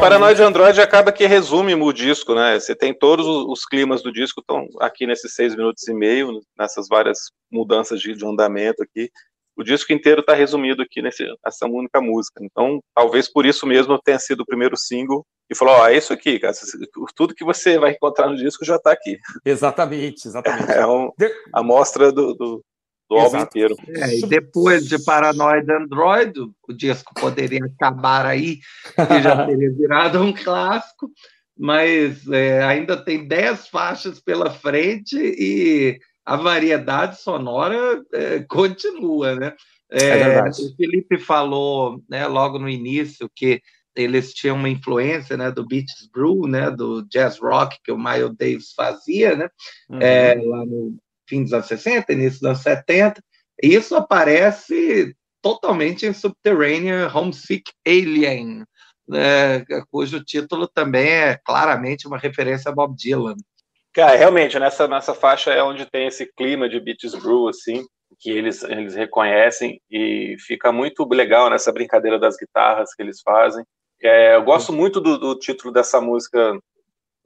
Paranoid 0.00 0.42
Android 0.42 0.80
acaba 0.80 1.12
que 1.12 1.26
resume 1.26 1.74
o 1.74 1.92
disco, 1.92 2.34
né? 2.34 2.58
Você 2.58 2.74
tem 2.74 2.94
todos 2.94 3.26
os 3.26 3.66
climas 3.66 4.02
do 4.02 4.10
disco, 4.10 4.40
estão 4.40 4.66
aqui 4.80 5.06
nesses 5.06 5.34
seis 5.34 5.54
minutos 5.54 5.86
e 5.86 5.92
meio, 5.92 6.40
nessas 6.58 6.88
várias 6.88 7.18
mudanças 7.52 8.00
de, 8.00 8.14
de 8.14 8.26
andamento 8.26 8.82
aqui. 8.82 9.10
O 9.54 9.62
disco 9.62 9.92
inteiro 9.92 10.20
está 10.20 10.32
resumido 10.32 10.80
aqui 10.80 11.02
nesse, 11.02 11.26
nessa 11.44 11.66
única 11.66 12.00
música. 12.00 12.42
Então, 12.42 12.80
talvez 12.94 13.30
por 13.30 13.44
isso 13.44 13.66
mesmo 13.66 14.00
tenha 14.02 14.18
sido 14.18 14.40
o 14.40 14.46
primeiro 14.46 14.74
single 14.74 15.22
e 15.50 15.54
falou: 15.54 15.74
Ó, 15.74 15.82
oh, 15.82 15.86
é 15.88 15.98
isso 15.98 16.14
aqui, 16.14 16.38
cara. 16.38 16.54
Tudo 17.14 17.34
que 17.34 17.44
você 17.44 17.78
vai 17.78 17.90
encontrar 17.90 18.28
no 18.28 18.36
disco 18.36 18.64
já 18.64 18.76
está 18.76 18.92
aqui. 18.92 19.18
Exatamente, 19.44 20.26
exatamente. 20.26 20.64
É 20.72 20.86
um, 20.86 21.10
a 21.52 21.62
mostra 21.62 22.10
do, 22.10 22.62
do, 23.10 23.16
do 23.16 23.18
álbum 23.18 23.38
inteiro. 23.38 23.74
É, 23.88 24.18
e 24.18 24.22
depois 24.22 24.86
de 24.86 25.02
Paranoid 25.04 25.70
Android, 25.70 26.40
o 26.68 26.72
disco 26.72 27.12
poderia 27.14 27.64
acabar 27.64 28.24
aí 28.24 28.60
e 28.96 29.22
já 29.22 29.44
teria 29.44 29.72
virado 29.72 30.22
um 30.22 30.32
clássico, 30.32 31.10
mas 31.58 32.26
é, 32.28 32.62
ainda 32.62 32.96
tem 32.96 33.26
dez 33.26 33.66
faixas 33.66 34.20
pela 34.20 34.48
frente 34.50 35.16
e 35.18 35.98
a 36.24 36.36
variedade 36.36 37.20
sonora 37.20 38.00
é, 38.14 38.40
continua, 38.48 39.34
né? 39.34 39.52
É, 39.90 40.20
é 40.20 40.42
o 40.44 40.76
Felipe 40.76 41.18
falou 41.18 42.00
né, 42.08 42.24
logo 42.28 42.60
no 42.60 42.68
início 42.68 43.28
que 43.34 43.60
eles 43.96 44.32
tinham 44.32 44.54
uma 44.54 44.68
influência, 44.68 45.36
né, 45.36 45.50
do 45.50 45.66
Beatles 45.66 46.08
Brew, 46.12 46.46
né, 46.46 46.70
do 46.70 47.02
jazz 47.08 47.40
rock 47.40 47.76
que 47.82 47.90
o 47.90 47.98
Miles 47.98 48.36
Davis 48.36 48.72
fazia, 48.72 49.34
né, 49.34 49.48
uhum. 49.88 49.98
é, 50.00 50.34
lá 50.36 50.64
no 50.64 50.96
fim 51.30 51.44
dos 51.44 51.52
anos 51.52 51.66
60, 51.66 52.12
início 52.12 52.40
dos 52.40 52.48
anos 52.48 52.62
70. 52.62 53.22
Isso 53.62 53.94
aparece 53.94 55.14
totalmente 55.40 56.04
em 56.04 56.12
Subterranean 56.12 57.10
Homesick 57.14 57.72
Alien, 57.86 58.64
né, 59.08 59.64
cujo 59.90 60.22
título 60.22 60.68
também 60.68 61.08
é 61.08 61.38
claramente 61.44 62.06
uma 62.06 62.18
referência 62.18 62.70
a 62.70 62.74
Bob 62.74 62.94
Dylan. 62.96 63.36
Cara, 63.92 64.16
realmente, 64.16 64.58
nessa, 64.58 64.86
nessa 64.86 65.14
faixa 65.14 65.50
é 65.50 65.62
onde 65.62 65.86
tem 65.86 66.06
esse 66.06 66.26
clima 66.36 66.68
de 66.68 66.78
Beatles 66.78 67.14
Brew, 67.14 67.48
assim, 67.48 67.84
que 68.18 68.30
eles, 68.30 68.62
eles 68.62 68.94
reconhecem 68.94 69.80
e 69.90 70.36
fica 70.38 70.70
muito 70.70 71.04
legal 71.08 71.50
nessa 71.50 71.72
brincadeira 71.72 72.18
das 72.18 72.36
guitarras 72.36 72.94
que 72.94 73.02
eles 73.02 73.20
fazem. 73.20 73.64
É, 74.02 74.36
eu 74.36 74.44
gosto 74.44 74.72
muito 74.72 75.00
do, 75.00 75.18
do, 75.18 75.38
título 75.38 75.72
dessa 75.72 76.00
música 76.00 76.58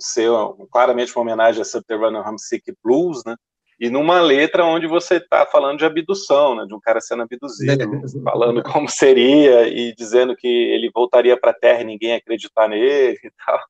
ser 0.00 0.28
claramente 0.72 1.14
uma 1.14 1.22
homenagem 1.22 1.60
a 1.60 1.64
Subterranean 1.64 2.22
Homesick 2.22 2.72
Blues, 2.82 3.22
né? 3.24 3.36
E 3.80 3.90
numa 3.90 4.20
letra 4.20 4.64
onde 4.64 4.86
você 4.86 5.16
está 5.16 5.44
falando 5.46 5.78
de 5.78 5.84
abdução, 5.84 6.54
né? 6.54 6.64
De 6.66 6.74
um 6.74 6.80
cara 6.80 7.00
sendo 7.00 7.22
abduzido, 7.22 8.02
falando 8.22 8.62
como 8.62 8.88
seria 8.88 9.68
e 9.68 9.94
dizendo 9.94 10.36
que 10.36 10.46
ele 10.46 10.90
voltaria 10.94 11.36
para 11.36 11.50
a 11.50 11.54
Terra 11.54 11.80
e 11.80 11.84
ninguém 11.84 12.10
ia 12.10 12.16
acreditar 12.16 12.68
nele 12.68 13.18
e 13.22 13.30
tal. 13.44 13.60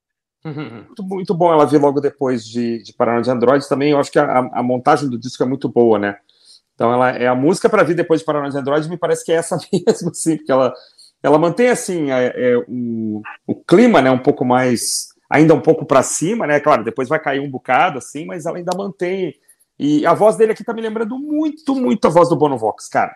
Muito, 0.44 1.02
muito 1.02 1.34
bom 1.34 1.50
ela 1.50 1.64
vir 1.64 1.80
logo 1.80 2.00
depois 2.02 2.44
de, 2.44 2.82
de 2.82 2.92
Paranoia 2.92 3.22
de 3.22 3.30
Android 3.30 3.66
também. 3.66 3.92
Eu 3.92 3.98
acho 3.98 4.12
que 4.12 4.18
a, 4.18 4.40
a 4.52 4.62
montagem 4.62 5.08
do 5.08 5.18
disco 5.18 5.42
é 5.42 5.46
muito 5.46 5.68
boa, 5.70 5.98
né? 5.98 6.18
Então 6.74 6.92
ela 6.92 7.10
é 7.10 7.26
a 7.26 7.34
música 7.34 7.68
para 7.68 7.82
vir 7.82 7.94
depois 7.94 8.20
de 8.20 8.26
Paranoia 8.26 8.50
de 8.50 8.58
Android, 8.58 8.88
me 8.88 8.98
parece 8.98 9.24
que 9.24 9.32
é 9.32 9.36
essa 9.36 9.56
mesmo, 9.72 10.10
assim, 10.10 10.36
porque 10.36 10.52
ela, 10.52 10.74
ela 11.22 11.38
mantém 11.38 11.68
assim 11.68 12.10
é, 12.10 12.32
é, 12.36 12.56
o, 12.68 13.22
o 13.46 13.54
clima, 13.54 14.02
né, 14.02 14.10
um 14.10 14.18
pouco 14.18 14.44
mais, 14.44 15.08
ainda 15.30 15.54
um 15.54 15.60
pouco 15.60 15.86
para 15.86 16.02
cima, 16.02 16.46
né? 16.46 16.60
Claro, 16.60 16.84
depois 16.84 17.08
vai 17.08 17.20
cair 17.20 17.40
um 17.40 17.50
bocado, 17.50 17.98
assim, 17.98 18.26
mas 18.26 18.44
ela 18.44 18.58
ainda 18.58 18.76
mantém. 18.76 19.34
E 19.78 20.06
a 20.06 20.14
voz 20.14 20.36
dele 20.36 20.52
aqui 20.52 20.62
tá 20.62 20.72
me 20.72 20.82
lembrando 20.82 21.18
muito, 21.18 21.74
muito 21.74 22.06
a 22.06 22.10
voz 22.10 22.28
do 22.28 22.36
Bono 22.36 22.56
Vox, 22.56 22.88
cara. 22.88 23.14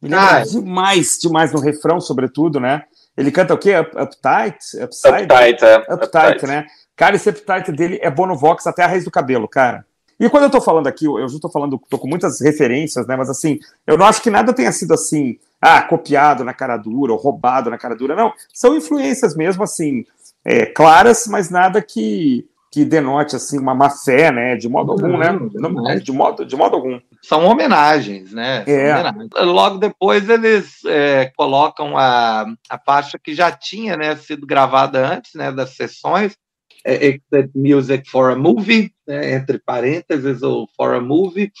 Me 0.00 0.08
lembra 0.08 0.38
ah, 0.38 0.44
demais, 0.44 1.18
demais 1.20 1.52
no 1.52 1.60
refrão, 1.60 2.00
sobretudo, 2.00 2.58
né? 2.58 2.82
Ele 3.16 3.30
canta 3.30 3.52
o 3.52 3.58
quê? 3.58 3.78
Up, 3.78 3.90
uptight? 3.96 4.82
Upside? 4.82 5.24
Uptight, 5.24 5.64
é. 5.64 5.76
Uptight, 5.76 5.92
uptight, 5.92 6.46
né? 6.46 6.66
Cara, 6.96 7.16
esse 7.16 7.28
uptight 7.28 7.70
dele 7.72 7.98
é 8.02 8.10
Bono 8.10 8.36
Vox 8.36 8.66
até 8.66 8.82
a 8.82 8.86
raiz 8.86 9.04
do 9.04 9.10
cabelo, 9.10 9.46
cara. 9.46 9.84
E 10.18 10.28
quando 10.28 10.44
eu 10.44 10.50
tô 10.50 10.60
falando 10.60 10.86
aqui, 10.86 11.06
eu 11.06 11.28
já 11.28 11.38
tô 11.38 11.50
falando, 11.50 11.80
tô 11.88 11.98
com 11.98 12.06
muitas 12.06 12.40
referências, 12.40 13.06
né? 13.06 13.16
Mas 13.16 13.30
assim, 13.30 13.58
eu 13.86 13.96
não 13.96 14.04
acho 14.04 14.22
que 14.22 14.30
nada 14.30 14.52
tenha 14.52 14.70
sido 14.70 14.92
assim, 14.92 15.38
ah, 15.60 15.82
copiado 15.82 16.44
na 16.44 16.52
cara 16.52 16.76
dura 16.76 17.12
ou 17.12 17.18
roubado 17.18 17.70
na 17.70 17.78
cara 17.78 17.94
dura. 17.94 18.14
Não, 18.14 18.32
são 18.52 18.76
influências 18.76 19.34
mesmo, 19.34 19.62
assim, 19.62 20.04
é, 20.44 20.66
claras, 20.66 21.26
mas 21.26 21.48
nada 21.48 21.80
que, 21.80 22.46
que 22.70 22.84
denote 22.84 23.34
assim 23.34 23.58
uma 23.58 23.74
má 23.74 23.90
fé, 23.90 24.30
né? 24.30 24.56
De 24.56 24.68
modo 24.68 24.92
algum, 24.92 25.18
né? 25.18 25.32
Não, 25.54 25.96
de 25.96 26.12
modo, 26.12 26.46
de 26.46 26.54
modo 26.54 26.76
algum. 26.76 27.00
São 27.20 27.44
homenagens, 27.44 28.32
né? 28.32 28.62
É. 28.66 28.94
Homenagens. 28.94 29.28
Logo 29.40 29.78
depois 29.78 30.28
eles 30.28 30.84
é, 30.86 31.32
colocam 31.36 31.98
a, 31.98 32.46
a 32.68 32.78
faixa 32.78 33.18
que 33.18 33.34
já 33.34 33.50
tinha 33.50 33.96
né, 33.96 34.14
sido 34.14 34.46
gravada 34.46 35.14
antes, 35.14 35.34
né? 35.34 35.50
Das 35.50 35.70
sessões, 35.70 36.36
é, 36.84 37.06
Exit 37.06 37.50
Music 37.54 38.08
for 38.08 38.30
a 38.30 38.36
Movie, 38.36 38.92
né, 39.06 39.34
entre 39.34 39.58
parênteses, 39.58 40.42
ou 40.42 40.68
For 40.76 40.94
a 40.94 41.00
Movie. 41.00 41.52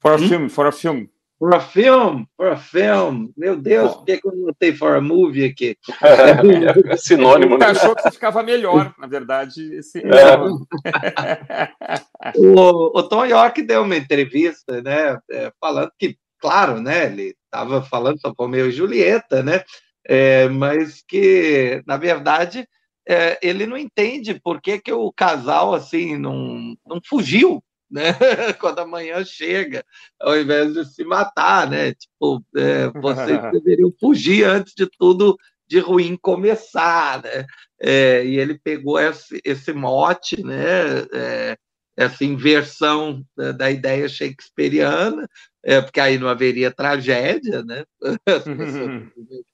For 0.00 0.12
a 0.12 0.16
hum? 0.16 0.28
film, 0.28 0.48
for 0.48 0.66
a 0.66 0.72
film. 0.72 1.06
For 1.42 1.56
a 1.56 1.60
film, 1.60 2.24
for 2.36 2.52
a 2.52 2.56
film. 2.56 3.32
Meu 3.36 3.56
Deus, 3.56 3.96
por 3.96 4.04
que, 4.04 4.20
eu 4.24 4.32
não 4.32 4.44
botei 4.44 4.72
for 4.72 4.94
a 4.94 5.00
movie 5.00 5.44
aqui? 5.44 5.76
É, 6.00 6.92
é 6.92 6.96
sinônimo. 6.96 7.58
Né? 7.58 7.66
achou 7.74 7.96
que 7.96 8.12
ficava 8.12 8.44
melhor, 8.44 8.94
na 8.96 9.08
verdade. 9.08 9.74
Esse... 9.74 9.98
É. 9.98 10.38
o, 12.38 12.96
o 12.96 13.02
Tom 13.02 13.24
York 13.24 13.60
deu 13.62 13.82
uma 13.82 13.96
entrevista, 13.96 14.80
né, 14.82 15.18
é, 15.32 15.50
falando 15.60 15.90
que, 15.98 16.16
claro, 16.40 16.80
né, 16.80 17.06
ele 17.06 17.34
estava 17.46 17.82
falando 17.82 18.20
sobre 18.20 18.36
Romeu 18.38 18.68
e 18.68 18.70
Julieta, 18.70 19.42
né, 19.42 19.64
é, 20.06 20.48
mas 20.48 21.02
que, 21.08 21.82
na 21.88 21.96
verdade, 21.96 22.68
é, 23.08 23.36
ele 23.42 23.66
não 23.66 23.76
entende 23.76 24.40
por 24.44 24.60
que, 24.60 24.78
que 24.78 24.92
o 24.92 25.12
casal 25.12 25.74
assim 25.74 26.16
não, 26.16 26.76
não 26.86 27.00
fugiu 27.04 27.60
né? 27.92 28.12
quando 28.58 28.78
amanhã 28.80 29.22
chega, 29.24 29.84
ao 30.18 30.36
invés 30.36 30.72
de 30.72 30.84
se 30.86 31.04
matar, 31.04 31.68
né? 31.68 31.92
Tipo, 31.92 32.42
é, 32.56 32.88
vocês 32.88 33.38
deveriam 33.52 33.92
fugir 34.00 34.44
antes 34.44 34.72
de 34.74 34.86
tudo 34.98 35.36
de 35.68 35.78
ruim 35.78 36.18
começar, 36.20 37.22
né? 37.22 37.46
É, 37.80 38.24
e 38.24 38.38
ele 38.38 38.58
pegou 38.58 38.98
esse, 38.98 39.40
esse 39.44 39.72
mote, 39.72 40.42
né? 40.42 41.00
É, 41.12 41.56
essa 41.94 42.24
inversão 42.24 43.22
da, 43.36 43.52
da, 43.52 43.70
ideia 43.70 44.08
shakespeariana, 44.08 45.28
é, 45.62 45.80
porque 45.80 46.00
aí 46.00 46.18
não 46.18 46.26
haveria 46.26 46.70
tragédia, 46.70 47.62
né? 47.62 47.84
As 48.26 48.44
pessoas 48.44 49.02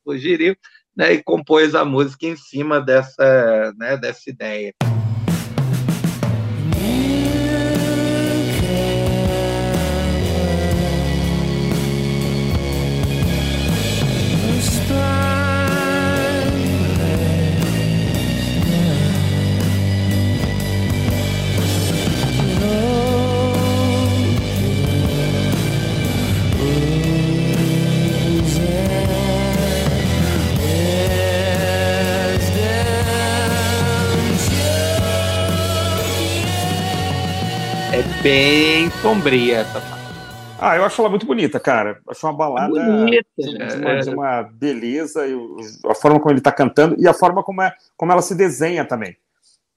fugiriam 0.04 0.56
né, 0.96 1.12
e 1.12 1.22
compôs 1.22 1.76
a 1.76 1.84
música 1.84 2.26
em 2.26 2.36
cima 2.36 2.80
dessa, 2.80 3.72
né, 3.76 3.96
dessa 3.96 4.28
ideia. 4.28 4.74
Bem 38.22 38.90
sombria 39.02 39.58
essa 39.58 39.80
faixa. 39.80 40.08
Ah, 40.60 40.76
eu 40.76 40.84
acho 40.84 41.00
ela 41.00 41.08
muito 41.08 41.26
bonita, 41.26 41.60
cara. 41.60 42.00
Acho 42.08 42.26
uma 42.26 42.32
balada 42.32 42.68
bonita, 42.68 43.28
de, 43.38 43.48
uma, 43.76 44.00
de, 44.00 44.10
uma, 44.10 44.42
beleza, 44.42 45.22
a 45.88 45.94
forma 45.94 46.18
como 46.18 46.32
ele 46.32 46.40
está 46.40 46.50
cantando 46.50 46.96
e 46.98 47.06
a 47.06 47.14
forma 47.14 47.44
como, 47.44 47.62
é, 47.62 47.72
como 47.96 48.10
ela 48.10 48.22
se 48.22 48.34
desenha 48.34 48.84
também. 48.84 49.16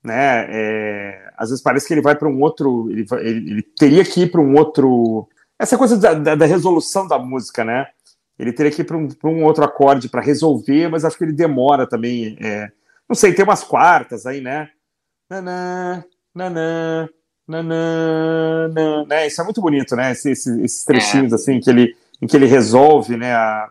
Né? 0.04 0.48
É, 0.50 1.32
às 1.38 1.50
vezes 1.50 1.64
parece 1.64 1.88
que 1.88 1.94
ele 1.94 2.02
vai 2.02 2.16
para 2.16 2.28
um 2.28 2.42
outro. 2.42 2.90
Ele, 2.90 3.06
ele, 3.20 3.52
ele, 3.52 3.62
teria 3.62 4.04
que 4.04 4.22
ir 4.22 4.32
para 4.32 4.42
um 4.42 4.56
outro. 4.58 5.28
Essa 5.60 5.78
coisa 5.78 5.96
da, 5.98 6.16
da, 6.16 6.34
da, 6.34 6.46
resolução 6.48 7.08
da 7.08 7.20
música, 7.20 7.64
né? 7.64 7.86
Ele 8.40 8.52
teria 8.52 8.72
que 8.72 8.82
ir 8.82 8.86
para 8.86 8.98
um, 8.98 9.08
um 9.26 9.44
outro 9.44 9.64
acorde 9.64 10.10
para 10.10 10.22
resolver, 10.22 10.90
mas 10.90 11.06
acho 11.06 11.16
que 11.16 11.24
ele 11.24 11.34
demora 11.34 11.86
também. 11.86 12.36
É, 12.42 12.72
não 13.08 13.16
sei, 13.16 13.34
tem 13.34 13.46
umas 13.46 13.64
quartas 13.64 14.26
aí, 14.26 14.42
né? 14.42 14.70
Nanã, 15.30 16.04
nanã, 16.34 17.08
nanana, 17.48 19.06
né? 19.06 19.28
Isso 19.28 19.42
é 19.42 19.44
muito 19.44 19.62
bonito, 19.62 19.96
né? 19.96 20.12
Esses, 20.12 20.46
esses 20.48 20.84
trechinhos 20.84 21.32
é. 21.32 21.36
assim 21.36 21.60
que 21.60 21.70
ele, 21.70 21.96
em 22.22 22.28
que 22.28 22.36
ele 22.36 22.46
resolve, 22.46 23.18
né? 23.18 23.34
A, 23.34 23.70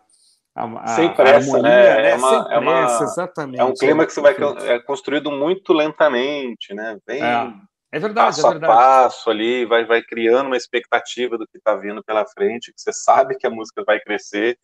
a, 0.54 0.86
Sem 0.88 1.14
pressa, 1.14 1.56
harmonia, 1.56 1.62
né? 1.62 2.02
né? 2.02 2.10
É, 2.10 2.14
uma, 2.16 2.28
Sem 2.28 2.52
é, 2.52 2.58
uma, 2.58 2.72
pressa, 2.72 3.04
exatamente. 3.04 3.60
é 3.60 3.64
um 3.64 3.74
clima 3.74 4.06
que 4.06 4.12
você 4.12 4.20
vai 4.20 4.36
é 4.66 4.78
construído 4.80 5.30
muito 5.30 5.72
lentamente, 5.72 6.74
né? 6.74 6.98
Bem 7.06 7.22
é. 7.22 7.52
É 7.92 7.98
verdade, 7.98 8.36
passo 8.36 8.46
é 8.46 8.50
verdade. 8.52 8.72
a 8.72 8.76
passo 8.76 9.30
ali, 9.30 9.64
vai, 9.64 9.84
vai 9.84 10.00
criando 10.00 10.46
uma 10.46 10.56
expectativa 10.56 11.36
do 11.36 11.46
que 11.46 11.58
está 11.58 11.74
vindo 11.74 12.02
pela 12.04 12.24
frente, 12.24 12.72
que 12.72 12.80
você 12.80 12.92
sabe 12.92 13.36
que 13.36 13.46
a 13.46 13.50
música 13.50 13.82
vai 13.84 13.98
crescer, 13.98 14.56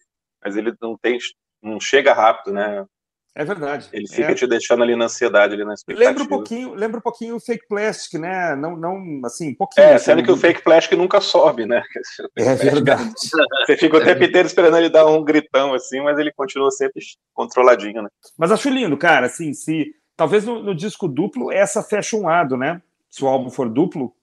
mas 0.45 0.57
ele 0.57 0.73
não 0.81 0.97
tem, 0.97 1.19
não 1.61 1.81
chega 1.81 2.13
rápido, 2.13 2.53
né? 2.53 2.87
É 3.39 3.45
verdade. 3.45 3.91
Ele 3.93 4.09
fica 4.09 4.33
é. 4.33 4.35
te 4.35 4.47
deixando 4.47 4.83
ali 4.83 4.97
na 4.97 5.05
ansiedade, 5.05 5.53
ali 5.53 5.63
na 5.63 5.75
expectativa. 5.75 6.09
Lembra 6.09 6.25
um 6.25 6.27
pouquinho, 6.27 6.75
lembra 6.75 6.99
um 6.99 7.03
pouquinho 7.03 7.37
o 7.37 7.41
fake 7.41 7.69
plastic, 7.69 8.19
né? 8.19 8.57
Não, 8.57 8.75
não 8.75 9.21
assim, 9.27 9.51
um 9.51 9.55
pouquinho. 9.55 9.87
É, 9.87 9.99
sendo 9.99 10.21
assim, 10.21 10.25
que 10.25 10.33
o 10.33 10.37
fake 10.39 10.63
plastic 10.63 10.97
nunca 10.97 11.21
sobe, 11.21 11.67
né? 11.67 11.83
É 12.35 12.55
verdade. 12.55 13.13
Você 13.67 13.77
fica 13.77 13.99
o 13.99 14.03
tempo 14.03 14.25
inteiro 14.25 14.47
esperando 14.47 14.79
ele 14.79 14.89
dar 14.89 15.05
um 15.07 15.23
gritão 15.23 15.75
assim, 15.75 16.01
mas 16.01 16.19
ele 16.19 16.33
continua 16.33 16.71
sempre 16.71 17.03
controladinho, 17.35 18.03
né? 18.03 18.09
Mas 18.39 18.51
acho 18.51 18.71
lindo, 18.71 18.97
cara, 18.97 19.27
assim, 19.27 19.53
se 19.53 19.93
talvez 20.17 20.47
no, 20.47 20.63
no 20.63 20.75
disco 20.75 21.07
duplo 21.07 21.53
essa 21.53 21.83
fecha 21.83 22.17
um 22.17 22.25
lado, 22.25 22.57
né? 22.57 22.81
Se 23.11 23.23
o 23.23 23.29
álbum 23.29 23.51
for 23.51 23.69
duplo, 23.69 24.15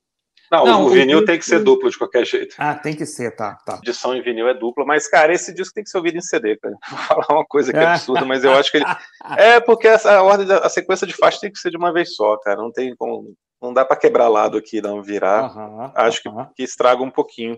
não, 0.54 0.66
não 0.66 0.86
o 0.86 0.90
vinil 0.90 1.20
o... 1.20 1.26
tem 1.26 1.38
que 1.38 1.46
ser 1.46 1.60
duplo 1.64 1.90
de 1.90 1.98
qualquer 1.98 2.26
jeito. 2.26 2.56
Ah, 2.58 2.76
tem 2.76 2.96
que 2.96 3.06
ser, 3.06 3.36
tá, 3.36 3.58
tá. 3.66 3.76
A 3.76 3.78
edição 3.78 4.16
em 4.16 4.22
vinil 4.22 4.48
é 4.48 4.54
dupla, 4.54 4.86
mas, 4.86 5.08
cara, 5.08 5.34
esse 5.34 5.54
disco 5.54 5.74
tem 5.74 5.84
que 5.84 5.90
ser 5.90 5.98
ouvido 5.98 6.18
em 6.18 6.22
CD, 6.22 6.58
cara. 6.58 6.76
Vou 6.90 7.00
falar 7.00 7.26
uma 7.30 7.46
coisa 7.46 7.72
que 7.72 7.80
é 7.80 7.86
absurda, 7.86 8.26
mas 8.26 8.44
eu 8.44 8.54
acho 8.54 8.72
que 8.72 8.78
ele. 8.78 8.86
É, 9.38 9.60
porque 9.60 9.88
essa, 9.88 10.14
a 10.14 10.22
ordem, 10.22 10.48
a 10.52 10.70
sequência 10.70 11.08
de 11.08 11.14
faixas 11.14 11.40
tem 11.40 11.52
que 11.52 11.58
ser 11.58 11.72
de 11.72 11.78
uma 11.78 11.92
vez 11.92 12.16
só, 12.16 12.38
cara. 12.38 12.58
Não 12.58 12.72
tem 12.72 12.96
como. 12.96 13.36
Não 13.62 13.74
dá 13.74 13.86
para 13.86 13.96
quebrar 13.96 14.28
lado 14.28 14.58
aqui, 14.58 14.82
não 14.82 15.02
virar. 15.02 15.46
Uh 15.46 15.58
-huh, 15.58 15.92
acho 15.96 16.30
uh 16.30 16.34
-huh. 16.34 16.48
que, 16.50 16.56
que 16.56 16.64
estraga 16.64 17.02
um 17.02 17.10
pouquinho. 17.10 17.58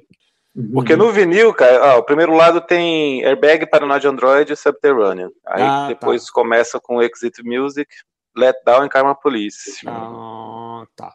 Uhum. 0.55 0.71
Porque 0.73 0.95
no 0.95 1.11
vinil, 1.11 1.53
cara, 1.53 1.95
ó, 1.95 1.99
o 1.99 2.03
primeiro 2.03 2.33
lado 2.33 2.61
tem 2.61 3.25
Airbag, 3.25 3.65
Paranoid 3.65 4.07
Android 4.07 4.53
e 4.53 4.55
Subterranean. 4.55 5.29
Aí 5.45 5.61
ah, 5.61 5.67
tá. 5.67 5.87
depois 5.87 6.25
tá. 6.25 6.31
começa 6.33 6.79
com 6.79 7.01
Exit 7.01 7.43
Music, 7.43 7.93
Let 8.37 8.55
Down 8.65 8.85
e 8.85 8.89
Karma 8.89 9.15
Police. 9.15 9.85
Ah, 9.85 10.85
tá. 10.95 11.13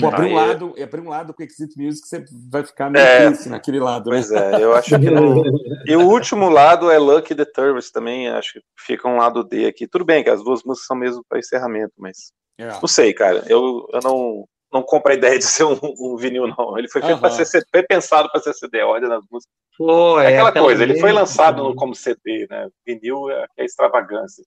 Pô, 0.00 0.08
abrir 0.08 0.30
um, 0.30 0.34
lado, 0.34 0.74
abrir 0.82 1.00
um 1.00 1.08
lado 1.08 1.34
com 1.34 1.42
Exit 1.42 1.76
Music, 1.76 2.08
você 2.08 2.24
vai 2.50 2.64
ficar 2.64 2.88
meio 2.88 3.04
é, 3.04 3.30
naquele 3.48 3.78
lado. 3.78 4.10
Né? 4.10 4.16
Pois 4.16 4.30
é, 4.30 4.62
eu 4.62 4.74
acho 4.74 4.98
que 4.98 5.10
não. 5.10 5.42
e 5.86 5.94
o 5.96 6.08
último 6.08 6.48
lado 6.48 6.90
é 6.90 6.98
Lucky 6.98 7.34
the 7.34 7.44
Turvis 7.44 7.90
também, 7.90 8.28
acho 8.28 8.54
que 8.54 8.60
fica 8.78 9.06
um 9.06 9.18
lado 9.18 9.44
D 9.44 9.66
aqui. 9.66 9.86
Tudo 9.86 10.04
bem 10.04 10.24
que 10.24 10.30
as 10.30 10.42
duas 10.42 10.62
músicas 10.64 10.86
são 10.86 10.96
mesmo 10.96 11.22
para 11.28 11.38
encerramento, 11.38 11.92
mas. 11.98 12.32
É. 12.58 12.68
Não 12.68 12.88
sei, 12.88 13.12
cara. 13.12 13.44
Eu, 13.46 13.86
eu 13.92 14.00
não, 14.02 14.48
não 14.72 14.82
compro 14.82 15.12
a 15.12 15.14
ideia 15.14 15.38
de 15.38 15.44
ser 15.44 15.64
um, 15.64 15.78
um 15.82 16.16
vinil, 16.16 16.46
não. 16.46 16.78
Ele 16.78 16.88
foi 16.88 17.02
feito 17.02 17.20
para 17.20 17.30
ser 17.30 17.66
foi 17.70 17.82
pensado 17.82 18.30
para 18.30 18.40
ser 18.40 18.54
CD, 18.54 18.80
a 18.80 18.86
ordem 18.86 19.10
das 19.10 19.24
músicas. 19.30 19.52
Pô, 19.76 20.18
é, 20.20 20.32
é 20.32 20.40
aquela 20.40 20.52
coisa, 20.52 20.82
ele 20.82 21.00
foi 21.00 21.12
lançado 21.12 21.62
no, 21.62 21.74
como 21.74 21.94
CD, 21.94 22.46
né? 22.48 22.68
Vinil 22.86 23.30
é, 23.30 23.46
é 23.58 23.64
extravagância. 23.64 24.44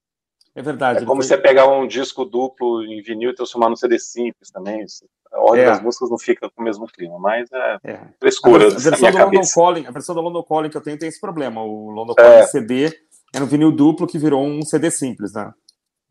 É 0.56 0.62
verdade. 0.62 1.04
É 1.04 1.06
como 1.06 1.22
foi... 1.22 1.28
você 1.28 1.38
pegar 1.38 1.68
um 1.68 1.86
disco 1.86 2.24
duplo 2.24 2.84
em 2.84 3.02
vinil 3.02 3.32
e 3.32 3.36
transformar 3.36 3.70
num 3.70 3.76
CD 3.76 4.00
simples 4.00 4.50
também. 4.50 4.86
A 5.34 5.40
ordem 5.40 5.66
é. 5.66 5.68
das 5.68 5.82
músicas 5.82 6.10
não 6.10 6.18
fica 6.18 6.50
com 6.50 6.62
o 6.62 6.64
mesmo 6.64 6.88
clima, 6.88 7.20
mas 7.20 7.52
é, 7.52 7.78
é. 7.84 8.00
frescura. 8.20 8.68
A, 8.68 8.70
versão 8.70 9.12
do 9.12 9.18
London 9.18 9.42
Calling, 9.54 9.86
a 9.86 9.92
versão 9.92 10.16
do 10.16 10.22
London 10.22 10.44
Calling 10.44 10.70
que 10.70 10.78
eu 10.78 10.82
tenho 10.82 10.98
tem 10.98 11.10
esse 11.10 11.20
problema. 11.20 11.62
O 11.62 11.90
London 11.90 12.16
Calling 12.16 12.38
é. 12.38 12.48
CD 12.48 12.98
é 13.34 13.42
um 13.42 13.46
vinil 13.46 13.72
duplo 13.72 14.08
que 14.08 14.18
virou 14.18 14.46
um 14.46 14.62
CD 14.62 14.90
simples, 14.90 15.34
né? 15.34 15.52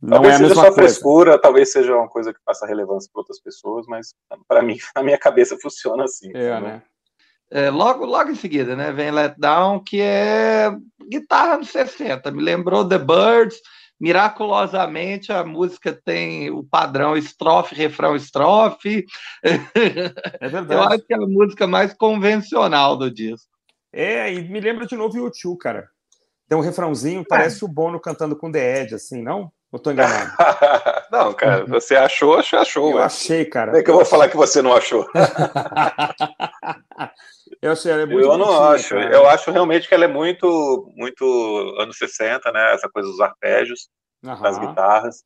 Não 0.02 0.20
talvez 0.20 0.34
é 0.34 0.36
a 0.36 0.38
seja 0.40 0.54
só 0.54 0.60
coisa. 0.60 0.74
frescura, 0.74 1.40
talvez 1.40 1.72
seja 1.72 1.96
uma 1.96 2.08
coisa 2.08 2.34
que 2.34 2.40
faça 2.44 2.66
relevância 2.66 3.08
para 3.10 3.20
outras 3.20 3.40
pessoas, 3.40 3.86
mas 3.86 4.14
para 4.46 4.62
mim, 4.62 4.76
na 4.94 5.02
minha 5.02 5.16
cabeça, 5.16 5.56
funciona 5.60 6.04
assim. 6.04 6.30
É, 6.34 6.60
né? 6.60 6.82
É, 7.50 7.70
logo, 7.70 8.04
logo 8.04 8.30
em 8.30 8.34
seguida, 8.34 8.74
né, 8.74 8.92
vem 8.92 9.10
Let 9.10 9.36
Down, 9.38 9.82
que 9.82 10.00
é 10.00 10.70
guitarra 11.08 11.56
nos 11.56 11.70
60. 11.70 12.30
Me 12.30 12.42
lembrou 12.42 12.86
The 12.86 12.98
Birds, 12.98 13.56
miraculosamente 14.00 15.32
a 15.32 15.44
música 15.44 15.92
tem 15.92 16.50
o 16.50 16.64
padrão 16.64 17.16
estrofe, 17.16 17.74
refrão, 17.74 18.16
estrofe. 18.16 19.04
É 19.42 20.48
verdade. 20.48 20.74
Eu 20.74 20.82
acho 20.82 21.06
que 21.06 21.14
é 21.14 21.16
a 21.16 21.20
música 21.20 21.66
mais 21.66 21.94
convencional 21.94 22.96
do 22.96 23.10
disco. 23.10 23.48
É, 23.92 24.32
e 24.32 24.48
me 24.48 24.60
lembra 24.60 24.86
de 24.86 24.96
novo 24.96 25.14
o 25.14 25.24
YouTube, 25.24 25.58
cara. 25.58 25.88
Tem 26.48 26.58
um 26.58 26.60
refrãozinho, 26.60 27.24
parece 27.26 27.62
é. 27.62 27.66
o 27.66 27.68
Bono 27.68 28.00
cantando 28.00 28.36
com 28.36 28.50
The 28.50 28.82
Edge, 28.82 28.94
assim, 28.94 29.22
não? 29.22 29.50
Ou 29.72 29.78
tô 29.78 29.90
enganado? 29.90 30.30
não, 31.10 31.32
cara, 31.32 31.64
você 31.66 31.96
achou, 31.96 32.38
achou, 32.38 32.58
achou. 32.58 32.90
Eu 32.92 32.98
achei, 32.98 33.44
cara. 33.44 33.72
Como 33.72 33.80
é 33.80 33.82
que 33.82 33.90
eu 33.90 33.96
vou 33.96 34.04
falar 34.04 34.28
que 34.28 34.36
você 34.36 34.62
não 34.62 34.72
achou? 34.72 35.06
eu 37.64 37.72
achei, 37.72 37.90
ela 37.90 38.02
é 38.02 38.06
muito 38.06 38.26
Eu 38.26 38.36
não 38.36 38.62
acho. 38.62 38.90
Cara. 38.90 39.14
Eu 39.14 39.26
acho 39.26 39.50
realmente 39.50 39.88
que 39.88 39.94
ela 39.94 40.04
é 40.04 40.08
muito, 40.08 40.92
muito 40.94 41.24
anos 41.78 41.96
60, 41.96 42.52
né? 42.52 42.74
Essa 42.74 42.90
coisa 42.90 43.08
dos 43.08 43.20
arpejos, 43.20 43.88
uhum. 44.22 44.42
das 44.42 44.58
guitarras. 44.58 45.24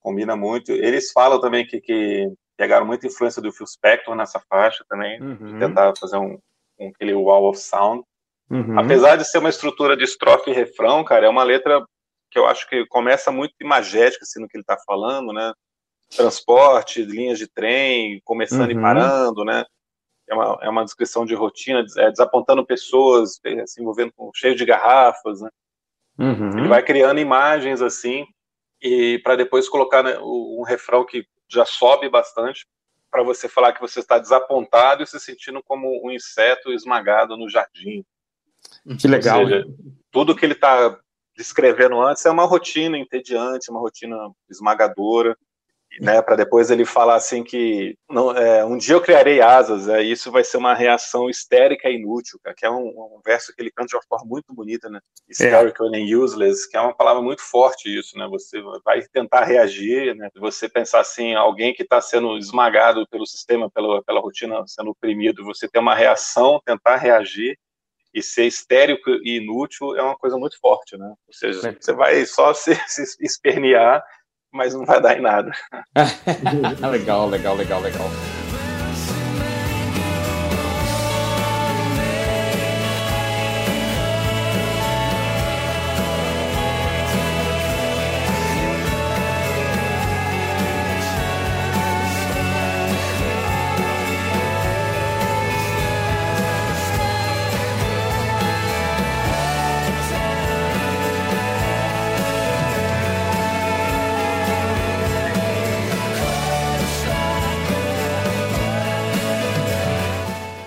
Combina 0.00 0.34
muito. 0.34 0.72
Eles 0.72 1.12
falam 1.12 1.40
também 1.40 1.64
que, 1.64 1.80
que 1.80 2.28
pegaram 2.56 2.84
muita 2.84 3.06
influência 3.06 3.40
do 3.40 3.52
Phil 3.52 3.66
Spector 3.68 4.16
nessa 4.16 4.40
faixa 4.48 4.84
também, 4.88 5.22
uhum. 5.22 5.58
tentar 5.60 5.92
fazer 5.96 6.16
um, 6.16 6.36
um 6.80 6.88
aquele 6.88 7.14
wall 7.14 7.50
of 7.50 7.58
sound. 7.60 8.02
Uhum. 8.50 8.78
Apesar 8.78 9.14
de 9.14 9.24
ser 9.24 9.38
uma 9.38 9.48
estrutura 9.48 9.96
de 9.96 10.02
estrofe 10.02 10.50
e 10.50 10.54
refrão, 10.54 11.04
cara, 11.04 11.26
é 11.26 11.28
uma 11.28 11.44
letra 11.44 11.84
que 12.32 12.38
eu 12.38 12.46
acho 12.46 12.68
que 12.68 12.84
começa 12.86 13.30
muito 13.30 13.54
imagética 13.60 14.24
assim, 14.24 14.40
no 14.40 14.48
que 14.48 14.56
ele 14.56 14.62
está 14.62 14.76
falando, 14.84 15.32
né? 15.32 15.52
Transporte, 16.16 17.04
linhas 17.04 17.38
de 17.38 17.46
trem, 17.46 18.20
começando 18.24 18.72
uhum. 18.72 18.78
e 18.78 18.82
parando, 18.82 19.44
né? 19.44 19.64
É 20.28 20.34
uma, 20.34 20.58
é 20.62 20.68
uma 20.68 20.84
descrição 20.84 21.24
de 21.24 21.34
rotina, 21.34 21.84
é, 21.98 22.10
desapontando 22.10 22.66
pessoas, 22.66 23.38
é, 23.44 23.66
se 23.66 23.80
envolvendo 23.80 24.12
com 24.12 24.30
cheio 24.34 24.56
de 24.56 24.64
garrafas, 24.64 25.40
né? 25.40 25.50
Uhum. 26.18 26.58
Ele 26.58 26.68
vai 26.68 26.82
criando 26.82 27.20
imagens 27.20 27.82
assim 27.82 28.26
e 28.80 29.18
para 29.22 29.36
depois 29.36 29.68
colocar 29.68 30.02
né, 30.02 30.18
um 30.20 30.62
refrão 30.66 31.04
que 31.04 31.26
já 31.48 31.64
sobe 31.64 32.08
bastante 32.08 32.66
para 33.10 33.22
você 33.22 33.48
falar 33.48 33.72
que 33.72 33.80
você 33.80 34.00
está 34.00 34.18
desapontado 34.18 35.02
e 35.02 35.06
se 35.06 35.18
sentindo 35.20 35.62
como 35.62 35.88
um 36.04 36.10
inseto 36.10 36.72
esmagado 36.72 37.36
no 37.36 37.48
jardim. 37.48 38.04
Que 38.98 39.06
legal. 39.06 39.46
Seja, 39.46 39.64
tudo 40.10 40.34
que 40.34 40.44
ele 40.44 40.54
está 40.54 40.98
descrevendo 41.36 42.00
antes 42.00 42.24
é 42.24 42.30
uma 42.30 42.44
rotina 42.44 42.98
entediante, 42.98 43.70
uma 43.70 43.80
rotina 43.80 44.16
esmagadora, 44.50 45.36
né, 46.00 46.20
para 46.20 46.36
depois 46.36 46.70
ele 46.70 46.84
falar 46.84 47.16
assim 47.16 47.42
que 47.42 47.96
não, 48.08 48.30
é, 48.32 48.64
um 48.64 48.76
dia 48.76 48.94
eu 48.94 49.00
criarei 49.00 49.40
asas, 49.40 49.88
é, 49.88 50.02
isso 50.02 50.30
vai 50.30 50.44
ser 50.44 50.56
uma 50.56 50.74
reação 50.74 51.28
histérica 51.28 51.88
e 51.88 51.96
inútil, 51.96 52.38
cara, 52.42 52.54
que 52.56 52.66
é 52.66 52.70
um, 52.70 52.88
um, 52.88 53.20
verso 53.24 53.54
que 53.54 53.62
ele 53.62 53.70
canta 53.70 53.88
de 53.88 53.96
uma 53.96 54.02
forma 54.08 54.26
muito 54.26 54.52
bonita, 54.54 54.88
né, 54.88 55.00
hysterical 55.28 55.94
é. 55.94 55.98
and 55.98 56.04
useless, 56.04 56.68
que 56.68 56.76
é 56.76 56.80
uma 56.80 56.94
palavra 56.94 57.22
muito 57.22 57.42
forte 57.42 57.88
isso, 57.88 58.16
né, 58.18 58.26
você 58.28 58.60
vai 58.84 59.02
tentar 59.12 59.44
reagir, 59.44 60.14
né, 60.14 60.28
você 60.36 60.68
pensar 60.68 61.00
assim, 61.00 61.34
alguém 61.34 61.74
que 61.74 61.82
está 61.82 62.00
sendo 62.00 62.36
esmagado 62.36 63.06
pelo 63.08 63.26
sistema, 63.26 63.70
pela, 63.70 64.02
pela 64.02 64.20
rotina, 64.20 64.62
sendo 64.66 64.90
oprimido, 64.90 65.44
você 65.44 65.68
ter 65.68 65.78
uma 65.78 65.94
reação, 65.94 66.60
tentar 66.64 66.96
reagir, 66.96 67.58
e 68.16 68.22
ser 68.22 68.46
estéreo 68.46 68.98
e 69.22 69.36
inútil 69.36 69.94
é 69.94 70.02
uma 70.02 70.16
coisa 70.16 70.38
muito 70.38 70.58
forte, 70.58 70.96
né? 70.96 71.06
Ou 71.06 71.34
seja, 71.34 71.68
é. 71.68 71.76
você 71.78 71.92
vai 71.92 72.24
só 72.24 72.54
se, 72.56 72.74
se 72.86 73.22
espernear, 73.22 74.02
mas 74.56 74.74
não 74.74 74.84
vai 74.84 75.00
dar 75.00 75.16
em 75.16 75.20
nada. 75.20 75.52
legal, 76.90 77.28
legal, 77.28 77.54
legal, 77.54 77.80
legal. 77.80 78.10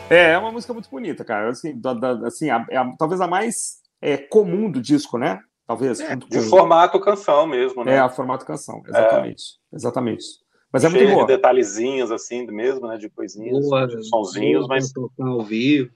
É, 0.09 0.31
é 0.31 0.37
uma 0.37 0.51
música 0.51 0.73
muito 0.73 0.89
bonita, 0.89 1.23
cara. 1.23 1.49
Assim, 1.49 1.79
da, 1.79 1.93
da, 1.93 2.27
assim 2.27 2.49
a, 2.49 2.57
a, 2.57 2.95
talvez 2.97 3.21
a 3.21 3.27
mais 3.27 3.79
é, 4.01 4.17
comum 4.17 4.71
do 4.71 4.81
disco, 4.81 5.17
né? 5.17 5.39
Talvez. 5.67 5.99
É, 5.99 6.15
de 6.15 6.41
formato 6.41 6.99
canção 6.99 7.45
mesmo, 7.45 7.83
né? 7.83 7.95
É, 7.95 7.99
a 7.99 8.09
formato 8.09 8.45
canção, 8.45 8.81
exatamente. 8.87 9.43
É. 9.71 9.75
Exatamente. 9.75 10.25
Mas 10.71 10.83
é 10.83 10.89
muito 10.89 11.11
boa. 11.11 11.21
de 11.21 11.27
detalhezinhos, 11.27 12.11
assim, 12.11 12.45
mesmo, 12.47 12.87
né? 12.87 12.97
De 12.97 13.09
coisinhas, 13.09 13.67
boa, 13.67 13.87
de 13.87 14.03
sonzinhos, 14.07 14.67
boa, 14.67 14.75
mas. 14.75 14.91
Ao 15.19 15.43
vivo. 15.43 15.91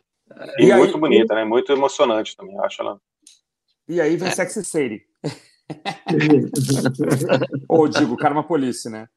E, 0.58 0.66
e 0.66 0.76
muito 0.76 0.96
aí, 0.96 1.00
bonita, 1.00 1.36
né? 1.36 1.44
Muito 1.44 1.72
emocionante 1.72 2.36
também, 2.36 2.58
acho 2.60 2.82
ela. 2.82 3.00
E 3.88 4.00
aí 4.00 4.16
vem 4.16 4.30
é. 4.30 4.32
Sexy 4.32 4.64
Sadie. 4.64 5.02
Ou 7.68 7.88
digo, 7.88 8.18
Karma 8.18 8.44
Police, 8.44 8.90
né? 8.90 9.08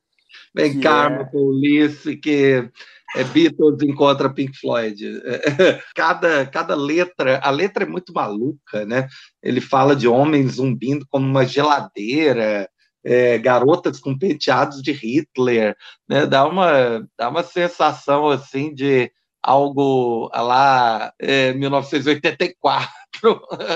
Vem 0.55 0.75
que 0.75 0.81
Karma 0.81 1.23
é... 1.23 1.25
Police, 1.25 2.17
que 2.17 2.71
é 3.15 3.25
Beatles 3.25 3.83
encontra 3.83 4.33
Pink 4.33 4.59
Floyd. 4.59 5.23
cada, 5.95 6.47
cada 6.47 6.75
letra, 6.75 7.41
a 7.43 7.51
letra 7.51 7.85
é 7.85 7.87
muito 7.87 8.13
maluca, 8.13 8.85
né? 8.85 9.07
Ele 9.43 9.61
fala 9.61 9.95
de 9.95 10.09
homens 10.09 10.55
zumbindo 10.55 11.07
como 11.09 11.27
uma 11.27 11.45
geladeira, 11.45 12.69
é, 13.05 13.39
garotas 13.39 14.01
com 14.01 14.19
penteados 14.19 14.83
de 14.83 14.93
Hitler, 14.93 15.77
né? 16.09 16.27
Dá 16.27 16.47
uma, 16.47 17.07
dá 17.17 17.29
uma 17.29 17.43
sensação 17.43 18.29
assim 18.29 18.75
de 18.75 19.11
algo 19.47 20.29
lá 20.35 21.13
é, 21.21 21.53
1984. 21.55 22.91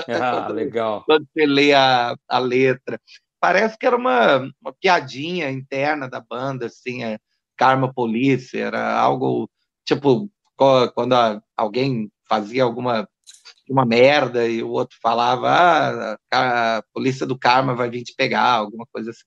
Ah, 0.09 0.47
legal. 0.51 1.03
Quando 1.05 1.25
você 1.33 1.45
lê 1.45 1.73
a, 1.73 2.13
a 2.27 2.39
letra. 2.39 2.99
Parece 3.39 3.75
que 3.77 3.87
era 3.87 3.95
uma, 3.95 4.37
uma 4.61 4.73
piadinha 4.79 5.49
interna 5.49 6.07
da 6.07 6.19
banda, 6.19 6.67
assim, 6.67 7.03
é, 7.03 7.17
Karma 7.57 7.93
Police, 7.93 8.57
era 8.57 8.99
algo 8.99 9.49
tipo 9.85 10.29
quando 10.93 11.15
alguém 11.57 12.11
fazia 12.27 12.63
alguma 12.63 13.07
uma 13.69 13.85
merda 13.85 14.47
e 14.47 14.61
o 14.61 14.69
outro 14.69 14.97
falava 15.01 15.49
ah, 15.49 16.77
a 16.77 16.83
polícia 16.93 17.25
do 17.25 17.37
karma 17.37 17.73
vai 17.73 17.89
vir 17.89 18.03
te 18.03 18.13
pegar, 18.15 18.51
alguma 18.51 18.85
coisa 18.91 19.11
assim. 19.11 19.23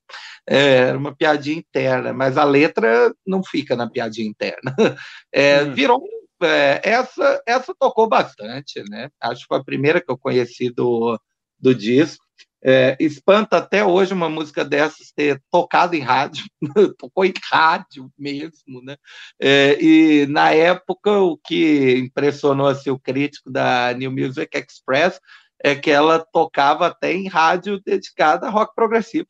É, 0.46 0.76
era 0.88 0.98
uma 0.98 1.14
piadinha 1.14 1.58
interna, 1.58 2.12
mas 2.12 2.36
a 2.36 2.44
letra 2.44 3.12
não 3.26 3.42
fica 3.42 3.74
na 3.74 3.88
piadinha 3.88 4.28
interna. 4.28 4.74
É, 5.32 5.64
hum. 5.64 5.74
Virou 5.74 6.02
é, 6.42 6.80
essa 6.84 7.42
essa 7.46 7.74
tocou 7.78 8.08
bastante, 8.08 8.82
né? 8.88 9.08
Acho 9.20 9.42
que 9.42 9.46
foi 9.48 9.58
a 9.58 9.64
primeira 9.64 10.00
que 10.00 10.10
eu 10.10 10.18
conheci 10.18 10.70
do, 10.70 11.18
do 11.58 11.74
disco. 11.74 12.23
É, 12.66 12.96
espanta 12.98 13.58
até 13.58 13.84
hoje 13.84 14.14
uma 14.14 14.28
música 14.30 14.64
dessas 14.64 15.12
ter 15.14 15.38
tocado 15.50 15.94
em 15.94 16.00
rádio, 16.00 16.46
tocou 16.98 17.24
em 17.24 17.34
rádio 17.50 18.10
mesmo, 18.18 18.82
né? 18.82 18.96
É, 19.38 19.76
e 19.78 20.26
na 20.26 20.50
época 20.50 21.10
o 21.10 21.36
que 21.36 21.98
impressionou 21.98 22.66
assim, 22.66 22.88
o 22.88 22.98
crítico 22.98 23.50
da 23.50 23.92
New 23.92 24.10
Music 24.10 24.48
Express 24.56 25.20
é 25.62 25.74
que 25.74 25.90
ela 25.90 26.24
tocava 26.32 26.86
até 26.86 27.12
em 27.12 27.28
rádio 27.28 27.80
dedicada 27.84 28.46
a 28.46 28.50
rock 28.50 28.74
progressivo. 28.74 29.26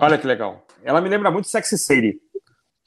Olha 0.00 0.16
que 0.16 0.26
legal. 0.26 0.66
Ela 0.82 1.00
me 1.00 1.10
lembra 1.10 1.30
muito 1.30 1.48
Sexy 1.48 1.76
Sadie. 1.76 2.18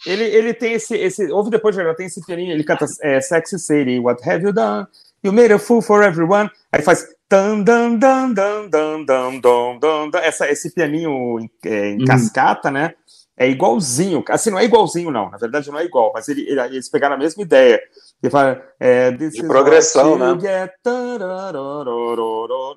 Ele, 0.06 0.24
ele 0.24 0.54
tem 0.54 0.74
esse, 0.74 0.96
esse. 0.96 1.32
Ouve 1.32 1.52
depois, 1.52 1.76
já 1.76 1.94
tem 1.94 2.08
esse 2.08 2.26
pianinho, 2.26 2.54
ele 2.54 2.64
canta 2.64 2.86
é, 3.04 3.22
Sexy 3.22 3.60
Sadie, 3.60 4.00
What 4.00 4.28
have 4.28 4.44
you 4.44 4.52
done? 4.52 4.88
You 5.24 5.32
made 5.32 5.54
a 5.54 5.60
fool 5.60 5.82
for 5.82 6.04
everyone. 6.04 6.50
Aí 6.72 6.82
faz. 6.82 7.06
Dan, 7.32 7.64
dan, 7.64 7.98
dan, 7.98 8.34
dan, 8.34 8.70
dan, 8.70 9.06
dan, 9.06 9.40
dan, 9.40 9.80
dan, 10.12 10.20
Essa, 10.22 10.52
esse 10.52 10.70
pianinho 10.70 11.40
é, 11.64 11.92
em 11.92 12.00
uhum. 12.00 12.06
cascata, 12.06 12.70
né? 12.70 12.94
É 13.38 13.48
igualzinho. 13.48 14.22
Assim, 14.28 14.50
não 14.50 14.60
é 14.60 14.66
igualzinho, 14.66 15.10
não. 15.10 15.30
Na 15.30 15.38
verdade, 15.38 15.72
não 15.72 15.80
é 15.80 15.86
igual, 15.86 16.12
mas 16.14 16.28
ele, 16.28 16.42
ele, 16.42 16.60
eles 16.60 16.90
pegaram 16.90 17.16
a 17.16 17.18
mesma 17.18 17.42
ideia. 17.42 17.82
Ele 18.22 18.30
fala. 18.30 18.62
É, 18.78 19.12
De 19.12 19.48
progressão, 19.48 20.18
né? 20.20 20.26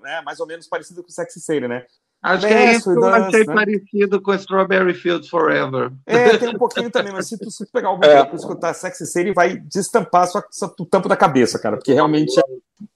Né? 0.04 0.22
Mais 0.24 0.38
ou 0.38 0.46
menos 0.46 0.68
parecido 0.68 1.02
com 1.02 1.08
o 1.08 1.12
Sexy 1.12 1.40
Sadie, 1.40 1.66
né? 1.66 1.84
Acho 2.24 2.46
que 2.46 2.54
é 2.54 2.72
isso 2.72 2.90
que 2.90 2.98
eu 2.98 3.04
achei 3.04 3.44
né? 3.44 3.54
parecido 3.54 4.22
com 4.22 4.32
Strawberry 4.32 4.94
Fields 4.94 5.28
Forever. 5.28 5.92
É, 6.06 6.38
tem 6.38 6.48
um 6.48 6.58
pouquinho 6.58 6.90
também, 6.90 7.12
mas 7.12 7.28
se 7.28 7.38
tu, 7.38 7.50
se 7.50 7.66
tu 7.66 7.70
pegar 7.70 7.92
o 7.92 8.00
é. 8.02 8.24
para 8.24 8.34
escutar 8.34 8.72
Sexy 8.72 9.04
City, 9.04 9.32
vai 9.34 9.58
destampar 9.58 10.26
só, 10.26 10.42
só 10.50 10.74
o 10.80 10.86
tampo 10.86 11.06
da 11.06 11.18
cabeça, 11.18 11.58
cara, 11.58 11.76
porque 11.76 11.92
realmente 11.92 12.32
é 12.40 12.42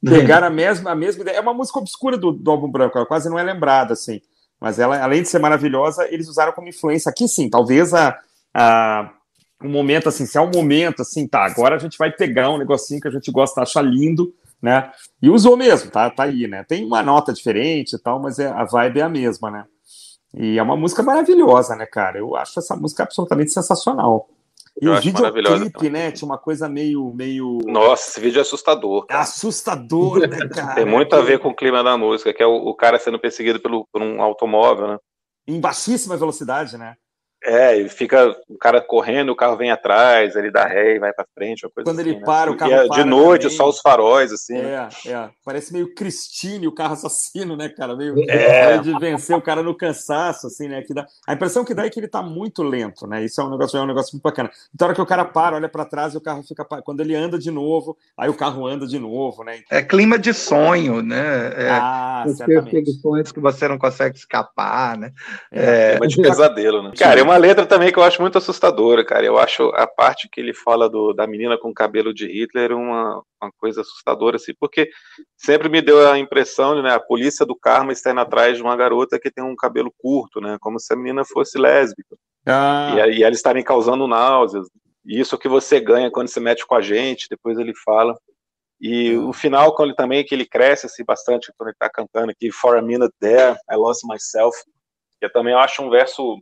pegar 0.03 0.43
a 0.43 0.49
mesma, 0.49 0.93
a 0.93 0.95
mesma 0.95 1.20
ideia. 1.20 1.37
É 1.37 1.41
uma 1.43 1.53
música 1.53 1.79
obscura 1.79 2.16
do, 2.16 2.33
do 2.33 2.51
álbum 2.51 2.70
branco, 2.70 2.97
ela 2.97 3.07
quase 3.07 3.29
não 3.29 3.39
é 3.39 3.43
lembrada, 3.43 3.93
assim. 3.93 4.22
Mas 4.59 4.79
ela, 4.79 4.99
além 4.99 5.20
de 5.20 5.29
ser 5.29 5.39
maravilhosa, 5.39 6.09
eles 6.11 6.26
usaram 6.26 6.53
como 6.53 6.68
influência. 6.68 7.11
Aqui 7.11 7.29
sim, 7.29 7.51
talvez 7.51 7.93
a, 7.93 8.18
a 8.55 9.12
um 9.62 9.68
momento 9.68 10.09
assim, 10.09 10.24
se 10.24 10.39
é 10.39 10.41
um 10.41 10.51
momento 10.51 11.03
assim, 11.03 11.26
tá, 11.26 11.45
agora 11.45 11.76
a 11.76 11.79
gente 11.79 11.99
vai 11.99 12.11
pegar 12.11 12.51
um 12.51 12.57
negocinho 12.57 13.01
que 13.01 13.09
a 13.09 13.11
gente 13.11 13.31
gosta, 13.31 13.61
acha 13.61 13.83
lindo, 13.83 14.33
né? 14.63 14.91
E 15.23 15.31
usou 15.31 15.57
mesmo, 15.57 15.91
tá, 15.91 16.11
tá 16.11 16.25
aí, 16.25 16.47
né? 16.47 16.65
Tem 16.65 16.85
uma 16.85 17.03
nota 17.03 17.33
diferente 17.33 17.95
e 17.95 17.99
tal, 17.99 18.21
mas 18.21 18.39
é, 18.39 18.49
a 18.49 18.65
vibe 18.65 19.01
é 19.01 19.03
a 19.03 19.09
mesma, 19.09 19.51
né? 19.51 19.65
E 20.35 20.59
é 20.59 20.63
uma 20.63 20.77
música 20.77 21.03
maravilhosa, 21.03 21.75
né, 21.75 21.87
cara? 21.87 22.19
Eu 22.19 22.37
acho 22.37 22.59
essa 22.59 22.77
música 22.77 23.03
absolutamente 23.03 23.51
sensacional. 23.51 24.29
E 24.81 24.87
eu 24.87 24.93
o 24.93 25.01
videoclipe, 25.01 25.91
né? 25.91 26.13
Tinha 26.13 26.27
uma 26.27 26.39
coisa 26.39 26.69
meio, 26.69 27.13
meio. 27.13 27.59
Nossa, 27.67 28.11
esse 28.11 28.21
vídeo 28.21 28.39
é 28.39 28.43
assustador. 28.43 29.07
É 29.11 29.15
assustador, 29.15 30.21
né, 30.21 30.49
cara? 30.55 30.75
Tem 30.75 30.85
muito 30.85 31.17
a 31.17 31.21
ver 31.21 31.41
com 31.41 31.49
o 31.49 31.55
clima 31.55 31.83
da 31.83 31.97
música, 31.97 32.33
que 32.33 32.43
é 32.43 32.47
o, 32.47 32.69
o 32.69 32.75
cara 32.75 32.99
sendo 32.99 33.19
perseguido 33.19 33.59
pelo, 33.59 33.89
por 33.93 34.01
um 34.03 34.23
automóvel, 34.23 34.89
né? 34.89 34.99
Em 35.47 35.61
baixíssima 35.61 36.17
velocidade, 36.17 36.77
né? 36.77 36.95
É, 37.45 37.76
e 37.76 37.89
fica 37.89 38.36
o 38.49 38.59
cara 38.59 38.80
correndo, 38.80 39.30
o 39.30 39.36
carro 39.36 39.57
vem 39.57 39.70
atrás, 39.70 40.34
ele 40.34 40.51
dá 40.51 40.66
ré 40.66 40.97
e 40.97 40.99
vai 40.99 41.12
para 41.12 41.24
frente, 41.34 41.64
uma 41.64 41.70
coisa 41.70 41.89
Quando 41.89 42.01
assim, 42.01 42.11
ele 42.11 42.20
para, 42.20 42.51
né? 42.51 42.57
o 42.57 42.59
carro 42.59 42.72
é, 42.72 42.86
para 42.86 42.97
De 42.97 43.05
noite, 43.05 43.43
também. 43.43 43.57
só 43.57 43.68
os 43.68 43.80
faróis, 43.80 44.32
assim. 44.32 44.59
É, 44.59 44.89
é. 45.07 45.30
Parece 45.45 45.72
meio 45.72 45.95
Christine, 45.95 46.66
o 46.66 46.74
carro 46.74 46.95
assassino, 46.95 47.57
né, 47.57 47.68
cara? 47.68 47.95
Meio 47.95 48.16
é. 48.28 48.78
de 48.78 48.93
vencer 48.99 49.36
o 49.36 49.41
cara 49.41 49.62
no 49.62 49.76
cansaço, 49.76 50.49
assim, 50.49 50.68
né? 50.68 50.82
Que 50.82 50.93
dá... 50.93 51.07
A 51.26 51.34
impressão 51.34 51.64
que 51.64 51.74
dá 51.74 51.86
é 51.86 51.91
que 51.91 52.01
ele 52.01 52.09
tá 52.09 52.22
muito 52.22 52.62
lento, 52.62 53.07
né? 53.07 53.24
Isso 53.24 53.41
é 53.41 53.45
um 53.45 53.51
negócio, 53.51 53.78
é 53.78 53.82
um 53.82 53.86
negócio 53.86 54.14
muito 54.14 54.24
bacana. 54.24 54.51
Então, 54.74 54.86
a 54.86 54.89
hora 54.89 54.95
que 54.97 55.03
o 55.03 55.07
cara 55.07 55.24
para, 55.24 55.57
olha 55.57 55.68
para 55.68 55.84
trás 55.84 56.14
e 56.14 56.16
o 56.16 56.20
carro 56.20 56.43
fica. 56.43 56.64
Quando 56.64 57.01
ele 57.01 57.14
anda 57.14 57.39
de 57.39 57.51
novo, 57.51 57.97
aí 58.16 58.28
o 58.28 58.34
carro 58.34 58.66
anda 58.66 58.86
de 58.86 58.99
novo, 58.99 59.45
né? 59.45 59.61
É 59.70 59.80
clima 59.80 60.18
de 60.18 60.34
sonho, 60.34 61.03
né? 61.03 61.53
É, 61.57 61.70
ah, 61.70 62.24
perseguições 62.45 63.30
que 63.30 63.41
você 63.41 63.68
não 63.68 63.78
consegue 63.78 64.16
escapar, 64.16 64.99
né? 64.99 65.12
É, 65.53 65.99
é... 66.03 66.07
de 66.07 66.20
pesadelo, 66.20 66.82
né? 66.82 66.93
Cara, 66.99 67.20
é 67.20 67.28
uma 67.29 67.37
letra 67.37 67.66
também 67.66 67.93
que 67.93 67.99
eu 67.99 68.03
acho 68.03 68.20
muito 68.20 68.39
assustadora, 68.39 69.05
cara. 69.05 69.24
Eu 69.24 69.39
acho 69.39 69.64
a 69.74 69.87
parte 69.87 70.29
que 70.29 70.41
ele 70.41 70.55
fala 70.55 70.89
do, 70.89 71.12
da 71.12 71.26
menina 71.26 71.59
com 71.59 71.72
cabelo 71.72 72.12
de 72.12 72.26
Hitler 72.26 72.72
uma, 72.72 73.22
uma 73.41 73.53
coisa 73.59 73.83
assustadora, 73.83 74.37
assim, 74.37 74.53
porque 74.59 74.91
sempre 75.37 75.68
me 75.68 75.83
deu 75.83 76.11
a 76.11 76.18
impressão 76.18 76.74
de 76.74 76.83
né, 76.83 76.93
a 76.93 77.01
polícia 77.01 77.45
do 77.45 77.55
karma 77.55 77.93
estar 77.93 78.16
atrás 78.18 78.57
de 78.57 78.62
uma 78.62 78.74
garota 78.74 79.18
que 79.18 79.31
tem 79.31 79.45
um 79.45 79.55
cabelo 79.55 79.93
curto, 79.99 80.41
né? 80.41 80.57
Como 80.61 80.81
se 80.81 80.93
a 80.93 80.97
menina 80.97 81.24
fosse 81.24 81.59
lésbica. 81.59 82.16
Ah. 82.47 82.95
E, 82.95 83.18
e 83.18 83.22
ela 83.22 83.35
estarem 83.35 83.62
causando 83.62 84.07
náuseas. 84.07 84.66
E 85.05 85.20
isso 85.20 85.39
que 85.39 85.49
você 85.49 85.81
ganha 85.81 86.11
quando 86.11 86.29
se 86.29 86.41
mete 86.41 86.66
com 86.66 86.74
a 86.74 86.81
gente, 86.81 87.29
depois 87.29 87.59
ele 87.59 87.74
fala. 87.85 88.18
E 88.81 89.16
o 89.16 89.33
final, 89.33 89.74
quando 89.74 89.89
ele 89.89 89.97
também, 89.97 90.24
que 90.24 90.35
ele 90.35 90.47
cresce 90.47 90.87
assim, 90.87 91.05
bastante, 91.05 91.53
quando 91.57 91.68
ele 91.68 91.74
está 91.74 91.91
cantando 91.91 92.31
aqui, 92.31 92.51
For 92.51 92.76
a 92.76 92.83
Minute 92.83 93.12
There, 93.20 93.57
I 93.70 93.76
Lost 93.76 94.03
Myself, 94.05 94.57
que 95.18 95.26
eu 95.26 95.33
também 95.33 95.55
acho 95.55 95.83
um 95.83 95.91
verso 95.91 96.39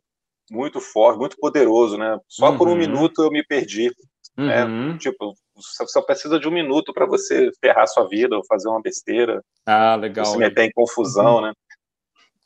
muito 0.51 0.81
forte, 0.81 1.19
muito 1.19 1.37
poderoso, 1.39 1.97
né? 1.97 2.19
Só 2.29 2.51
uhum. 2.51 2.59
por 2.59 2.69
um 2.69 2.73
uhum. 2.73 2.79
minuto 2.79 3.23
eu 3.23 3.31
me 3.31 3.45
perdi. 3.45 3.91
Né? 4.37 4.65
Uhum. 4.65 4.93
Né? 4.93 4.99
Tipo, 4.99 5.35
só 5.59 6.03
precisa 6.03 6.39
de 6.39 6.47
um 6.47 6.53
minuto 6.53 6.93
para 6.93 7.07
você 7.07 7.51
ferrar 7.61 7.87
sua 7.89 8.07
vida 8.09 8.37
ou 8.37 8.45
fazer 8.47 8.69
uma 8.69 8.83
besteira. 8.83 9.43
Ah, 9.65 9.97
legal. 9.97 10.27
Se 10.27 10.37
meter 10.37 10.65
em 10.65 10.73
confusão, 10.73 11.37
uhum. 11.37 11.41
né? 11.43 11.53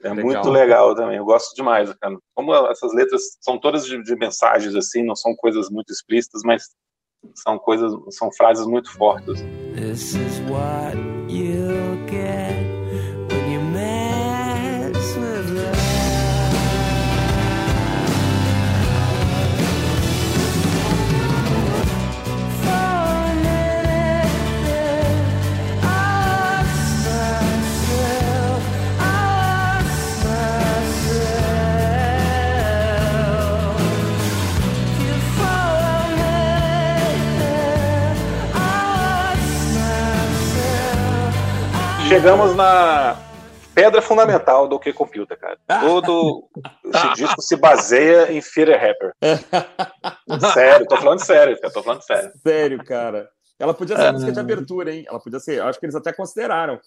É 0.03 0.09
legal. 0.09 0.25
muito 0.25 0.51
legal 0.51 0.95
também. 0.95 1.19
Eu 1.19 1.25
gosto 1.25 1.55
demais, 1.55 1.93
cara. 2.01 2.17
Como 2.35 2.55
essas 2.69 2.95
letras 2.95 3.23
são 3.41 3.59
todas 3.59 3.85
de, 3.85 4.03
de, 4.03 4.17
mensagens 4.17 4.75
assim, 4.75 5.05
não 5.05 5.15
são 5.15 5.35
coisas 5.37 5.69
muito 5.69 5.93
explícitas, 5.93 6.43
mas 6.43 6.65
são 7.35 7.59
coisas, 7.59 7.93
são 8.11 8.33
frases 8.33 8.67
muito 8.67 8.91
fortes. 8.91 9.43
This 9.75 10.15
is 10.15 10.41
what 10.49 10.97
you 11.29 11.99
get. 12.09 12.60
Chegamos 42.11 42.57
na 42.57 43.17
pedra 43.73 44.03
fundamental 44.03 44.67
do 44.67 44.81
que 44.81 44.93
computer, 44.93 45.39
cara. 45.39 45.57
Todo 45.81 46.51
esse 46.93 47.13
disco 47.15 47.41
se 47.41 47.55
baseia 47.55 48.33
em 48.33 48.43
Fear 48.43 48.71
Rapper. 48.71 49.15
sério, 50.53 50.87
tô 50.89 50.97
falando 50.97 51.21
sério, 51.21 51.61
cara, 51.61 51.73
tô 51.73 51.83
falando 51.85 52.03
sério. 52.03 52.33
Sério, 52.43 52.85
cara. 52.85 53.29
Ela 53.61 53.73
podia 53.73 53.97
ser 53.97 54.07
a 54.07 54.13
música 54.13 54.33
de 54.33 54.41
abertura, 54.41 54.93
hein? 54.93 55.05
Ela 55.07 55.21
podia 55.21 55.39
ser. 55.39 55.63
Acho 55.63 55.79
que 55.79 55.87
eles 55.87 55.95
até 55.95 56.13
consideraram. 56.13 56.81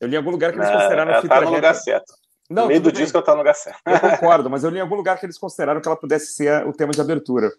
Eu 0.00 0.06
li 0.06 0.14
em 0.14 0.18
algum 0.18 0.30
lugar 0.30 0.52
que 0.52 0.58
eles 0.58 0.68
é, 0.68 0.72
consideraram 0.72 1.12
ela 1.12 1.28
tá 1.28 1.40
no 1.40 1.50
lugar 1.50 1.74
certo. 1.74 2.14
Não, 2.48 2.62
no 2.62 2.68
meio 2.68 2.80
do 2.80 2.92
bem. 2.92 3.02
disco 3.02 3.16
ela 3.16 3.26
tá 3.26 3.32
no 3.32 3.38
lugar 3.38 3.54
certo. 3.54 3.80
Eu 3.84 3.98
concordo, 3.98 4.48
mas 4.48 4.62
eu 4.62 4.70
li 4.70 4.78
em 4.78 4.82
algum 4.82 4.94
lugar 4.94 5.18
que 5.18 5.26
eles 5.26 5.38
consideraram 5.38 5.80
que 5.80 5.88
ela 5.88 5.96
pudesse 5.96 6.34
ser 6.34 6.64
o 6.64 6.72
tema 6.72 6.92
de 6.92 7.00
abertura. 7.00 7.50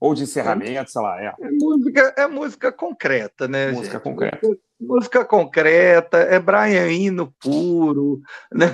Ou 0.00 0.12
de 0.12 0.24
encerramento, 0.24 0.90
sei 0.90 1.00
lá. 1.00 1.22
É, 1.22 1.26
é 1.26 1.50
música, 1.52 2.14
é 2.16 2.26
música 2.26 2.72
concreta, 2.72 3.46
né? 3.46 3.70
Música 3.70 3.98
gente? 3.98 4.02
concreta. 4.02 4.40
Música 4.82 5.24
concreta, 5.24 6.18
é 6.18 6.38
Brian 6.40 6.90
Eno 6.90 7.32
puro, 7.40 8.20
né? 8.52 8.66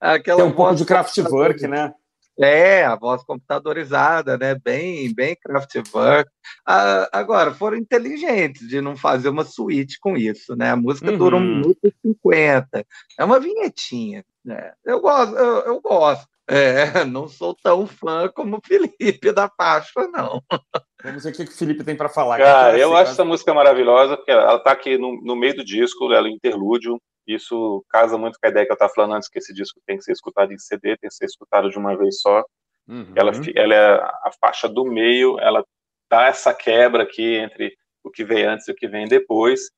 Aquela 0.00 0.42
Tem 0.42 0.50
um 0.50 0.54
pouco 0.54 0.76
de 0.76 0.84
Kraftwerk, 0.84 1.66
né? 1.66 1.92
É, 2.40 2.84
a 2.84 2.94
voz 2.94 3.24
computadorizada, 3.24 4.38
né? 4.38 4.54
Bem, 4.54 5.12
bem 5.12 5.36
Kraftwerk. 5.42 6.30
Ah, 6.64 7.08
agora, 7.12 7.52
foram 7.52 7.76
inteligentes 7.76 8.68
de 8.68 8.80
não 8.80 8.96
fazer 8.96 9.28
uma 9.28 9.44
suíte 9.44 9.98
com 10.00 10.16
isso, 10.16 10.54
né? 10.54 10.70
A 10.70 10.76
música 10.76 11.10
uhum. 11.10 11.18
dura 11.18 11.36
um 11.36 11.40
minuto 11.40 11.80
e 11.82 11.92
cinquenta. 12.00 12.86
É 13.18 13.24
uma 13.24 13.40
vinhetinha. 13.40 14.24
Né? 14.44 14.72
Eu 14.84 15.00
gosto, 15.00 15.34
eu, 15.36 15.60
eu 15.62 15.80
gosto. 15.80 16.28
É, 16.46 17.04
não 17.04 17.28
sou 17.28 17.54
tão 17.54 17.86
fã 17.86 18.30
como 18.32 18.56
o 18.56 18.62
Felipe 18.64 19.32
da 19.32 19.48
Páscoa, 19.48 20.06
não. 20.06 20.42
Vamos 21.02 21.22
ver 21.22 21.30
o 21.30 21.32
que 21.32 21.42
o 21.42 21.50
Felipe 21.50 21.84
tem 21.84 21.96
para 21.96 22.08
falar. 22.08 22.38
Cara, 22.38 22.76
eu 22.76 22.96
acho 22.96 23.12
essa 23.12 23.24
música 23.24 23.54
maravilhosa, 23.54 24.16
porque 24.16 24.32
ela 24.32 24.56
está 24.56 24.72
aqui 24.72 24.98
no, 24.98 25.20
no, 25.22 25.36
meio 25.36 25.56
do 25.56 25.64
disco, 25.64 26.12
ela 26.12 26.26
é 26.26 26.30
interlúdio. 26.30 27.00
Isso 27.26 27.84
casa 27.88 28.18
muito 28.18 28.38
com 28.40 28.46
a 28.46 28.50
ideia 28.50 28.66
que 28.66 28.72
eu 28.72 28.74
estava 28.74 28.92
falando 28.92 29.14
antes, 29.14 29.28
que 29.28 29.38
esse 29.38 29.54
disco 29.54 29.80
tem 29.86 29.98
que 29.98 30.04
ser 30.04 30.12
escutado 30.12 30.52
em 30.52 30.58
CD, 30.58 30.96
tem 30.96 31.08
que 31.08 31.14
ser 31.14 31.26
escutado 31.26 31.70
de 31.70 31.78
uma 31.78 31.96
vez 31.96 32.20
só. 32.20 32.42
Uhum. 32.88 33.12
Ela, 33.14 33.32
ela 33.54 33.74
é 33.74 33.94
a 33.94 34.30
faixa 34.40 34.68
do 34.68 34.84
meio, 34.84 35.38
ela 35.38 35.64
dá 36.10 36.26
essa 36.26 36.52
quebra 36.54 37.02
aqui 37.02 37.36
entre 37.36 37.76
o 38.02 38.10
que 38.10 38.24
vem 38.24 38.44
antes 38.44 38.66
e 38.66 38.72
o 38.72 38.74
que 38.74 38.88
vem 38.88 39.06
depois. 39.06 39.70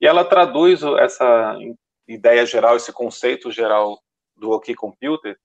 E 0.00 0.06
ela 0.06 0.24
traduz 0.24 0.82
essa 0.98 1.56
ideia 2.08 2.44
geral, 2.46 2.76
esse 2.76 2.92
conceito 2.92 3.50
geral 3.50 3.98
do 4.36 4.50
OK 4.50 4.74
Computer 4.74 5.36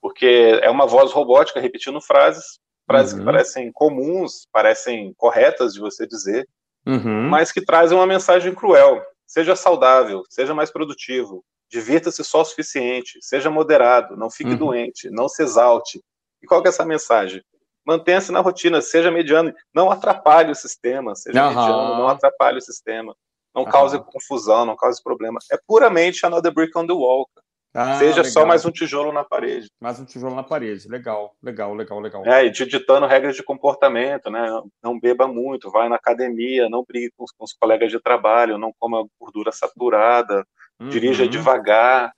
porque 0.00 0.58
é 0.62 0.70
uma 0.70 0.86
voz 0.86 1.12
robótica 1.12 1.60
repetindo 1.60 2.00
frases, 2.00 2.58
frases 2.90 3.12
uhum. 3.12 3.20
que 3.20 3.24
parecem 3.24 3.72
comuns, 3.72 4.46
parecem 4.52 5.14
corretas 5.16 5.74
de 5.74 5.80
você 5.80 6.06
dizer, 6.06 6.48
uhum. 6.86 7.28
mas 7.28 7.52
que 7.52 7.64
trazem 7.64 7.96
uma 7.96 8.06
mensagem 8.06 8.54
cruel. 8.54 9.02
Seja 9.26 9.54
saudável, 9.54 10.22
seja 10.28 10.52
mais 10.52 10.72
produtivo, 10.72 11.44
Divirta-se 11.70 12.24
só 12.24 12.40
o 12.40 12.44
suficiente, 12.44 13.20
seja 13.22 13.48
moderado, 13.48 14.16
não 14.16 14.28
fique 14.28 14.50
uhum. 14.50 14.56
doente, 14.56 15.08
não 15.08 15.28
se 15.28 15.40
exalte. 15.40 16.02
E 16.42 16.46
qual 16.46 16.60
que 16.60 16.66
é 16.66 16.70
essa 16.70 16.84
mensagem? 16.84 17.44
Mantenha-se 17.86 18.32
na 18.32 18.40
rotina, 18.40 18.82
seja 18.82 19.08
mediano, 19.08 19.54
não 19.72 19.88
atrapalhe 19.88 20.50
o 20.50 20.54
sistema, 20.54 21.14
seja 21.14 21.46
mediano, 21.46 21.96
não 21.96 22.08
atrapalhe 22.08 22.58
o 22.58 22.60
sistema. 22.60 23.14
Não 23.54 23.64
cause 23.64 23.98
confusão, 24.00 24.64
não 24.64 24.76
cause 24.76 25.00
problema. 25.02 25.38
É 25.50 25.58
puramente 25.64 26.26
another 26.26 26.52
brick 26.52 26.76
on 26.76 26.86
the 26.86 26.92
wall. 26.92 27.28
Ah, 27.72 27.98
Seja 27.98 28.16
legal. 28.16 28.32
só 28.32 28.44
mais 28.44 28.64
um 28.64 28.70
tijolo 28.70 29.12
na 29.12 29.22
parede. 29.22 29.70
Mais 29.80 30.00
um 30.00 30.04
tijolo 30.04 30.34
na 30.34 30.42
parede. 30.42 30.88
Legal, 30.88 31.36
legal, 31.40 31.72
legal, 31.72 32.00
legal. 32.00 32.26
É, 32.26 32.44
e 32.44 32.50
te 32.50 32.66
ditando 32.66 33.06
regras 33.06 33.36
de 33.36 33.44
comportamento, 33.44 34.28
né? 34.28 34.48
Não 34.82 34.98
beba 34.98 35.28
muito, 35.28 35.70
vai 35.70 35.88
na 35.88 35.94
academia, 35.94 36.68
não 36.68 36.84
brigue 36.84 37.12
com, 37.16 37.24
com 37.38 37.44
os 37.44 37.52
colegas 37.52 37.90
de 37.90 38.00
trabalho, 38.00 38.58
não 38.58 38.74
coma 38.76 39.06
gordura 39.20 39.52
saturada, 39.52 40.44
uhum. 40.80 40.88
dirija 40.88 41.28
devagar. 41.28 42.12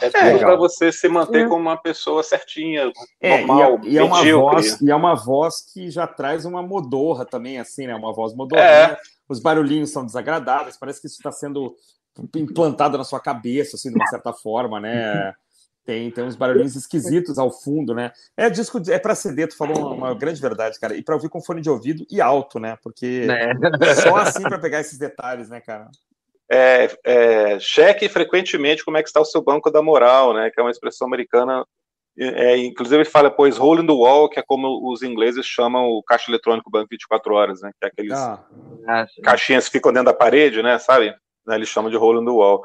É, 0.00 0.06
é 0.06 0.10
tudo 0.10 0.38
para 0.38 0.56
você 0.56 0.90
se 0.90 1.06
manter 1.06 1.44
é. 1.44 1.48
como 1.48 1.60
uma 1.60 1.76
pessoa 1.76 2.22
certinha, 2.22 2.90
é, 3.20 3.38
normal, 3.44 3.80
e 3.82 3.88
é, 3.88 3.92
e 3.92 3.98
é 3.98 4.02
uma 4.02 4.24
voz 4.24 4.80
E 4.80 4.90
é 4.90 4.94
uma 4.94 5.14
voz 5.14 5.56
que 5.72 5.90
já 5.90 6.06
traz 6.06 6.46
uma 6.46 6.62
modorra 6.62 7.26
também, 7.26 7.58
assim, 7.58 7.86
né? 7.86 7.94
Uma 7.94 8.14
voz 8.14 8.34
modorra. 8.34 8.62
É. 8.62 8.96
Os 9.28 9.40
barulhinhos 9.40 9.90
são 9.90 10.06
desagradáveis, 10.06 10.78
parece 10.78 11.02
que 11.02 11.06
isso 11.06 11.16
está 11.16 11.30
sendo 11.30 11.74
implantado 12.36 12.98
na 12.98 13.04
sua 13.04 13.20
cabeça, 13.20 13.76
assim, 13.76 13.90
de 13.90 13.96
uma 13.96 14.06
certa 14.06 14.32
forma, 14.32 14.80
né? 14.80 15.34
Tem, 15.86 16.10
tem 16.10 16.24
uns 16.24 16.34
barulhinhos 16.34 16.74
esquisitos 16.74 17.38
ao 17.38 17.48
fundo, 17.48 17.94
né? 17.94 18.10
É 18.36 18.50
disco, 18.50 18.82
é 18.88 18.98
para 18.98 19.14
CD, 19.14 19.46
tu 19.46 19.56
falou 19.56 19.78
uma, 19.78 20.08
uma, 20.08 20.14
grande 20.14 20.40
verdade, 20.40 20.80
cara. 20.80 20.96
E 20.96 21.02
para 21.02 21.14
ouvir 21.14 21.28
com 21.28 21.40
fone 21.40 21.60
de 21.60 21.70
ouvido 21.70 22.04
e 22.10 22.20
alto, 22.20 22.58
né? 22.58 22.76
Porque 22.82 23.24
é. 23.30 23.94
só 23.94 24.16
assim 24.16 24.42
para 24.42 24.58
pegar 24.58 24.80
esses 24.80 24.98
detalhes, 24.98 25.48
né, 25.48 25.60
cara? 25.60 25.88
É, 26.50 26.90
é, 27.04 27.60
cheque 27.60 28.08
frequentemente 28.08 28.84
como 28.84 28.96
é 28.96 29.02
que 29.02 29.08
está 29.08 29.20
o 29.20 29.24
seu 29.24 29.40
banco 29.40 29.70
da 29.70 29.80
moral, 29.80 30.34
né? 30.34 30.50
Que 30.50 30.58
é 30.58 30.62
uma 30.62 30.72
expressão 30.72 31.06
americana. 31.06 31.64
É, 32.18 32.56
inclusive 32.56 32.96
ele 32.96 33.04
fala, 33.04 33.30
pois, 33.30 33.56
hole 33.56 33.82
in 33.82 33.86
the 33.86 33.92
wall, 33.92 34.28
que 34.28 34.40
é 34.40 34.42
como 34.42 34.90
os 34.90 35.02
ingleses 35.02 35.46
chamam 35.46 35.84
o 35.84 36.02
caixa 36.02 36.30
eletrônico 36.30 36.70
banco 36.70 36.88
24 36.90 37.32
horas, 37.32 37.60
né? 37.60 37.70
Que 37.78 37.86
é 37.86 37.88
aqueles 37.88 38.12
ah, 38.18 39.06
caixinhas 39.22 39.66
que 39.66 39.72
ficam 39.72 39.92
dentro 39.92 40.06
da 40.06 40.14
parede, 40.14 40.62
né? 40.64 40.78
Sabe? 40.78 41.14
Né, 41.46 41.54
eles 41.56 41.68
chamam 41.68 41.90
de 41.90 41.96
hole 41.96 42.20
in 42.20 42.24
the 42.24 42.30
wall. 42.30 42.62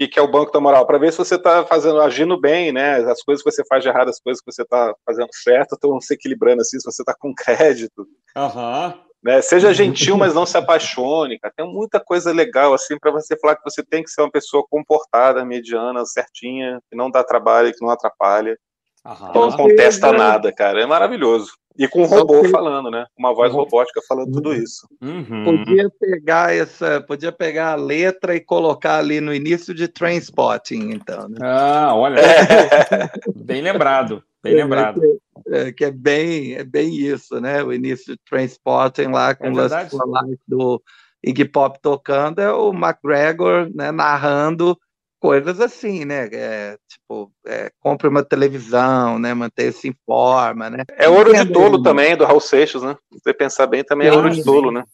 O 0.00 0.08
que, 0.08 0.18
é 0.18 0.22
o 0.22 0.30
banco 0.30 0.52
da 0.52 0.60
moral? 0.60 0.86
Para 0.86 0.98
ver 0.98 1.10
se 1.10 1.18
você 1.18 1.34
está 1.34 1.64
fazendo, 1.64 2.00
agindo 2.00 2.40
bem, 2.40 2.70
né? 2.70 2.98
As 3.10 3.20
coisas 3.20 3.42
que 3.42 3.50
você 3.50 3.64
faz 3.66 3.82
de 3.82 3.88
errado, 3.88 4.08
as 4.08 4.20
coisas 4.20 4.40
que 4.40 4.52
você 4.52 4.62
está 4.62 4.94
fazendo 5.04 5.28
certo, 5.32 5.74
estão 5.74 6.00
se 6.00 6.14
equilibrando 6.14 6.62
assim, 6.62 6.78
se 6.78 6.84
você 6.84 7.02
está 7.02 7.12
com 7.18 7.34
crédito. 7.34 8.06
Uhum. 8.36 8.94
Né? 9.20 9.42
Seja 9.42 9.74
gentil, 9.74 10.16
mas 10.16 10.34
não 10.34 10.46
se 10.46 10.56
apaixone. 10.56 11.38
Cara. 11.40 11.52
Tem 11.56 11.66
muita 11.66 11.98
coisa 11.98 12.32
legal 12.32 12.72
assim 12.74 12.96
para 12.96 13.10
você 13.10 13.36
falar 13.36 13.56
que 13.56 13.68
você 13.68 13.82
tem 13.82 14.04
que 14.04 14.10
ser 14.10 14.20
uma 14.20 14.30
pessoa 14.30 14.64
comportada, 14.70 15.44
mediana, 15.44 16.04
certinha, 16.04 16.80
que 16.88 16.96
não 16.96 17.10
dá 17.10 17.24
trabalho, 17.24 17.72
que 17.72 17.84
não 17.84 17.90
atrapalha. 17.90 18.56
Uhum. 19.04 19.32
Não 19.34 19.56
contesta 19.56 20.12
nada, 20.12 20.52
cara. 20.52 20.80
É 20.80 20.86
maravilhoso. 20.86 21.52
E 21.78 21.86
com 21.86 22.02
um 22.02 22.06
robô 22.06 22.42
que... 22.42 22.48
falando, 22.48 22.90
né? 22.90 23.06
Uma 23.16 23.32
voz 23.32 23.52
robótica 23.52 24.00
falando 24.08 24.32
tudo 24.32 24.52
isso. 24.52 24.88
Uhum. 25.00 25.44
Podia 25.44 25.88
pegar 26.00 26.52
essa, 26.52 27.00
podia 27.00 27.30
pegar 27.30 27.72
a 27.72 27.76
letra 27.76 28.34
e 28.34 28.40
colocar 28.40 28.98
ali 28.98 29.20
no 29.20 29.32
início 29.32 29.72
de 29.72 29.86
Trainspotting, 29.86 30.90
então. 30.90 31.28
Né? 31.28 31.38
Ah, 31.40 31.94
olha, 31.94 32.20
bem 33.36 33.62
lembrado, 33.62 34.24
bem 34.42 34.54
é, 34.54 34.56
lembrado. 34.56 35.00
É, 35.46 35.70
que 35.70 35.84
é 35.84 35.90
bem, 35.92 36.54
é 36.54 36.64
bem 36.64 36.96
isso, 36.96 37.40
né? 37.40 37.62
O 37.62 37.72
início 37.72 38.14
de 38.14 38.20
Trainspotting 38.28 39.12
lá 39.12 39.34
com 39.36 39.46
é 39.46 39.50
o 39.50 40.38
do 40.48 40.82
Iggy 41.22 41.44
Pop 41.44 41.78
tocando 41.80 42.40
é 42.40 42.52
o 42.52 42.72
McGregor, 42.72 43.70
né, 43.74 43.90
narrando 43.90 44.78
coisas 45.20 45.60
assim, 45.60 46.04
né? 46.04 46.28
É, 46.32 46.76
tipo, 46.88 47.30
é, 47.46 47.70
compre 47.80 48.08
uma 48.08 48.22
televisão, 48.22 49.18
né? 49.18 49.34
Manter-se 49.34 49.88
em 49.88 49.94
forma, 50.06 50.70
né? 50.70 50.84
É 50.96 51.08
ouro 51.08 51.32
de 51.32 51.46
tolo 51.52 51.82
também, 51.82 52.16
do 52.16 52.24
Raul 52.24 52.40
Seixas, 52.40 52.82
né? 52.82 52.96
Se 53.12 53.20
você 53.22 53.34
pensar 53.34 53.66
bem, 53.66 53.84
também 53.84 54.08
é 54.08 54.12
ouro 54.12 54.30
de 54.30 54.42
tolo, 54.42 54.70
né? 54.70 54.84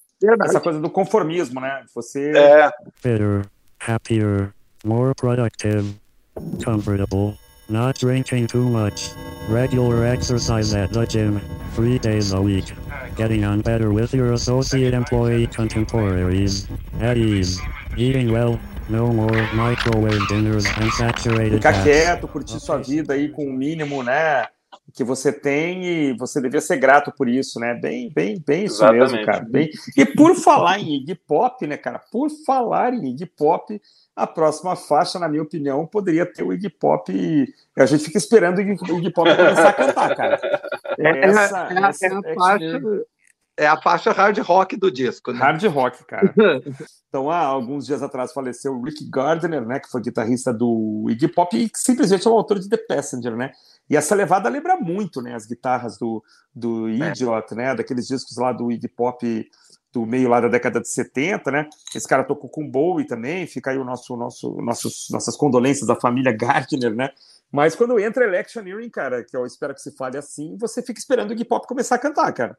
Essa 0.43 0.61
coisa 0.61 0.81
do 0.81 0.89
conformismo, 0.89 1.61
né? 1.61 1.85
Você... 1.95 2.33
É. 2.35 2.71
Better, 3.03 3.45
happier, 3.81 4.53
more 4.85 5.15
productive, 5.15 5.95
comfortable, 6.65 7.39
not 7.69 7.99
drinking 7.99 8.47
too 8.47 8.65
much, 8.65 9.11
regular 9.49 10.05
exercise 10.05 10.75
at 10.75 10.93
the 10.93 11.05
gym, 11.07 11.41
three 11.75 11.99
days 11.99 12.33
a 12.33 12.41
week, 12.41 12.73
getting 13.17 13.45
on 13.45 13.61
better 13.61 13.93
with 13.93 14.15
your 14.15 14.33
associate 14.33 14.95
employee 14.95 15.47
contemporaries, 15.47 16.67
at 17.01 17.17
ease, 17.17 17.61
eating 17.97 18.33
well, 18.33 18.59
no 18.89 19.13
more 19.13 19.43
microwave 19.55 20.27
dinners 20.29 20.67
and 20.67 20.91
saturated 20.91 21.55
Ficar 21.55 21.83
quieto, 21.83 22.29
curtir 22.29 22.61
sua 22.61 22.79
vida 22.79 23.15
aí 23.15 23.29
com 23.29 23.47
o 23.47 23.53
mínimo, 23.53 24.03
né? 24.03 24.47
Que 24.93 25.03
você 25.03 25.33
tem 25.33 25.85
e 25.85 26.13
você 26.17 26.41
devia 26.41 26.61
ser 26.61 26.77
grato 26.77 27.13
por 27.17 27.29
isso, 27.29 27.59
né? 27.59 27.75
Bem, 27.75 28.11
bem, 28.13 28.43
bem 28.45 28.65
isso 28.65 28.77
Exatamente. 28.77 29.13
mesmo, 29.13 29.27
cara. 29.27 29.45
Bem... 29.49 29.71
E 29.97 30.05
por 30.05 30.35
falar 30.35 30.79
em 30.79 30.97
Iggy 30.97 31.15
Pop, 31.15 31.67
né, 31.67 31.77
cara? 31.77 32.01
Por 32.11 32.29
falar 32.45 32.93
em 32.93 33.11
Iggy 33.11 33.27
Pop, 33.27 33.81
a 34.15 34.27
próxima 34.27 34.77
faixa, 34.77 35.19
na 35.19 35.29
minha 35.29 35.43
opinião, 35.43 35.87
poderia 35.87 36.27
ter 36.27 36.43
o 36.43 36.53
Iggy 36.53 36.69
Pop. 36.69 37.13
A 37.77 37.87
gente 37.87 38.05
fica 38.05 38.19
esperando 38.19 38.59
o 38.59 38.61
Iggy 38.61 39.11
Pop 39.11 39.29
começar 39.35 39.69
a 39.69 39.73
cantar, 39.73 40.15
cara. 40.15 40.41
É, 40.99 41.27
essa, 41.27 41.69
é, 41.71 41.89
essa, 41.89 42.07
é 42.07 42.13
a 42.13 42.21
é 42.25 42.35
faixa 42.35 43.05
é 43.57 43.67
a 43.67 43.81
faixa 43.81 44.13
hard 44.13 44.39
rock 44.39 44.77
do 44.77 44.91
disco. 44.91 45.33
Né? 45.33 45.39
Hard 45.39 45.65
rock, 45.67 46.05
cara. 46.05 46.35
então, 47.09 47.31
há 47.31 47.39
alguns 47.39 47.87
dias 47.87 48.03
atrás 48.03 48.33
faleceu 48.33 48.75
o 48.75 48.83
Rick 48.83 49.09
Gardner, 49.09 49.65
né, 49.65 49.79
que 49.79 49.91
foi 49.91 50.01
guitarrista 50.01 50.53
do 50.53 51.07
Iggy 51.09 51.29
Pop 51.29 51.57
e 51.57 51.71
simplesmente 51.75 52.27
é 52.27 52.31
o 52.31 52.35
autor 52.35 52.59
de 52.59 52.69
The 52.69 52.77
Passenger, 52.77 53.37
né? 53.37 53.53
E 53.89 53.97
essa 53.97 54.15
levada 54.15 54.49
lembra 54.49 54.77
muito, 54.77 55.21
né, 55.23 55.35
as 55.35 55.47
guitarras 55.47 55.97
do, 55.99 56.23
do 56.55 56.89
é. 56.89 57.11
Idiot, 57.11 57.53
é. 57.53 57.57
né, 57.57 57.75
daqueles 57.75 58.07
discos 58.07 58.37
lá 58.37 58.53
do 58.53 58.73
Iggy 58.73 58.89
Pop 58.89 59.51
do 59.93 60.05
meio 60.05 60.29
lá 60.29 60.41
da 60.41 60.49
década 60.49 60.81
de 60.81 60.89
70, 60.89 61.53
né? 61.53 61.69
Esse 61.95 62.09
cara 62.09 62.25
tocou 62.25 62.51
com 62.51 62.69
Bowie 62.69 63.07
também, 63.07 63.47
fica 63.47 63.71
aí 63.71 63.79
o 63.79 63.85
nosso, 63.85 64.17
nosso, 64.17 64.61
nossos, 64.61 65.07
nossas 65.09 65.37
condolências 65.37 65.87
da 65.87 65.95
família 65.95 66.33
Gardner, 66.33 66.93
né? 66.93 67.11
Mas 67.53 67.77
quando 67.77 68.01
entra 68.01 68.25
Electioneering, 68.25 68.91
cara, 68.91 69.23
que 69.23 69.37
eu 69.37 69.47
espero 69.47 69.73
que 69.73 69.81
se 69.81 69.93
fale 69.93 70.19
assim, 70.19 70.57
você 70.59 70.83
fica 70.83 70.99
esperando 70.99 71.31
o 71.31 71.33
Iggy 71.33 71.45
Pop 71.45 71.65
começar 71.69 71.95
a 71.95 71.99
cantar, 71.99 72.33
cara. 72.33 72.59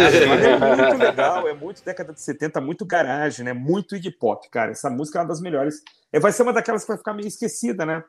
é 0.04 0.86
muito 0.86 0.98
legal, 1.02 1.48
é 1.48 1.54
muito 1.54 1.84
década 1.84 2.12
de 2.12 2.20
70, 2.20 2.60
muito 2.60 2.84
garagem, 2.84 3.44
né? 3.44 3.52
Muito 3.52 3.96
Iggy 3.96 4.10
Pop, 4.10 4.48
cara. 4.50 4.72
Essa 4.72 4.90
música 4.90 5.18
é 5.18 5.22
uma 5.22 5.28
das 5.28 5.40
melhores. 5.40 5.82
É, 6.12 6.20
vai 6.20 6.32
ser 6.32 6.42
uma 6.42 6.52
daquelas 6.52 6.82
que 6.82 6.88
vai 6.88 6.98
ficar 6.98 7.14
meio 7.14 7.28
esquecida, 7.28 7.84
né? 7.84 8.02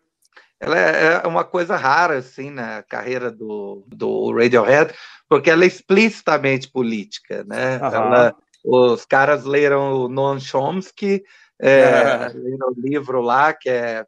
Ela 0.59 0.79
é, 0.79 1.21
é 1.23 1.27
uma 1.27 1.43
coisa 1.43 1.75
rara, 1.75 2.17
assim, 2.17 2.49
na 2.49 2.81
carreira 2.83 3.31
do, 3.31 3.85
do 3.87 4.31
Radiohead, 4.35 4.93
porque 5.29 5.49
ela 5.49 5.63
é 5.63 5.67
explicitamente 5.67 6.71
política, 6.71 7.43
né? 7.43 7.75
Ela, 7.75 8.35
os 8.65 9.05
caras 9.05 9.45
leram 9.45 9.93
o 9.93 10.07
Noam 10.07 10.39
Chomsky, 10.39 11.23
é, 11.61 11.81
é. 11.81 12.27
leram 12.33 12.69
o 12.69 12.81
livro 12.81 13.21
lá, 13.21 13.53
que 13.53 13.69
é 13.69 14.03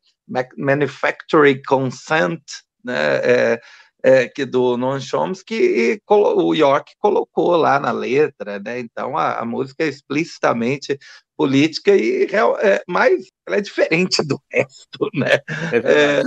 Manufacturing 0.57 1.61
Consent, 1.67 2.41
né? 2.83 3.17
É, 3.23 3.61
é, 4.03 4.27
que 4.27 4.45
do 4.45 4.77
Noam 4.77 4.99
Chomsky 4.99 5.55
e 5.55 6.01
o 6.07 6.53
York 6.53 6.93
colocou 6.99 7.55
lá 7.55 7.79
na 7.79 7.91
letra, 7.91 8.59
né? 8.59 8.79
Então 8.79 9.17
a, 9.17 9.39
a 9.39 9.45
música 9.45 9.83
é 9.83 9.87
explicitamente 9.87 10.97
política 11.37 11.95
e 11.95 12.27
é, 12.61 12.83
mas 12.87 13.27
ela 13.47 13.57
é 13.57 13.61
diferente 13.61 14.21
do 14.27 14.41
resto, 14.51 15.09
né? 15.13 15.39
É 15.71 16.19
é, 16.19 16.23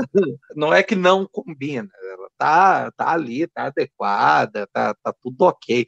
não 0.54 0.72
é 0.72 0.82
que 0.82 0.94
não 0.94 1.26
combina, 1.30 1.88
ela 2.10 2.28
tá, 2.38 2.90
tá 2.92 3.10
ali, 3.10 3.46
tá 3.46 3.64
adequada, 3.64 4.66
tá, 4.72 4.94
tá 5.02 5.14
tudo 5.20 5.42
ok. 5.42 5.86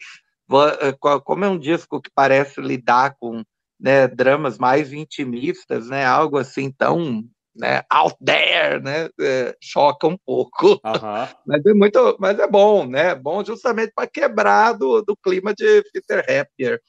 É, 0.80 0.92
como 1.22 1.44
é 1.44 1.48
um 1.48 1.58
disco 1.58 2.00
que 2.00 2.10
parece 2.14 2.60
lidar 2.60 3.16
com 3.18 3.42
né, 3.80 4.06
dramas 4.06 4.58
mais 4.58 4.92
intimistas, 4.92 5.88
né? 5.88 6.04
Algo 6.04 6.38
assim 6.38 6.70
tão 6.70 7.24
né, 7.54 7.82
out 7.90 8.16
there, 8.24 8.82
né, 8.82 9.08
é, 9.20 9.56
choca 9.60 10.06
um 10.06 10.16
pouco. 10.16 10.80
Mas 11.46 11.64
é 11.64 11.72
muito, 11.72 12.16
mas 12.18 12.38
é 12.38 12.46
bom, 12.46 12.86
né? 12.86 13.14
Bom 13.14 13.44
justamente 13.44 13.92
para 13.94 14.08
quebrar 14.08 14.72
do, 14.72 15.02
do 15.02 15.16
clima 15.16 15.54
de 15.54 15.82
Peter 15.92 16.18
Happier. 16.20 16.80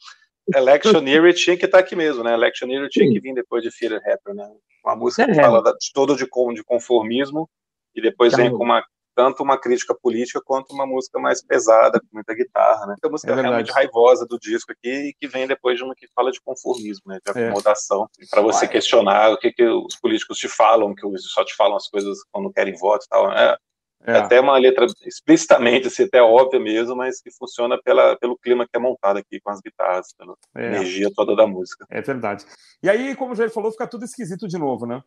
Electioneer 0.54 1.34
tinha 1.34 1.58
que 1.58 1.66
estar 1.66 1.80
tá 1.80 1.84
aqui 1.84 1.96
mesmo, 1.96 2.24
né? 2.24 2.34
Electioneer 2.34 2.88
tinha 2.90 3.12
que 3.12 3.20
vir 3.20 3.34
depois 3.34 3.64
de 3.64 3.70
Peter 3.70 3.98
Happier, 3.98 4.36
né? 4.36 4.50
Uma 4.84 4.96
música 4.96 5.24
é. 5.24 5.28
que 5.28 5.36
fala 5.36 5.62
de 5.62 5.92
todo 5.94 6.16
de, 6.16 6.26
de 6.26 6.64
conformismo 6.64 7.50
e 7.96 8.02
depois 8.02 8.36
vem 8.36 8.52
com 8.52 8.64
uma 8.64 8.84
tanto 9.16 9.42
uma 9.42 9.58
crítica 9.58 9.96
política 9.96 10.42
quanto 10.44 10.74
uma 10.74 10.86
música 10.86 11.18
mais 11.20 11.42
pesada, 11.42 12.00
com 12.00 12.08
muita 12.12 12.36
guitarra, 12.36 12.86
né? 12.88 12.96
A 13.02 13.10
música 13.10 13.32
é 13.32 13.42
realmente 13.42 13.72
raivosa 13.72 14.26
do 14.26 14.38
disco 14.38 14.72
aqui 14.74 15.10
e 15.10 15.14
que 15.14 15.28
vem 15.28 15.48
depois 15.48 15.78
de 15.78 15.84
uma 15.84 15.96
que 15.96 16.08
fala 16.14 16.32
de 16.32 16.42
conformismo, 16.42 17.04
né? 17.08 17.20
De 17.26 17.40
é. 17.40 17.46
acomodação, 17.46 18.08
é. 18.20 18.26
para 18.30 18.42
você 18.42 18.68
questionar 18.68 19.32
o 19.32 19.38
que, 19.38 19.52
que 19.52 19.64
os 19.64 19.96
políticos 19.96 20.38
te 20.38 20.50
falam, 20.50 20.94
que 20.94 21.02
só 21.20 21.46
te 21.46 21.56
falam 21.56 21.78
as 21.78 21.88
coisas 21.88 22.18
quando 22.32 22.52
querem 22.52 22.76
voto 22.76 23.06
e 23.06 23.10
tal. 23.10 23.32
É, 23.32 23.58
é. 24.06 24.12
é. 24.12 24.18
até 24.18 24.40
uma 24.40 24.58
letra 24.58 24.86
explicitamente, 25.06 25.88
assim, 25.88 26.04
até 26.04 26.22
óbvia 26.22 26.60
mesmo, 26.60 26.96
mas 26.96 27.22
que 27.22 27.32
funciona 27.32 27.80
pela, 27.82 28.18
pelo 28.18 28.38
clima 28.38 28.68
que 28.68 28.76
é 28.76 28.80
montado 28.80 29.18
aqui 29.18 29.40
com 29.40 29.50
as 29.50 29.62
guitarras, 29.62 30.14
pela 30.18 30.36
é. 30.56 30.68
energia 30.68 31.10
toda 31.16 31.36
da 31.36 31.48
música. 31.48 31.86
É 31.90 32.02
verdade. 32.02 32.46
E 32.84 32.90
aí, 32.90 33.16
como 33.16 33.34
já 33.34 33.50
falou, 33.50 33.72
fica 33.72 33.88
tudo 33.88 34.04
esquisito 34.04 34.48
de 34.48 34.58
novo, 34.58 34.86
né? 34.86 35.02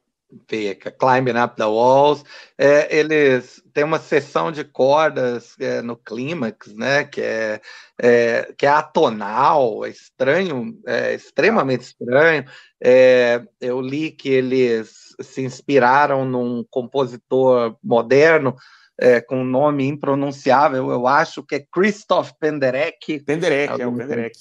Fica, 0.46 0.90
Climbing 0.90 1.38
Up 1.38 1.56
the 1.56 1.64
Walls. 1.64 2.24
É, 2.56 2.94
eles 2.94 3.62
têm 3.72 3.84
uma 3.84 3.98
sessão 3.98 4.52
de 4.52 4.62
cordas 4.62 5.54
é, 5.58 5.80
no 5.80 5.96
clímax, 5.96 6.74
né? 6.74 7.04
Que 7.04 7.22
é, 7.22 7.60
é, 8.00 8.54
que 8.56 8.66
é 8.66 8.68
atonal, 8.68 9.84
é 9.84 9.90
estranho, 9.90 10.78
é 10.86 11.14
extremamente 11.14 11.82
estranho. 11.82 12.44
É, 12.82 13.42
eu 13.60 13.80
li 13.80 14.10
que 14.10 14.28
eles 14.28 15.16
se 15.20 15.42
inspiraram 15.42 16.24
num 16.24 16.64
compositor 16.70 17.76
moderno 17.82 18.54
é, 19.00 19.20
com 19.20 19.42
um 19.42 19.44
nome 19.44 19.86
impronunciável, 19.86 20.90
eu 20.90 21.06
acho 21.06 21.42
que 21.44 21.54
é 21.54 21.66
Christoph 21.72 22.32
Penderecki. 22.40 23.20
Penderecki, 23.20 23.80
é 23.80 23.86
o 23.86 23.96
Penderecki. 23.96 24.40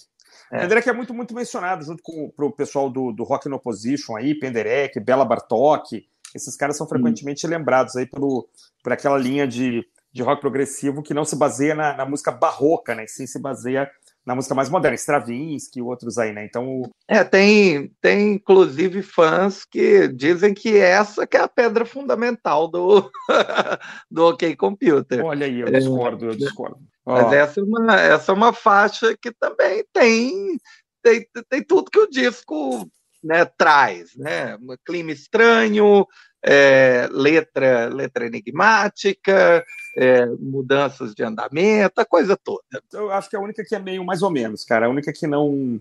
É. 0.51 0.59
Penderecki 0.59 0.89
é 0.89 0.93
muito, 0.93 1.13
muito 1.13 1.33
mencionado 1.33 1.83
junto 1.83 2.01
com 2.01 2.31
o 2.37 2.51
pessoal 2.51 2.89
do, 2.89 3.11
do 3.11 3.23
Rock 3.23 3.49
no 3.49 3.57
Opposition 3.57 4.15
aí, 4.15 4.33
Penderecki, 4.33 4.99
Bela 4.99 5.25
Bartok. 5.25 6.05
Esses 6.35 6.55
caras 6.55 6.77
são 6.77 6.87
frequentemente 6.87 7.45
hum. 7.45 7.49
lembrados 7.49 7.95
aí 7.95 8.05
pelo, 8.05 8.47
por 8.83 8.93
aquela 8.93 9.17
linha 9.17 9.47
de, 9.47 9.85
de 10.11 10.21
rock 10.21 10.41
progressivo 10.41 11.03
que 11.03 11.13
não 11.13 11.25
se 11.25 11.35
baseia 11.35 11.75
na, 11.75 11.95
na 11.95 12.05
música 12.05 12.31
barroca, 12.31 12.95
né? 12.95 13.05
Sim 13.07 13.25
se 13.25 13.39
baseia 13.39 13.89
na 14.27 14.35
música 14.35 14.53
mais 14.53 14.69
moderna, 14.69 14.95
Stravinsky 14.95 15.79
e 15.79 15.81
outros 15.81 16.17
aí, 16.17 16.33
né? 16.33 16.43
Então. 16.43 16.81
É, 17.07 17.23
tem, 17.23 17.89
tem 18.01 18.33
inclusive 18.33 19.01
fãs 19.01 19.63
que 19.63 20.09
dizem 20.09 20.53
que 20.53 20.77
essa 20.77 21.25
que 21.25 21.37
é 21.37 21.39
a 21.39 21.47
pedra 21.47 21.85
fundamental 21.85 22.67
do, 22.67 23.09
do 24.11 24.27
OK 24.27 24.53
Computer. 24.57 25.23
Olha 25.23 25.45
aí, 25.45 25.61
eu 25.61 25.71
discordo, 25.71 26.25
eu 26.25 26.35
discordo. 26.35 26.77
Mas 27.07 27.31
essa, 27.31 27.59
é 27.61 27.63
uma, 27.63 27.95
essa 27.95 28.31
é 28.31 28.35
uma 28.35 28.51
faixa 28.51 29.15
que 29.19 29.31
também 29.31 29.83
tem, 29.93 30.59
tem, 31.01 31.25
tem 31.49 31.63
tudo 31.63 31.89
que 31.89 31.99
o 31.99 32.09
disco 32.09 32.85
né, 33.23 33.45
traz, 33.45 34.13
né? 34.15 34.57
Um 34.57 34.75
clima 34.85 35.13
estranho, 35.13 36.05
é, 36.43 37.07
letra, 37.11 37.87
letra 37.87 38.25
enigmática, 38.25 39.65
é, 39.97 40.25
mudanças 40.39 41.15
de 41.15 41.23
andamento, 41.23 42.01
a 42.01 42.05
coisa 42.05 42.35
toda. 42.35 42.61
Eu 42.91 43.11
acho 43.11 43.29
que 43.29 43.35
é 43.35 43.39
a 43.39 43.41
única 43.41 43.63
que 43.63 43.75
é 43.75 43.79
meio 43.79 44.03
mais 44.03 44.21
ou 44.21 44.29
menos, 44.29 44.65
cara. 44.65 44.87
A 44.87 44.89
única 44.89 45.13
que 45.13 45.25
não. 45.25 45.79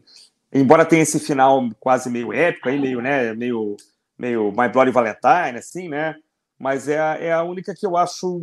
Embora 0.53 0.85
tenha 0.85 1.03
esse 1.03 1.19
final 1.19 1.69
quase 1.81 2.09
meio 2.09 2.33
épico, 2.33 2.69
aí, 2.69 2.79
meio, 2.79 3.01
né, 3.03 3.35
meio, 3.35 3.77
meio 4.17 4.53
My 4.53 4.69
Bloody 4.69 4.93
Valentine, 4.93 5.59
assim, 5.59 5.89
né? 5.89 6.15
Mas 6.59 6.89
é 6.89 6.99
a, 6.99 7.15
é 7.17 7.33
a 7.33 7.43
única 7.43 7.75
que 7.75 7.87
eu 7.87 7.97
acho 7.97 8.41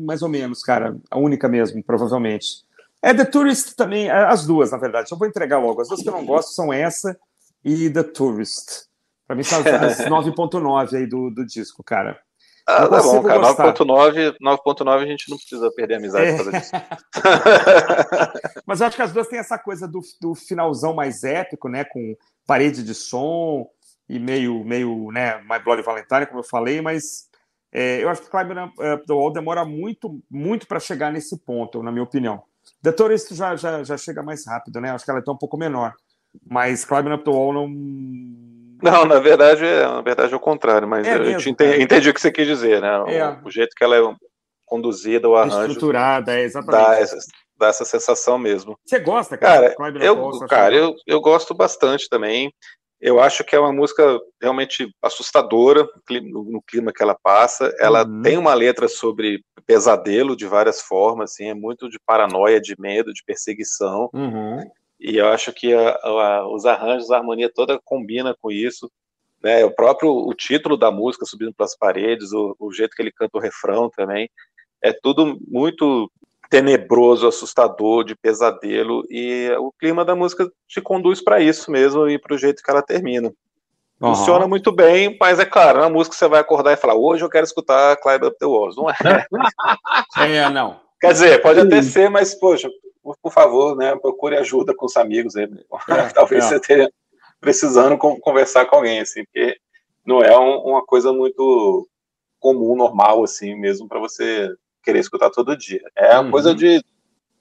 mais 0.00 0.22
ou 0.22 0.28
menos, 0.28 0.62
cara. 0.62 0.96
A 1.10 1.18
única 1.18 1.48
mesmo, 1.48 1.82
provavelmente. 1.82 2.64
É 3.00 3.12
The 3.12 3.24
Tourist 3.24 3.74
também, 3.74 4.10
as 4.10 4.46
duas, 4.46 4.70
na 4.70 4.78
verdade. 4.78 5.10
Eu 5.10 5.18
vou 5.18 5.28
entregar 5.28 5.58
logo. 5.58 5.80
As 5.80 5.88
duas 5.88 6.02
que 6.02 6.08
eu 6.08 6.12
não 6.12 6.24
gosto 6.24 6.52
são 6.52 6.72
essa 6.72 7.16
e 7.64 7.88
The 7.90 8.02
Tourist. 8.02 8.86
Para 9.26 9.36
mim 9.36 9.42
são 9.42 9.60
as 9.60 9.64
9.9 9.64 10.92
aí 10.96 11.06
do, 11.06 11.30
do 11.30 11.44
disco, 11.46 11.82
cara. 11.82 12.18
Ah, 12.66 12.88
tá 12.88 13.02
bom, 13.02 13.22
cara. 13.22 13.40
9.9 13.40 15.02
a 15.02 15.06
gente 15.06 15.30
não 15.30 15.36
precisa 15.36 15.70
perder 15.72 15.94
a 15.94 15.96
amizade 15.98 16.26
é. 16.26 16.36
por 16.36 16.44
causa 16.44 16.58
disso. 16.58 16.72
Mas 18.66 18.80
eu 18.80 18.86
acho 18.86 18.96
que 18.96 19.02
as 19.02 19.12
duas 19.12 19.28
têm 19.28 19.38
essa 19.38 19.58
coisa 19.58 19.86
do, 19.86 20.00
do 20.20 20.34
finalzão 20.34 20.94
mais 20.94 21.24
épico, 21.24 21.68
né? 21.68 21.84
Com 21.84 22.16
parede 22.46 22.82
de 22.82 22.94
som 22.94 23.68
e 24.08 24.18
meio, 24.18 24.64
meio 24.64 25.10
né, 25.10 25.42
My 25.42 25.58
Bloody 25.62 25.82
Valentine, 25.82 26.26
como 26.26 26.40
eu 26.40 26.44
falei, 26.44 26.80
mas 26.80 27.28
é, 27.74 28.02
eu 28.02 28.08
acho 28.08 28.22
que 28.22 28.30
Climbing 28.30 28.60
Up 28.60 29.04
the 29.04 29.12
Wall 29.12 29.32
demora 29.32 29.64
muito, 29.64 30.20
muito 30.30 30.66
para 30.66 30.78
chegar 30.78 31.12
nesse 31.12 31.36
ponto, 31.44 31.82
na 31.82 31.90
minha 31.90 32.04
opinião. 32.04 32.44
The 32.80 32.92
Tourist 32.92 33.34
já, 33.34 33.56
já, 33.56 33.82
já 33.82 33.96
chega 33.96 34.22
mais 34.22 34.46
rápido, 34.46 34.80
né? 34.80 34.90
Acho 34.90 35.04
que 35.04 35.10
ela 35.10 35.18
é 35.18 35.22
até 35.22 35.30
um 35.32 35.36
pouco 35.36 35.56
menor. 35.56 35.92
Mas 36.48 36.84
Climbing 36.84 37.14
Up 37.14 37.24
the 37.24 37.30
Wall 37.30 37.52
não 37.52 37.68
não, 38.82 39.06
na 39.06 39.18
verdade, 39.18 39.64
é, 39.64 39.82
na 39.82 40.02
verdade 40.02 40.32
é 40.32 40.36
o 40.36 40.40
contrário, 40.40 40.86
mas 40.86 41.06
é 41.06 41.16
eu 41.16 41.20
mesmo, 41.20 41.50
entendi, 41.50 41.82
entendi, 41.82 42.10
o 42.10 42.14
que 42.14 42.20
você 42.20 42.30
quis 42.30 42.46
dizer, 42.46 42.82
né? 42.82 43.16
É. 43.16 43.28
O, 43.28 43.46
o, 43.46 43.50
jeito 43.50 43.74
que 43.74 43.82
ela 43.82 43.96
é 43.96 44.00
conduzida, 44.66 45.26
o 45.26 45.36
arranjo. 45.36 45.68
Estruturada, 45.68 46.38
é 46.38 46.42
exatamente. 46.42 46.86
Dá 46.86 47.00
essa, 47.00 47.16
dá 47.56 47.66
essa 47.68 47.84
sensação 47.84 48.36
mesmo. 48.36 48.78
Você 48.84 48.98
gosta, 48.98 49.38
cara? 49.38 49.74
Cara, 49.74 50.04
eu, 50.04 50.38
cara 50.46 50.74
eu, 50.74 50.94
eu 51.06 51.20
gosto 51.20 51.54
bastante 51.54 52.08
também. 52.10 52.52
Eu 53.04 53.20
acho 53.20 53.44
que 53.44 53.54
é 53.54 53.60
uma 53.60 53.70
música 53.70 54.18
realmente 54.40 54.90
assustadora 55.02 55.86
no 56.22 56.62
clima 56.62 56.90
que 56.90 57.02
ela 57.02 57.14
passa. 57.14 57.70
Ela 57.78 58.02
uhum. 58.02 58.22
tem 58.22 58.38
uma 58.38 58.54
letra 58.54 58.88
sobre 58.88 59.44
pesadelo 59.66 60.34
de 60.34 60.46
várias 60.46 60.80
formas, 60.80 61.32
assim, 61.32 61.48
é 61.48 61.52
muito 61.52 61.90
de 61.90 61.98
paranoia, 62.06 62.58
de 62.58 62.74
medo, 62.78 63.12
de 63.12 63.22
perseguição. 63.22 64.08
Uhum. 64.14 64.58
E 64.98 65.18
eu 65.18 65.28
acho 65.28 65.52
que 65.52 65.74
a, 65.74 65.90
a, 66.02 66.48
os 66.50 66.64
arranjos, 66.64 67.10
a 67.10 67.18
harmonia 67.18 67.52
toda 67.52 67.78
combina 67.84 68.34
com 68.40 68.50
isso. 68.50 68.90
Né? 69.42 69.62
O 69.66 69.70
próprio 69.70 70.10
o 70.10 70.32
título 70.32 70.74
da 70.74 70.90
música, 70.90 71.26
Subindo 71.26 71.52
pelas 71.52 71.76
Paredes, 71.76 72.32
o, 72.32 72.56
o 72.58 72.72
jeito 72.72 72.96
que 72.96 73.02
ele 73.02 73.12
canta 73.12 73.36
o 73.36 73.40
refrão 73.40 73.90
também, 73.94 74.30
é 74.82 74.94
tudo 74.94 75.38
muito 75.46 76.10
tenebroso, 76.54 77.26
assustador, 77.26 78.04
de 78.04 78.14
pesadelo, 78.14 79.04
e 79.10 79.50
o 79.58 79.72
clima 79.72 80.04
da 80.04 80.14
música 80.14 80.48
te 80.68 80.80
conduz 80.80 81.20
para 81.20 81.40
isso 81.40 81.68
mesmo 81.68 82.08
e 82.08 82.16
para 82.16 82.32
o 82.32 82.38
jeito 82.38 82.62
que 82.62 82.70
ela 82.70 82.80
termina. 82.80 83.32
Uhum. 84.00 84.14
Funciona 84.14 84.46
muito 84.46 84.70
bem, 84.70 85.16
mas 85.18 85.40
é 85.40 85.44
claro, 85.44 85.80
na 85.80 85.88
música 85.88 86.14
você 86.14 86.28
vai 86.28 86.40
acordar 86.40 86.72
e 86.72 86.76
falar, 86.76 86.94
hoje 86.94 87.24
eu 87.24 87.28
quero 87.28 87.44
escutar 87.44 87.96
Climb 87.96 88.26
Up 88.26 88.38
the 88.38 88.46
Walls, 88.46 88.76
não 88.76 88.88
é? 88.88 88.94
é, 90.38 90.48
não. 90.48 90.78
Quer 91.00 91.12
dizer, 91.12 91.42
pode 91.42 91.58
até 91.58 91.82
ser, 91.82 92.08
mas, 92.08 92.36
poxa, 92.36 92.70
por, 93.20 93.32
favor, 93.32 93.74
né, 93.74 93.96
procure 93.96 94.36
ajuda 94.36 94.72
com 94.76 94.86
os 94.86 94.96
amigos 94.96 95.34
aí. 95.34 95.48
É, 95.88 96.08
Talvez 96.14 96.44
é. 96.44 96.48
você 96.48 96.56
esteja 96.56 96.88
precisando 97.40 97.98
conversar 97.98 98.66
com 98.66 98.76
alguém, 98.76 99.00
assim, 99.00 99.24
porque 99.24 99.56
não 100.06 100.22
é 100.22 100.38
um, 100.38 100.58
uma 100.58 100.86
coisa 100.86 101.12
muito 101.12 101.88
comum, 102.38 102.76
normal, 102.76 103.24
assim, 103.24 103.56
mesmo 103.56 103.88
para 103.88 103.98
você 103.98 104.54
querer 104.84 105.00
escutar 105.00 105.30
todo 105.30 105.56
dia. 105.56 105.82
É 105.96 106.14
uma 106.14 106.24
uhum. 106.24 106.30
coisa 106.30 106.54
de 106.54 106.84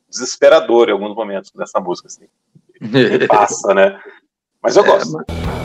desesperador 0.09 0.89
em 0.89 0.93
alguns 0.93 1.15
momentos 1.15 1.51
dessa 1.51 1.79
música, 1.79 2.07
assim. 2.07 2.27
passa, 3.27 3.73
né? 3.73 3.99
Mas 4.61 4.75
eu 4.75 4.83
é, 4.83 4.87
gosto. 4.87 5.17
É, 5.17 5.23
mas... 5.27 5.62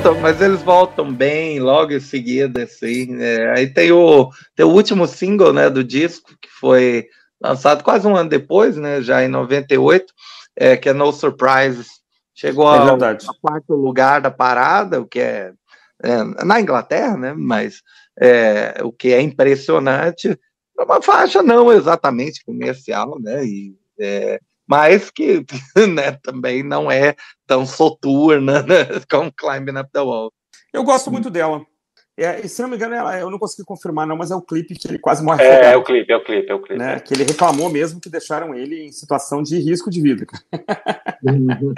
voltam, 0.00 0.20
mas 0.20 0.40
eles 0.40 0.62
voltam 0.62 1.12
bem 1.12 1.60
logo 1.60 1.92
em 1.92 2.00
seguida, 2.00 2.62
assim. 2.62 3.06
Né? 3.06 3.50
Aí 3.50 3.66
tem 3.68 3.92
o, 3.92 4.30
tem 4.56 4.64
o 4.64 4.70
último 4.70 5.06
single, 5.06 5.52
né, 5.52 5.68
do 5.68 5.84
disco, 5.84 6.30
que 6.40 6.48
foi 6.48 7.06
lançado 7.40 7.84
quase 7.84 8.06
um 8.06 8.16
ano 8.16 8.30
depois, 8.30 8.76
né, 8.76 9.02
já 9.02 9.22
em 9.22 9.28
98, 9.28 10.12
é, 10.56 10.76
que 10.76 10.88
é 10.88 10.92
No 10.94 11.12
Surprises. 11.12 12.00
Chegou 12.34 12.66
é 12.74 12.78
quarto 13.42 13.74
lugar 13.74 14.22
da 14.22 14.30
parada, 14.30 15.00
o 15.00 15.06
que 15.06 15.20
é, 15.20 15.52
é 16.02 16.24
na 16.44 16.60
Inglaterra, 16.60 17.16
né, 17.18 17.34
mas 17.36 17.82
é, 18.18 18.80
o 18.82 18.90
que 18.90 19.12
é 19.12 19.20
impressionante. 19.20 20.28
É 20.78 20.82
uma 20.82 21.02
faixa 21.02 21.42
não 21.42 21.70
exatamente 21.70 22.42
comercial, 22.42 23.18
né, 23.20 23.44
e 23.44 23.76
é, 23.98 24.40
mas 24.70 25.10
que 25.10 25.44
né, 25.92 26.12
também 26.22 26.62
não 26.62 26.88
é 26.88 27.16
tão 27.44 27.66
soturna 27.66 28.62
né, 28.62 28.84
como 29.10 29.32
Climbing 29.32 29.80
Up 29.80 29.90
the 29.92 30.00
Wall. 30.00 30.32
Eu 30.72 30.84
gosto 30.84 31.10
muito 31.10 31.28
dela. 31.28 31.66
É, 32.22 32.46
se 32.46 32.60
não 32.60 32.68
me 32.68 32.76
engano, 32.76 32.94
ela, 32.94 33.18
eu 33.18 33.30
não 33.30 33.38
consegui 33.38 33.64
confirmar, 33.64 34.06
não, 34.06 34.14
mas 34.14 34.30
é 34.30 34.34
o 34.34 34.42
clipe 34.42 34.74
que 34.74 34.86
ele 34.86 34.98
quase 34.98 35.24
morre. 35.24 35.42
É, 35.42 35.72
é 35.72 35.76
o 35.76 35.82
clipe, 35.82 36.12
é 36.12 36.16
o 36.16 36.22
clipe, 36.22 36.50
é 36.50 36.54
o 36.54 36.60
clipe. 36.60 36.78
Né? 36.78 37.00
Que 37.00 37.14
ele 37.14 37.24
reclamou 37.24 37.70
mesmo 37.70 37.98
que 37.98 38.10
deixaram 38.10 38.54
ele 38.54 38.84
em 38.84 38.92
situação 38.92 39.42
de 39.42 39.58
risco 39.58 39.88
de 39.88 40.02
vida. 40.02 40.26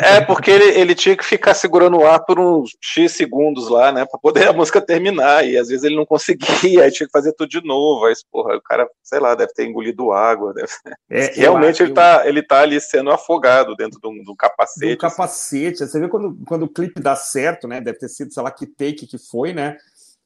é, 0.01 0.21
porque 0.21 0.51
ele, 0.51 0.65
ele 0.65 0.97
tinha 0.97 1.17
que 1.17 1.25
ficar 1.25 1.55
segurando 1.55 1.97
o 1.97 2.05
ar 2.05 2.25
por 2.25 2.41
uns 2.41 2.77
X 2.81 3.13
segundos 3.13 3.69
lá, 3.69 3.93
né? 3.93 4.05
Pra 4.05 4.19
poder 4.19 4.49
a 4.51 4.53
música 4.53 4.81
terminar. 4.81 5.47
E 5.47 5.57
às 5.57 5.69
vezes 5.69 5.85
ele 5.85 5.95
não 5.95 6.05
conseguia, 6.05 6.43
aí 6.83 6.91
tinha 6.91 7.07
que 7.07 7.13
fazer 7.13 7.33
tudo 7.35 7.49
de 7.49 7.65
novo. 7.65 8.07
Aí, 8.07 8.15
porra, 8.29 8.57
o 8.57 8.61
cara, 8.61 8.89
sei 9.01 9.21
lá, 9.21 9.37
deve 9.37 9.53
ter 9.53 9.65
engolido 9.65 10.11
água. 10.11 10.53
Deve... 10.53 10.69
É, 11.09 11.35
Realmente 11.35 11.85
ele, 11.85 11.93
tá, 11.93 12.23
ele 12.27 12.43
tá 12.43 12.63
ali 12.63 12.81
sendo 12.81 13.13
afogado 13.13 13.77
dentro 13.77 14.01
de 14.01 14.09
um, 14.09 14.35
capacete. 14.35 14.93
Do 14.93 14.99
capacete. 14.99 15.87
Você 15.87 16.01
vê 16.01 16.09
quando, 16.09 16.37
quando 16.49 16.65
o 16.65 16.69
clipe 16.69 17.01
dá 17.01 17.15
certo, 17.15 17.69
né? 17.69 17.81
Deve 17.81 17.99
ter 17.99 18.09
sido, 18.09 18.33
sei 18.33 18.43
lá, 18.43 18.51
que 18.51 18.67
take 18.67 19.07
que 19.07 19.19
foi, 19.19 19.53
né? 19.53 19.77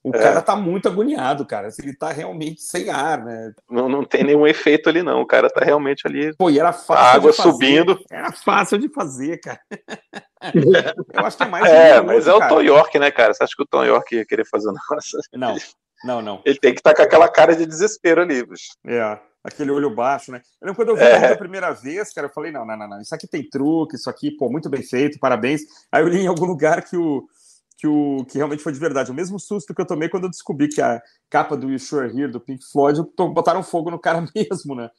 O 0.06 0.14
é. 0.14 0.20
cara 0.20 0.40
tá 0.40 0.54
muito 0.54 0.86
agoniado, 0.86 1.44
cara. 1.44 1.68
Ele 1.80 1.92
tá 1.92 2.12
realmente 2.12 2.62
sem 2.62 2.90
ar, 2.90 3.24
né? 3.24 3.52
Não, 3.68 3.88
não 3.88 4.04
tem 4.04 4.22
nenhum 4.22 4.46
efeito 4.46 4.88
ali, 4.88 5.02
não. 5.02 5.20
O 5.20 5.26
cara 5.26 5.50
tá 5.50 5.64
realmente 5.64 6.06
ali. 6.06 6.32
Pô, 6.36 6.48
e 6.48 6.60
era 6.60 6.72
fácil. 6.72 6.94
A 6.94 7.12
água 7.12 7.32
subindo. 7.32 7.98
Era 8.08 8.30
fácil 8.30 8.78
de 8.78 8.88
fazer, 8.88 9.40
cara. 9.40 9.58
Eu 11.12 11.26
acho 11.26 11.36
que 11.36 11.42
é 11.42 11.48
mais. 11.48 11.66
É, 11.66 12.00
mas 12.00 12.28
é 12.28 12.32
o 12.32 12.38
Tom 12.46 12.62
York, 12.62 12.96
né, 13.00 13.10
cara? 13.10 13.34
Você 13.34 13.42
acha 13.42 13.56
que 13.56 13.64
o 13.64 13.66
Tom 13.66 13.82
York 13.82 14.14
ia 14.14 14.24
querer 14.24 14.46
fazer 14.46 14.68
um 14.68 14.74
negócio? 14.74 15.18
Não, 15.34 15.56
não, 16.04 16.22
não. 16.22 16.42
Ele 16.44 16.58
tem 16.58 16.72
que 16.72 16.78
estar 16.78 16.90
tá 16.90 16.96
com 16.96 17.02
aquela 17.02 17.28
cara 17.28 17.56
de 17.56 17.66
desespero 17.66 18.20
ali, 18.20 18.46
bicho. 18.46 18.74
É 18.86 19.18
aquele 19.42 19.70
olho 19.70 19.94
baixo, 19.94 20.30
né? 20.30 20.40
Eu 20.60 20.66
lembro 20.66 20.76
quando 20.76 20.88
eu 20.88 20.96
vi 20.96 21.02
é. 21.02 21.32
a 21.32 21.36
primeira 21.36 21.72
vez, 21.72 22.12
cara, 22.12 22.26
eu 22.26 22.32
falei, 22.32 22.50
não, 22.50 22.66
não, 22.66 22.76
não, 22.76 22.88
não, 22.88 23.00
isso 23.00 23.14
aqui 23.14 23.28
tem 23.28 23.48
truque, 23.48 23.94
isso 23.94 24.10
aqui, 24.10 24.30
pô, 24.32 24.50
muito 24.50 24.68
bem 24.68 24.82
feito, 24.82 25.20
parabéns. 25.20 25.62
Aí 25.90 26.02
eu 26.02 26.08
li 26.08 26.22
em 26.22 26.26
algum 26.26 26.44
lugar 26.44 26.82
que 26.82 26.96
o, 26.96 27.24
que, 27.86 27.88
o, 27.88 28.24
que 28.24 28.38
realmente 28.38 28.62
foi 28.62 28.72
de 28.72 28.78
verdade. 28.78 29.10
O 29.10 29.14
mesmo 29.14 29.38
susto 29.38 29.74
que 29.74 29.80
eu 29.80 29.86
tomei 29.86 30.08
quando 30.08 30.24
eu 30.24 30.30
descobri 30.30 30.68
que 30.68 30.82
a 30.82 31.00
capa 31.30 31.56
do 31.56 31.70
You 31.70 31.78
Sure 31.78 32.08
Here, 32.08 32.30
do 32.30 32.40
Pink 32.40 32.64
Floyd, 32.64 33.00
botaram 33.16 33.62
fogo 33.62 33.90
no 33.90 33.98
cara 33.98 34.26
mesmo, 34.34 34.74
né? 34.74 34.90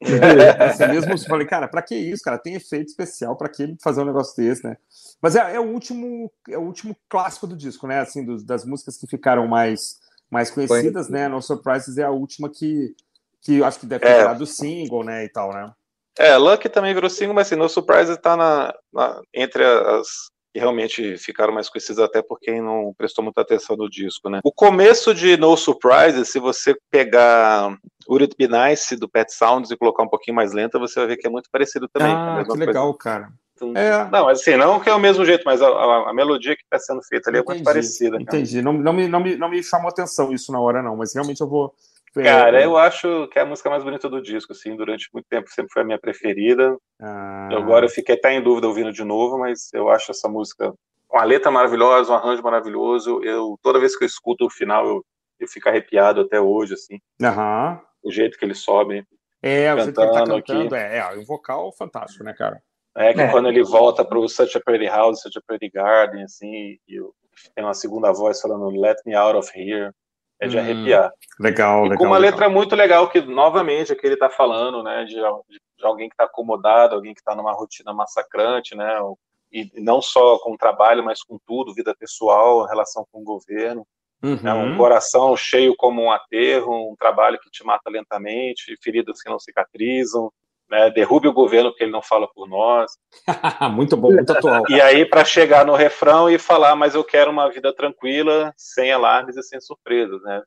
É, 0.00 0.64
assim, 0.64 0.88
mesmo 0.88 1.12
eu 1.12 1.18
falei, 1.18 1.46
cara, 1.46 1.68
pra 1.68 1.80
que 1.80 1.94
isso, 1.94 2.24
cara? 2.24 2.36
Tem 2.36 2.54
efeito 2.54 2.88
especial, 2.88 3.36
pra 3.36 3.48
que 3.48 3.76
fazer 3.80 4.02
um 4.02 4.06
negócio 4.06 4.34
desse, 4.36 4.64
né? 4.64 4.76
Mas 5.20 5.36
é, 5.36 5.54
é, 5.54 5.60
o 5.60 5.64
último 5.64 6.32
é 6.48 6.58
o 6.58 6.62
último 6.62 6.96
clássico 7.08 7.46
do 7.46 7.56
disco, 7.56 7.86
né? 7.86 8.00
Assim, 8.00 8.24
dos, 8.24 8.42
das 8.42 8.64
músicas 8.64 8.96
que 8.96 9.06
ficaram 9.06 9.46
mais, 9.46 10.00
mais 10.28 10.50
conhecidas, 10.50 11.08
né? 11.08 11.28
No 11.28 11.40
Surprises 11.40 11.98
é 11.98 12.02
a 12.02 12.10
última 12.10 12.50
que, 12.50 12.96
que 13.40 13.62
acho 13.62 13.78
que 13.78 13.86
deve 13.86 14.04
ter 14.04 14.10
é. 14.10 14.18
virado 14.18 14.44
single, 14.44 15.04
né? 15.04 15.24
E 15.24 15.28
tal, 15.28 15.52
né? 15.52 15.70
É, 16.18 16.36
Lucky 16.36 16.68
também 16.68 16.92
virou 16.92 17.08
single, 17.08 17.34
mas 17.34 17.46
assim, 17.46 17.56
No 17.56 17.68
Surprises 17.68 18.18
tá 18.18 18.36
na, 18.36 18.74
na 18.92 19.22
entre 19.32 19.64
as, 19.64 20.31
que 20.52 20.58
realmente 20.58 21.16
ficaram 21.16 21.52
mais 21.52 21.68
conhecidos 21.68 21.98
até 21.98 22.20
por 22.20 22.38
quem 22.38 22.60
não 22.60 22.92
prestou 22.96 23.24
muita 23.24 23.40
atenção 23.40 23.74
no 23.76 23.88
disco, 23.88 24.28
né? 24.28 24.40
O 24.44 24.52
começo 24.52 25.14
de 25.14 25.36
No 25.36 25.56
Surprises, 25.56 26.28
se 26.28 26.38
você 26.38 26.76
pegar 26.90 27.76
Would 28.06 28.24
It 28.24 28.36
Be 28.38 28.46
Nice 28.46 28.94
do 28.96 29.08
Pet 29.08 29.32
Sounds 29.32 29.70
e 29.70 29.76
colocar 29.76 30.02
um 30.02 30.08
pouquinho 30.08 30.36
mais 30.36 30.52
lenta, 30.52 30.78
você 30.78 31.00
vai 31.00 31.08
ver 31.08 31.16
que 31.16 31.26
é 31.26 31.30
muito 31.30 31.48
parecido 31.50 31.88
também. 31.88 32.12
Ah, 32.12 32.44
que 32.44 32.58
legal, 32.58 32.92
cara. 32.94 33.30
Então, 33.54 33.72
é. 33.74 34.10
Não, 34.10 34.28
assim, 34.28 34.56
não 34.56 34.80
que 34.80 34.90
é 34.90 34.94
o 34.94 34.98
mesmo 34.98 35.24
jeito, 35.24 35.42
mas 35.46 35.62
a, 35.62 35.68
a, 35.68 36.10
a 36.10 36.14
melodia 36.14 36.56
que 36.56 36.62
está 36.62 36.78
sendo 36.78 37.02
feita 37.02 37.30
ali 37.30 37.38
entendi, 37.38 37.50
é 37.50 37.54
muito 37.54 37.64
parecida. 37.64 38.20
Entendi. 38.20 38.60
Não, 38.60 38.72
não, 38.72 38.92
me, 38.92 39.08
não, 39.08 39.20
me, 39.20 39.36
não 39.36 39.48
me 39.48 39.62
chamou 39.62 39.88
atenção 39.88 40.32
isso 40.32 40.52
na 40.52 40.60
hora, 40.60 40.82
não, 40.82 40.96
mas 40.96 41.14
realmente 41.14 41.40
eu 41.40 41.48
vou, 41.48 41.72
Cara, 42.14 42.62
eu 42.62 42.76
acho 42.76 43.26
que 43.28 43.38
é 43.38 43.42
a 43.42 43.46
música 43.46 43.70
mais 43.70 43.82
bonita 43.82 44.08
do 44.08 44.20
disco, 44.20 44.52
assim, 44.52 44.76
durante 44.76 45.08
muito 45.14 45.26
tempo 45.28 45.48
sempre 45.50 45.72
foi 45.72 45.82
a 45.82 45.84
minha 45.84 45.98
preferida. 45.98 46.76
Ah. 47.00 47.48
Agora 47.52 47.86
eu 47.86 47.90
fiquei 47.90 48.14
até 48.14 48.32
em 48.32 48.42
dúvida 48.42 48.68
ouvindo 48.68 48.92
de 48.92 49.02
novo, 49.02 49.38
mas 49.38 49.72
eu 49.72 49.88
acho 49.88 50.10
essa 50.10 50.28
música 50.28 50.74
uma 51.10 51.24
letra 51.24 51.50
maravilhosa, 51.50 52.12
um 52.12 52.16
arranjo 52.16 52.42
maravilhoso. 52.42 53.22
Eu 53.22 53.58
toda 53.62 53.80
vez 53.80 53.96
que 53.96 54.04
eu 54.04 54.06
escuto 54.06 54.46
o 54.46 54.50
final 54.50 54.86
eu, 54.86 55.04
eu 55.40 55.48
fico 55.48 55.68
arrepiado 55.68 56.20
até 56.20 56.40
hoje, 56.40 56.74
assim. 56.74 56.98
Uhum. 57.20 57.78
O 58.02 58.10
jeito 58.10 58.38
que 58.38 58.44
ele 58.44 58.54
sobe. 58.54 59.06
É, 59.42 59.72
o 59.72 59.78
jeito 59.78 59.94
que 59.94 60.00
ele 60.00 60.12
tá 60.12 60.24
cantando, 60.24 60.74
é, 60.74 60.98
é, 60.98 61.18
um 61.18 61.24
vocal 61.24 61.72
fantástico, 61.72 62.24
né, 62.24 62.34
cara? 62.34 62.62
É 62.94 63.14
que 63.14 63.20
é. 63.22 63.30
quando 63.30 63.48
ele 63.48 63.62
volta 63.62 64.04
para 64.04 64.18
o 64.18 64.28
Such 64.28 64.56
a 64.56 64.60
Pretty 64.60 64.86
House, 64.86 65.22
Such 65.22 65.38
a 65.38 65.42
Pretty 65.46 65.70
Garden, 65.70 66.24
assim, 66.24 66.78
e 66.86 67.00
tem 67.54 67.64
uma 67.64 67.72
segunda 67.72 68.12
voz 68.12 68.40
falando 68.40 68.68
Let 68.68 68.98
Me 69.06 69.14
Out 69.14 69.38
of 69.38 69.50
Here 69.58 69.92
é 70.42 70.48
de 70.48 70.56
hum, 70.56 70.60
arrepiar. 70.60 71.12
Legal, 71.38 71.80
e 71.80 71.82
legal. 71.90 71.98
Com 71.98 72.04
uma 72.04 72.18
legal. 72.18 72.32
letra 72.32 72.48
muito 72.48 72.74
legal, 72.74 73.08
que 73.08 73.20
novamente 73.20 73.92
é 73.92 73.94
que 73.94 74.04
ele 74.04 74.14
está 74.14 74.28
falando, 74.28 74.82
né, 74.82 75.04
de, 75.04 75.14
de, 75.14 75.84
alguém 75.84 76.08
que 76.08 76.14
está 76.14 76.24
acomodado, 76.24 76.96
alguém 76.96 77.14
que 77.14 77.20
está 77.20 77.34
numa 77.34 77.52
rotina 77.52 77.94
massacrante, 77.94 78.74
né, 78.74 78.98
e 79.52 79.70
não 79.80 80.02
só 80.02 80.38
com 80.38 80.54
o 80.54 80.58
trabalho, 80.58 81.04
mas 81.04 81.22
com 81.22 81.38
tudo, 81.46 81.74
vida 81.74 81.94
pessoal, 81.94 82.66
relação 82.66 83.06
com 83.12 83.20
o 83.20 83.24
governo. 83.24 83.86
Uhum. 84.22 84.40
Né, 84.40 84.52
um 84.52 84.76
coração 84.76 85.36
cheio 85.36 85.74
como 85.76 86.02
um 86.02 86.10
aterro, 86.10 86.92
um 86.92 86.96
trabalho 86.96 87.38
que 87.40 87.50
te 87.50 87.64
mata 87.64 87.88
lentamente, 87.88 88.76
feridas 88.82 89.20
que 89.20 89.30
não 89.30 89.38
cicatrizam, 89.38 90.32
né, 90.72 90.90
derrube 90.90 91.28
o 91.28 91.34
governo 91.34 91.68
porque 91.68 91.84
ele 91.84 91.92
não 91.92 92.00
fala 92.00 92.26
por 92.26 92.48
nós. 92.48 92.92
muito 93.74 93.94
bom, 93.94 94.10
muito 94.10 94.32
atual. 94.32 94.64
E 94.70 94.80
aí, 94.80 95.04
para 95.04 95.22
chegar 95.22 95.66
no 95.66 95.74
refrão 95.74 96.30
e 96.30 96.38
falar, 96.38 96.74
mas 96.74 96.94
eu 96.94 97.04
quero 97.04 97.30
uma 97.30 97.50
vida 97.50 97.74
tranquila, 97.74 98.54
sem 98.56 98.90
alarmes 98.90 99.36
e 99.36 99.42
sem 99.42 99.60
surpresas, 99.60 100.22
né? 100.22 100.42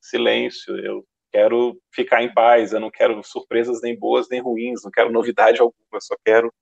Silêncio, 0.00 0.76
eu 0.76 1.04
quero 1.32 1.76
ficar 1.92 2.22
em 2.22 2.32
paz, 2.32 2.72
eu 2.72 2.78
não 2.78 2.92
quero 2.92 3.20
surpresas 3.24 3.80
nem 3.82 3.98
boas 3.98 4.28
nem 4.30 4.40
ruins, 4.40 4.84
não 4.84 4.90
quero 4.90 5.10
novidade 5.10 5.60
alguma, 5.60 5.74
eu 5.92 6.00
só 6.00 6.14
quero 6.24 6.52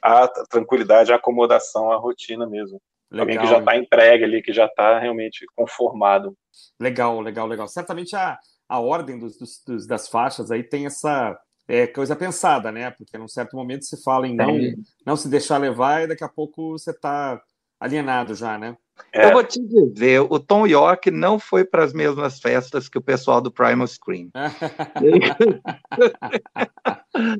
a 0.00 0.28
tranquilidade, 0.48 1.12
a 1.12 1.16
acomodação, 1.16 1.90
a 1.90 1.96
rotina 1.96 2.46
mesmo. 2.46 2.80
Legal, 3.10 3.22
Alguém 3.22 3.38
que 3.40 3.46
já 3.46 3.58
está 3.58 3.76
entregue 3.76 4.24
ali, 4.24 4.42
que 4.42 4.52
já 4.52 4.66
está 4.66 5.00
realmente 5.00 5.44
conformado. 5.56 6.36
Legal, 6.78 7.20
legal, 7.20 7.48
legal. 7.48 7.66
Certamente 7.66 8.14
a, 8.14 8.38
a 8.68 8.78
ordem 8.78 9.18
dos, 9.18 9.36
dos, 9.66 9.88
das 9.88 10.08
faixas 10.08 10.52
aí 10.52 10.62
tem 10.62 10.86
essa 10.86 11.36
é 11.68 11.86
coisa 11.86 12.16
pensada, 12.16 12.72
né? 12.72 12.90
Porque 12.90 13.18
num 13.18 13.28
certo 13.28 13.54
momento 13.54 13.84
se 13.84 14.02
fala 14.02 14.26
em 14.26 14.34
não, 14.34 14.58
não 15.04 15.16
se 15.16 15.28
deixar 15.28 15.58
levar 15.58 16.02
e 16.02 16.06
daqui 16.08 16.24
a 16.24 16.28
pouco 16.28 16.72
você 16.72 16.90
está 16.90 17.40
alienado 17.78 18.34
já, 18.34 18.58
né? 18.58 18.76
É. 19.12 19.26
Eu 19.26 19.32
vou 19.32 19.44
te 19.44 19.60
dizer, 19.60 20.20
o 20.20 20.38
Tom 20.38 20.66
York 20.66 21.10
não 21.10 21.38
foi 21.38 21.64
para 21.64 21.82
as 21.82 21.92
mesmas 21.92 22.38
festas 22.38 22.88
que 22.88 22.98
o 22.98 23.02
pessoal 23.02 23.40
do 23.40 23.50
Primal 23.50 23.86
Scream. 23.86 24.30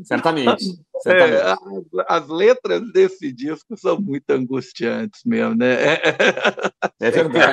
certamente. 0.05 0.81
certamente. 1.03 1.39
É, 1.39 1.43
as, 1.43 1.59
as, 2.09 2.29
letras 2.29 2.93
desse 2.93 3.31
disco 3.33 3.77
são 3.77 4.01
muito 4.01 4.29
angustiantes 4.31 5.23
mesmo, 5.25 5.55
né? 5.55 5.99
É, 6.99 7.11
verdade. 7.11 7.47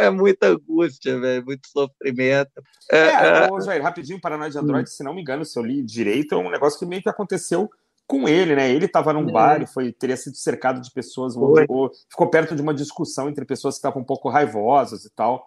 É, 0.00 0.10
muita 0.10 0.48
angústia, 0.48 1.18
velho, 1.18 1.44
muito 1.44 1.66
sofrimento. 1.68 2.62
É, 2.90 2.98
é, 2.98 3.48
é... 3.48 3.60
Jair, 3.60 3.82
rapidinho, 3.82 4.20
Paranoia 4.20 4.50
de 4.50 4.58
Android, 4.58 4.88
hum. 4.88 4.92
se 4.92 5.04
não 5.04 5.14
me 5.14 5.20
engano, 5.20 5.44
se 5.44 5.58
eu 5.58 5.62
li 5.62 5.82
direito, 5.82 6.34
é 6.34 6.38
um 6.38 6.50
negócio 6.50 6.78
que 6.78 6.86
meio 6.86 7.02
que 7.02 7.10
aconteceu 7.10 7.68
com 8.06 8.28
ele, 8.28 8.54
né? 8.54 8.70
Ele 8.70 8.86
estava 8.86 9.12
num 9.12 9.28
é. 9.28 9.32
bar 9.32 9.62
e 9.62 9.66
foi, 9.66 9.92
teria 9.92 10.16
sido 10.16 10.36
cercado 10.36 10.80
de 10.80 10.90
pessoas, 10.92 11.34
ficou, 11.34 11.90
ficou 12.08 12.30
perto 12.30 12.54
de 12.54 12.62
uma 12.62 12.72
discussão 12.72 13.28
entre 13.28 13.44
pessoas 13.44 13.74
que 13.74 13.78
estavam 13.78 14.02
um 14.02 14.04
pouco 14.04 14.28
raivosas 14.28 15.04
e 15.04 15.10
tal. 15.10 15.46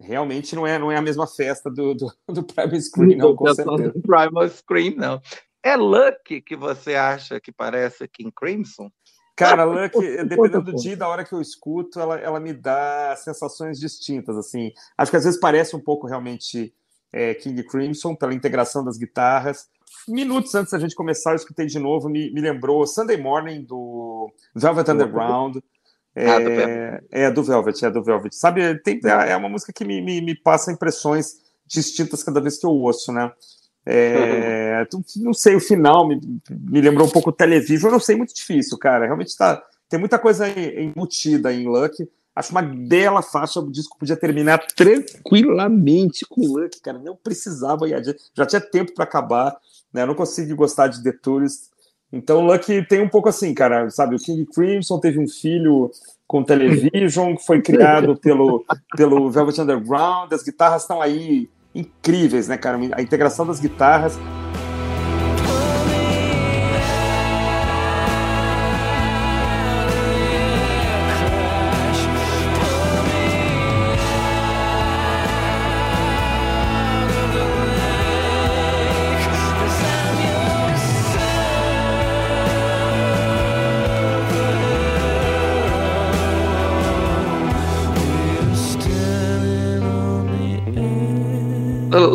Realmente 0.00 0.56
não 0.56 0.66
é, 0.66 0.78
não 0.78 0.90
é 0.90 0.96
a 0.96 1.02
mesma 1.02 1.26
festa 1.26 1.70
do, 1.70 1.94
do, 1.94 2.12
do 2.28 2.42
Primal 2.42 2.80
Screen, 2.80 3.16
não, 3.16 3.36
com 3.36 3.54
certeza. 3.54 3.92
Do 3.92 4.02
Primal 4.02 4.48
Screen, 4.48 4.96
não. 4.96 5.20
É 5.62 5.76
Lucky 5.76 6.40
que 6.40 6.56
você 6.56 6.94
acha 6.94 7.38
que 7.38 7.52
parece 7.52 8.08
King 8.08 8.32
Crimson? 8.34 8.90
Cara, 9.36 9.64
Lucky, 9.64 10.24
dependendo 10.24 10.62
do 10.62 10.74
dia 10.74 10.94
e 10.94 10.96
da 10.96 11.06
hora 11.06 11.24
que 11.24 11.34
eu 11.34 11.40
escuto, 11.40 12.00
ela, 12.00 12.18
ela 12.18 12.40
me 12.40 12.52
dá 12.52 13.14
sensações 13.16 13.78
distintas, 13.78 14.36
assim. 14.36 14.72
Acho 14.96 15.10
que 15.10 15.16
às 15.16 15.24
vezes 15.24 15.38
parece 15.38 15.76
um 15.76 15.80
pouco 15.80 16.06
realmente 16.06 16.74
é, 17.12 17.34
King 17.34 17.62
Crimson, 17.64 18.14
pela 18.14 18.34
integração 18.34 18.84
das 18.84 18.96
guitarras, 18.96 19.68
minutos 20.08 20.54
antes 20.54 20.72
da 20.72 20.78
gente 20.78 20.94
começar, 20.94 21.30
eu 21.30 21.36
escutei 21.36 21.66
de 21.66 21.78
novo, 21.78 22.08
me, 22.08 22.32
me 22.32 22.40
lembrou 22.40 22.86
Sunday 22.86 23.16
Morning 23.16 23.62
do 23.62 24.32
Velvet 24.54 24.90
Underground. 24.90 25.56
É, 26.14 26.28
ah, 26.28 26.38
do 26.38 26.50
é, 27.10 27.30
do 27.30 27.42
Velvet, 27.42 27.84
é 27.84 27.90
do 27.90 28.02
Velvet. 28.02 28.34
Sabe, 28.34 28.78
tem, 28.82 29.00
é 29.04 29.36
uma 29.36 29.48
música 29.48 29.72
que 29.72 29.84
me, 29.84 30.02
me, 30.02 30.20
me 30.20 30.34
passa 30.34 30.72
impressões 30.72 31.34
distintas 31.66 32.22
cada 32.22 32.40
vez 32.40 32.58
que 32.58 32.66
eu 32.66 32.70
ouço, 32.70 33.12
né? 33.12 33.30
É, 33.86 34.86
não 35.16 35.32
sei, 35.32 35.54
o 35.54 35.60
final 35.60 36.06
me, 36.06 36.20
me 36.50 36.80
lembrou 36.80 37.06
um 37.06 37.10
pouco 37.10 37.32
Television, 37.32 37.88
eu 37.88 37.92
não 37.92 38.00
sei, 38.00 38.16
muito 38.16 38.34
difícil, 38.34 38.76
cara. 38.78 39.04
Realmente 39.04 39.36
tá, 39.36 39.62
tem 39.88 39.98
muita 39.98 40.18
coisa 40.18 40.48
embutida 40.48 41.52
em 41.52 41.66
Luck. 41.66 42.08
Acho 42.40 42.50
uma 42.50 42.62
bela 42.62 43.22
faixa, 43.22 43.60
o 43.60 43.70
disco 43.70 43.96
podia 43.98 44.16
terminar 44.16 44.58
tranquilamente 44.74 46.26
com 46.28 46.40
Luck, 46.40 46.80
cara. 46.80 46.98
Não 46.98 47.16
precisava 47.16 47.88
ir 47.88 47.94
adiante, 47.94 48.20
já 48.34 48.44
tinha 48.44 48.60
tempo 48.60 48.92
para 48.94 49.04
acabar 49.04 49.56
né? 49.92 50.02
Eu 50.02 50.06
não 50.06 50.14
consigo 50.14 50.54
gostar 50.56 50.88
de 50.88 51.02
The 51.02 51.12
Tourist. 51.12 51.68
Então, 52.12 52.44
Lucky 52.44 52.86
tem 52.86 53.00
um 53.00 53.08
pouco 53.08 53.28
assim, 53.28 53.54
cara, 53.54 53.88
sabe? 53.90 54.16
O 54.16 54.18
King 54.18 54.44
Crimson 54.46 54.98
teve 54.98 55.18
um 55.18 55.28
filho 55.28 55.90
com 56.26 56.42
television, 56.42 57.36
que 57.36 57.44
foi 57.44 57.60
criado 57.60 58.16
pelo, 58.16 58.64
pelo 58.96 59.30
Velvet 59.30 59.60
Underground, 59.60 60.32
as 60.32 60.42
guitarras 60.42 60.82
estão 60.82 61.00
aí 61.00 61.48
incríveis, 61.74 62.48
né, 62.48 62.56
cara? 62.56 62.78
A 62.92 63.02
integração 63.02 63.46
das 63.46 63.60
guitarras. 63.60 64.18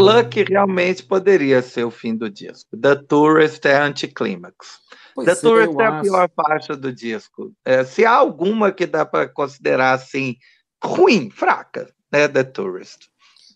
Lucky 0.05 0.43
realmente 0.43 1.03
poderia 1.03 1.61
ser 1.61 1.83
o 1.83 1.91
fim 1.91 2.15
do 2.15 2.29
disco. 2.29 2.77
The 2.77 2.95
Tourist 2.95 3.65
é 3.65 3.77
anticlímax. 3.77 4.79
The 5.23 5.35
Tourist 5.35 5.79
é 5.79 5.85
a 5.85 6.01
pior 6.01 6.29
faixa 6.35 6.75
do 6.75 6.91
disco. 6.91 7.53
É, 7.63 7.83
se 7.83 8.05
há 8.05 8.11
alguma 8.11 8.71
que 8.71 8.85
dá 8.85 9.05
para 9.05 9.27
considerar 9.27 9.93
assim 9.93 10.35
ruim, 10.83 11.29
fraca, 11.29 11.89
né? 12.11 12.27
The 12.27 12.43
Tourist. 12.43 13.07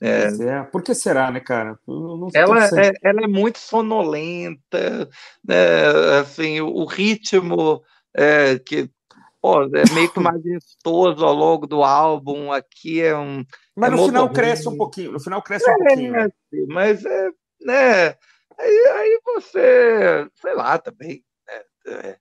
É, 0.02 0.28
é, 0.28 0.64
por 0.64 0.82
que 0.82 0.96
será, 0.96 1.30
né, 1.30 1.42
cara? 1.42 1.78
ela, 2.34 2.66
é, 2.68 2.94
ela 3.04 3.22
é 3.22 3.28
muito 3.28 3.60
sonolenta, 3.60 5.10
né? 5.46 6.20
assim, 6.22 6.62
o, 6.62 6.86
ritmo 6.86 7.84
é, 8.16 8.58
que 8.58 8.90
pô, 9.42 9.64
é 9.64 9.94
meio 9.94 10.12
que 10.12 10.20
majestoso 10.20 11.24
ao 11.26 11.34
longo 11.34 11.68
do 11.68 11.84
álbum, 11.84 12.52
aqui 12.52 13.02
é 13.02 13.18
um... 13.18 13.46
Mas 13.76 13.92
é 13.92 13.96
no 13.96 14.06
final 14.06 14.30
cresce 14.32 14.68
um 14.68 14.78
pouquinho, 14.78 15.12
no 15.12 15.20
final 15.20 15.42
cresce 15.42 15.70
um 15.70 15.76
pouquinho. 15.76 16.12
Né? 16.12 16.30
Mas, 16.68 17.06
é, 17.06 17.30
né, 17.62 18.08
aí, 18.58 18.88
aí 18.96 19.20
você, 19.26 20.28
sei 20.36 20.54
lá, 20.54 20.78
também, 20.78 21.24
né, 21.86 22.16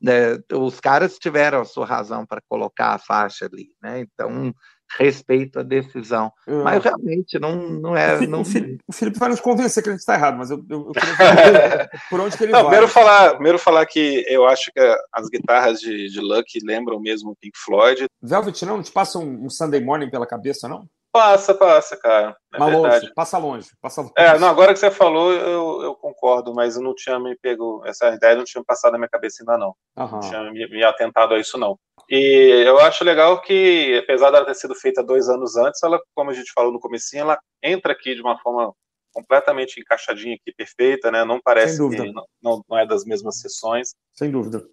né, 0.00 0.38
os 0.52 0.80
caras 0.80 1.18
tiveram 1.18 1.60
a 1.60 1.64
sua 1.64 1.86
razão 1.86 2.26
para 2.26 2.42
colocar 2.48 2.94
a 2.94 2.98
faixa 2.98 3.46
ali, 3.46 3.68
né? 3.80 4.00
Então, 4.00 4.52
respeito 4.98 5.58
a 5.58 5.62
decisão. 5.62 6.32
Eu... 6.46 6.64
Mas 6.64 6.82
realmente 6.82 7.38
não, 7.38 7.56
não 7.56 7.96
é. 7.96 8.18
O, 8.18 8.28
não... 8.28 8.42
o 8.42 8.92
Felipe 8.92 9.18
vai 9.18 9.28
nos 9.28 9.40
convencer 9.40 9.82
que 9.82 9.88
a 9.88 9.92
gente 9.92 10.00
está 10.00 10.14
errado, 10.14 10.36
mas 10.38 10.50
eu, 10.50 10.64
eu, 10.68 10.86
eu 10.88 10.92
queria 10.92 11.16
saber 11.16 11.90
por 12.10 12.20
onde 12.20 12.36
que 12.36 12.44
ele 12.44 12.52
não, 12.52 12.60
vai. 12.60 12.70
Primeiro 12.70 12.88
falar, 12.88 13.34
primeiro 13.34 13.58
falar 13.58 13.86
que 13.86 14.24
eu 14.28 14.46
acho 14.46 14.70
que 14.72 14.80
as 15.12 15.28
guitarras 15.28 15.80
de, 15.80 16.08
de 16.08 16.20
Lucky 16.20 16.58
lembram 16.64 17.00
mesmo 17.00 17.30
o 17.30 17.36
Pink 17.36 17.56
Floyd. 17.58 18.06
Velvet 18.22 18.64
não 18.64 18.82
te 18.82 18.90
passa 18.90 19.18
um, 19.18 19.46
um 19.46 19.50
Sunday 19.50 19.82
Morning 19.82 20.10
pela 20.10 20.26
cabeça, 20.26 20.68
não? 20.68 20.86
Passa, 21.12 21.54
passa, 21.54 21.94
cara. 21.94 22.34
É 22.54 22.58
mas 22.58 22.72
longe, 22.72 23.12
passa 23.14 23.36
longe, 23.36 23.68
passa 23.82 24.00
longe. 24.00 24.14
É, 24.16 24.38
não, 24.38 24.48
agora 24.48 24.72
que 24.72 24.78
você 24.78 24.90
falou, 24.90 25.30
eu, 25.30 25.82
eu 25.82 25.94
concordo, 25.94 26.54
mas 26.54 26.76
eu 26.76 26.82
não 26.82 26.94
tinha 26.94 27.20
me 27.20 27.36
pego, 27.36 27.82
essa 27.84 28.08
ideia 28.14 28.34
não 28.34 28.44
tinha 28.44 28.64
passado 28.64 28.92
na 28.92 28.98
minha 28.98 29.10
cabeça 29.10 29.42
ainda 29.42 29.58
não. 29.58 29.74
Uhum. 29.98 30.10
Não 30.10 30.20
tinha 30.20 30.50
me, 30.50 30.66
me, 30.68 30.82
atentado 30.82 31.34
a 31.34 31.38
isso 31.38 31.58
não. 31.58 31.78
E 32.08 32.64
eu 32.66 32.78
acho 32.78 33.04
legal 33.04 33.42
que, 33.42 33.98
apesar 34.02 34.30
dela 34.30 34.46
ter 34.46 34.54
sido 34.54 34.74
feita 34.74 35.02
dois 35.02 35.28
anos 35.28 35.54
antes, 35.54 35.82
ela, 35.82 36.00
como 36.14 36.30
a 36.30 36.34
gente 36.34 36.50
falou 36.54 36.72
no 36.72 36.80
comecinho, 36.80 37.22
ela 37.22 37.38
entra 37.62 37.92
aqui 37.92 38.14
de 38.14 38.22
uma 38.22 38.38
forma 38.38 38.72
completamente 39.12 39.78
encaixadinha 39.78 40.34
aqui, 40.34 40.50
perfeita, 40.56 41.10
né? 41.10 41.26
Não 41.26 41.38
parece 41.42 41.76
que 41.90 42.12
não, 42.42 42.64
não 42.66 42.78
é 42.78 42.86
das 42.86 43.04
mesmas 43.04 43.38
sessões. 43.38 43.94
Sem 44.14 44.30
dúvida. 44.30 44.64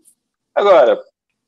Agora, 0.55 1.01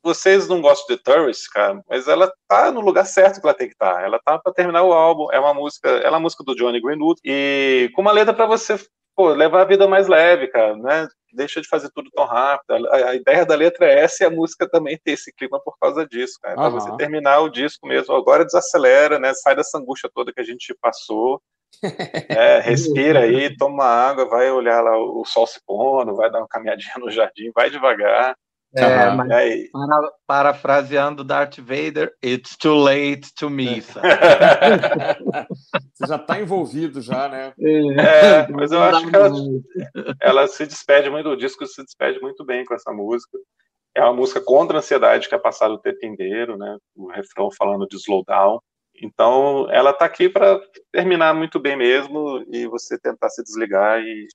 vocês 0.03 0.47
não 0.47 0.61
gostam 0.61 0.95
de 0.95 1.01
Tourist, 1.01 1.47
cara, 1.51 1.81
mas 1.89 2.07
ela 2.07 2.31
tá 2.47 2.71
no 2.71 2.81
lugar 2.81 3.05
certo 3.05 3.39
que 3.39 3.45
ela 3.45 3.55
tem 3.55 3.67
que 3.67 3.73
estar. 3.73 3.95
Tá. 3.95 4.01
Ela 4.01 4.19
tá 4.23 4.39
para 4.39 4.53
terminar 4.53 4.83
o 4.83 4.93
álbum, 4.93 5.31
é 5.31 5.39
uma 5.39 5.53
música, 5.53 5.89
ela 5.89 6.07
é 6.07 6.09
uma 6.09 6.19
música 6.19 6.43
do 6.43 6.55
Johnny 6.55 6.81
Greenwood 6.81 7.19
e 7.23 7.89
com 7.93 8.01
uma 8.01 8.11
letra 8.11 8.33
para 8.33 8.45
você, 8.45 8.79
pô, 9.15 9.29
levar 9.29 9.61
a 9.61 9.65
vida 9.65 9.87
mais 9.87 10.07
leve, 10.07 10.47
cara, 10.47 10.75
né? 10.75 11.07
Deixa 11.33 11.61
de 11.61 11.67
fazer 11.67 11.89
tudo 11.93 12.09
tão 12.11 12.25
rápido. 12.25 12.87
A, 12.87 13.09
a, 13.09 13.15
ideia 13.15 13.45
da 13.45 13.55
letra 13.55 13.85
é 13.85 13.99
essa 14.01 14.23
e 14.23 14.27
a 14.27 14.29
música 14.29 14.67
também 14.67 14.99
tem 15.03 15.13
esse 15.13 15.31
clima 15.33 15.61
por 15.63 15.77
causa 15.79 16.05
disso, 16.05 16.37
cara. 16.41 16.59
Uhum. 16.59 16.71
Pra 16.71 16.79
você 16.79 16.97
terminar 16.97 17.39
o 17.39 17.49
disco 17.49 17.87
mesmo. 17.87 18.13
Agora 18.13 18.45
desacelera, 18.45 19.17
né? 19.17 19.33
Sai 19.33 19.55
dessa 19.55 19.77
angústia 19.77 20.09
toda 20.13 20.33
que 20.33 20.41
a 20.41 20.45
gente 20.45 20.75
passou. 20.81 21.41
É, 22.29 22.59
respira 22.59 23.21
aí, 23.21 23.55
toma 23.55 23.85
água, 23.85 24.25
vai 24.25 24.51
olhar 24.51 24.81
lá 24.81 24.97
o 24.97 25.23
sol 25.25 25.47
se 25.47 25.59
pondo, 25.65 26.15
vai 26.15 26.29
dar 26.29 26.39
uma 26.39 26.47
caminhadinha 26.47 26.93
no 26.97 27.09
jardim, 27.09 27.51
vai 27.55 27.69
devagar. 27.69 28.35
É, 28.73 29.09
mas, 29.11 29.27
para, 29.69 30.11
parafraseando 30.25 31.25
Darth 31.25 31.57
Vader, 31.59 32.13
it's 32.23 32.55
too 32.55 32.75
late 32.75 33.33
to 33.35 33.49
me. 33.49 33.81
Você 35.93 36.07
já 36.07 36.15
está 36.15 36.39
envolvido 36.39 37.01
já, 37.01 37.27
né? 37.27 37.53
É, 37.59 38.47
mas 38.49 38.71
eu 38.71 38.81
acho 38.81 39.09
que 39.09 39.15
ela, 39.15 39.29
ela, 40.21 40.47
se 40.47 40.65
despede 40.65 41.09
muito, 41.09 41.27
o 41.29 41.35
disco 41.35 41.65
se 41.65 41.83
despede 41.83 42.21
muito 42.21 42.45
bem 42.45 42.63
com 42.63 42.73
essa 42.73 42.93
música. 42.93 43.37
É 43.93 44.01
uma 44.01 44.13
música 44.13 44.39
contra 44.39 44.77
a 44.77 44.79
ansiedade 44.79 45.27
que 45.27 45.35
é 45.35 45.37
passada 45.37 45.73
o 45.73 45.79
tempo 45.79 46.05
inteiro, 46.05 46.57
né? 46.57 46.77
O 46.95 47.07
refrão 47.07 47.49
falando 47.51 47.85
de 47.87 47.97
slowdown. 47.97 48.61
Então, 49.03 49.69
ela 49.69 49.89
está 49.91 50.05
aqui 50.05 50.29
para 50.29 50.61
terminar 50.93 51.33
muito 51.33 51.59
bem 51.59 51.75
mesmo 51.75 52.45
e 52.47 52.65
você 52.67 52.97
tentar 52.97 53.29
se 53.29 53.43
desligar 53.43 53.99
e 53.99 54.27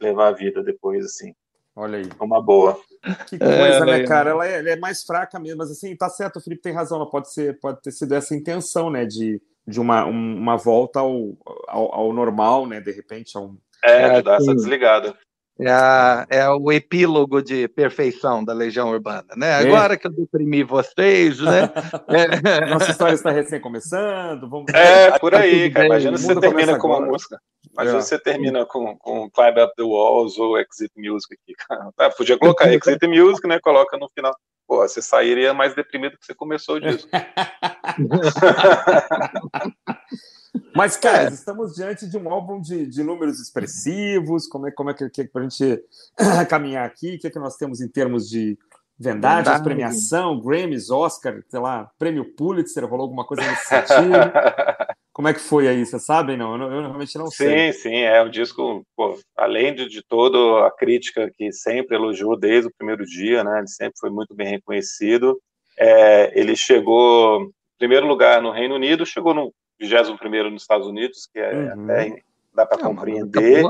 levar 0.00 0.28
a 0.28 0.32
vida 0.32 0.60
depois, 0.62 1.04
assim. 1.04 1.32
Olha 1.76 1.98
aí. 1.98 2.08
Uma 2.18 2.40
boa. 2.40 2.80
Que 3.28 3.38
coisa, 3.38 3.52
é, 3.54 3.84
né, 3.84 4.02
cara? 4.04 4.30
Ela 4.30 4.48
é, 4.48 4.58
ela 4.58 4.70
é, 4.70 4.76
mais 4.76 5.04
fraca 5.04 5.38
mesmo, 5.38 5.58
mas 5.58 5.70
assim, 5.70 5.94
tá 5.94 6.08
certo, 6.08 6.36
o 6.38 6.40
Felipe 6.40 6.62
tem 6.62 6.72
razão, 6.72 6.96
ela 6.96 7.08
pode 7.08 7.32
ser, 7.32 7.60
pode 7.60 7.82
ter 7.82 7.92
sido 7.92 8.14
essa 8.14 8.34
intenção, 8.34 8.90
né, 8.90 9.04
de, 9.04 9.40
de 9.68 9.78
uma, 9.78 10.06
um, 10.06 10.36
uma 10.38 10.56
volta 10.56 11.00
ao, 11.00 11.36
ao, 11.68 11.94
ao, 11.94 12.12
normal, 12.12 12.66
né, 12.66 12.80
de 12.80 12.90
repente, 12.90 13.36
a 13.36 13.40
um... 13.40 13.56
É, 13.84 14.16
de 14.16 14.22
dar 14.22 14.36
essa 14.36 14.54
desligada. 14.54 15.16
É, 15.58 15.70
a, 15.70 16.26
é, 16.28 16.50
o 16.50 16.70
epílogo 16.70 17.40
de 17.40 17.66
perfeição 17.68 18.44
da 18.44 18.52
Legião 18.52 18.90
Urbana, 18.90 19.24
né? 19.36 19.48
É. 19.48 19.66
Agora 19.66 19.94
é. 19.94 19.96
que 19.96 20.06
eu 20.06 20.12
deprimi 20.12 20.62
vocês, 20.62 21.40
né? 21.40 21.70
é. 22.08 22.66
Nossa 22.66 22.90
história 22.90 23.14
está 23.14 23.30
recém 23.30 23.58
começando. 23.58 24.48
Vamos... 24.50 24.66
É, 24.74 25.18
por 25.18 25.34
aí, 25.34 25.70
cara. 25.70 25.86
Imagina 25.86 26.18
se 26.18 26.26
você 26.26 26.40
termina 26.40 26.78
com 26.78 26.88
uma 26.88 27.00
música. 27.00 27.40
Imagina 27.72 27.98
é. 27.98 28.00
se 28.02 28.08
você 28.08 28.18
termina 28.18 28.66
com, 28.66 28.98
com 28.98 29.30
Climb 29.30 29.62
Up 29.62 29.72
the 29.76 29.82
Walls 29.82 30.38
ou 30.38 30.58
Exit 30.58 30.92
Music 30.96 31.34
aqui, 31.34 31.54
cara. 31.66 31.88
Ah, 31.98 32.10
podia 32.10 32.38
colocar 32.38 32.68
Exit 32.72 33.06
Music, 33.06 33.48
né? 33.48 33.58
Coloca 33.58 33.96
no 33.96 34.10
final. 34.10 34.36
Pô, 34.68 34.78
você 34.78 35.00
sairia 35.00 35.54
mais 35.54 35.74
deprimido 35.74 36.18
que 36.18 36.26
você 36.26 36.34
começou 36.34 36.76
o 36.76 36.80
disco. 36.80 37.08
Mas, 40.74 40.96
cara, 40.96 41.24
é. 41.24 41.32
estamos 41.32 41.74
diante 41.74 42.08
de 42.08 42.16
um 42.16 42.30
álbum 42.30 42.60
de, 42.60 42.86
de 42.86 43.02
números 43.02 43.40
expressivos. 43.40 44.46
Como 44.46 44.68
é, 44.68 44.70
como 44.70 44.90
é 44.90 44.94
que, 44.94 45.08
que 45.08 45.24
para 45.24 45.42
a 45.42 45.48
gente 45.48 45.82
caminhar 46.48 46.86
aqui? 46.86 47.16
O 47.16 47.18
que 47.18 47.26
é 47.26 47.30
que 47.30 47.38
nós 47.38 47.56
temos 47.56 47.80
em 47.80 47.88
termos 47.88 48.28
de 48.28 48.58
vendagens, 48.98 49.60
premiação, 49.60 50.40
Grammys, 50.40 50.90
Oscar, 50.90 51.42
sei 51.48 51.60
lá, 51.60 51.90
prêmio 51.98 52.34
Pulitzer, 52.34 52.84
rolou 52.86 53.04
alguma 53.04 53.26
coisa 53.26 53.42
nesse 53.42 53.66
sentido? 53.66 54.12
Como 55.12 55.28
é 55.28 55.32
que 55.32 55.40
foi 55.40 55.66
aí? 55.66 55.84
Vocês 55.84 56.04
sabem? 56.04 56.36
Não, 56.36 56.56
eu, 56.56 56.70
eu 56.70 56.80
realmente 56.80 57.16
não 57.16 57.28
sim, 57.28 57.36
sei. 57.36 57.72
Sim, 57.72 57.78
sim, 57.80 57.96
é 57.96 58.22
um 58.22 58.28
disco, 58.28 58.86
pô, 58.94 59.18
além 59.34 59.74
de, 59.74 59.88
de 59.88 60.02
toda 60.02 60.66
a 60.66 60.70
crítica 60.70 61.30
que 61.34 61.50
sempre 61.52 61.96
elogiou 61.96 62.38
desde 62.38 62.68
o 62.68 62.74
primeiro 62.76 63.02
dia, 63.04 63.42
né? 63.42 63.58
Ele 63.58 63.68
sempre 63.68 63.98
foi 63.98 64.10
muito 64.10 64.34
bem 64.34 64.48
reconhecido. 64.48 65.40
É, 65.78 66.38
ele 66.38 66.54
chegou 66.54 67.50
primeiro 67.78 68.06
lugar 68.06 68.42
no 68.42 68.50
Reino 68.50 68.74
Unido, 68.74 69.06
chegou 69.06 69.34
no 69.34 69.52
21 69.80 70.50
nos 70.50 70.62
Estados 70.62 70.86
Unidos, 70.86 71.28
que 71.32 71.38
é, 71.38 71.74
uhum. 71.74 71.84
até 71.84 72.22
dá 72.54 72.66
para 72.66 72.78
é 72.78 72.82
compreender. 72.82 73.64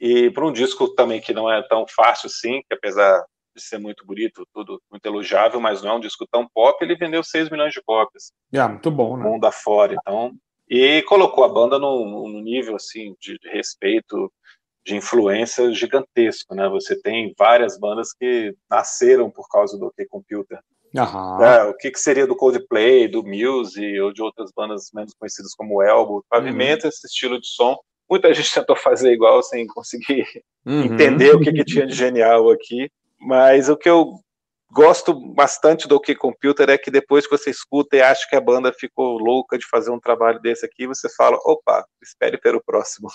E 0.00 0.30
para 0.30 0.46
um 0.46 0.52
disco 0.52 0.88
também 0.94 1.20
que 1.20 1.32
não 1.32 1.50
é 1.50 1.62
tão 1.62 1.86
fácil 1.86 2.26
assim, 2.26 2.62
que 2.68 2.74
apesar 2.74 3.24
de 3.54 3.62
ser 3.62 3.78
muito 3.78 4.04
bonito, 4.04 4.46
tudo 4.52 4.82
muito 4.90 5.06
elogiável, 5.06 5.60
mas 5.60 5.82
não 5.82 5.92
é 5.92 5.94
um 5.94 6.00
disco 6.00 6.26
tão 6.26 6.48
pop, 6.52 6.82
ele 6.82 6.96
vendeu 6.96 7.22
6 7.22 7.50
milhões 7.50 7.72
de 7.72 7.82
cópias. 7.82 8.32
É, 8.52 8.66
muito 8.66 8.90
bom, 8.90 9.16
né? 9.16 9.24
Mundo 9.24 9.44
afora, 9.44 9.94
então... 9.94 10.32
E 10.68 11.02
colocou 11.02 11.44
a 11.44 11.52
banda 11.52 11.78
num, 11.78 12.28
num 12.28 12.40
nível, 12.40 12.76
assim, 12.76 13.14
de, 13.20 13.38
de 13.38 13.48
respeito, 13.50 14.32
de 14.84 14.96
influência 14.96 15.70
gigantesco, 15.72 16.54
né? 16.54 16.66
Você 16.68 16.98
tem 17.00 17.34
várias 17.38 17.78
bandas 17.78 18.12
que 18.14 18.54
nasceram 18.70 19.30
por 19.30 19.48
causa 19.48 19.78
do 19.78 19.86
OK 19.86 20.06
Computer. 20.06 20.58
É, 21.42 21.64
o 21.64 21.74
que, 21.74 21.90
que, 21.90 21.98
seria 21.98 22.26
do 22.26 22.36
Coldplay, 22.36 23.08
do 23.08 23.22
Muse 23.22 24.00
ou 24.00 24.12
de 24.12 24.22
outras 24.22 24.50
bandas 24.54 24.90
menos 24.92 25.14
conhecidas 25.14 25.54
como 25.54 25.76
o 25.76 25.82
Elbow, 25.82 26.24
pavimenta 26.28 26.84
uhum. 26.84 26.88
esse 26.88 27.06
estilo 27.06 27.40
de 27.40 27.46
som. 27.46 27.76
Muita 28.10 28.32
gente 28.34 28.52
tentou 28.54 28.76
fazer 28.76 29.12
igual 29.12 29.42
sem 29.42 29.66
conseguir 29.66 30.26
uhum. 30.66 30.84
entender 30.84 31.34
o 31.34 31.40
que, 31.40 31.52
que 31.52 31.64
tinha 31.64 31.86
de 31.86 31.94
genial 31.94 32.50
aqui, 32.50 32.90
mas 33.18 33.68
o 33.68 33.76
que 33.76 33.88
eu 33.88 34.20
gosto 34.72 35.14
bastante 35.34 35.86
do 35.86 35.96
OK 35.96 36.14
Computer 36.14 36.70
é 36.70 36.78
que 36.78 36.90
depois 36.90 37.26
que 37.26 37.36
você 37.36 37.50
escuta 37.50 37.96
e 37.96 38.00
acha 38.00 38.26
que 38.28 38.34
a 38.34 38.40
banda 38.40 38.72
ficou 38.72 39.18
louca 39.18 39.58
de 39.58 39.66
fazer 39.68 39.90
um 39.90 40.00
trabalho 40.00 40.40
desse 40.40 40.64
aqui, 40.64 40.86
você 40.86 41.08
fala, 41.14 41.36
opa, 41.44 41.84
espere 42.02 42.38
pelo 42.38 42.62
próximo. 42.64 43.08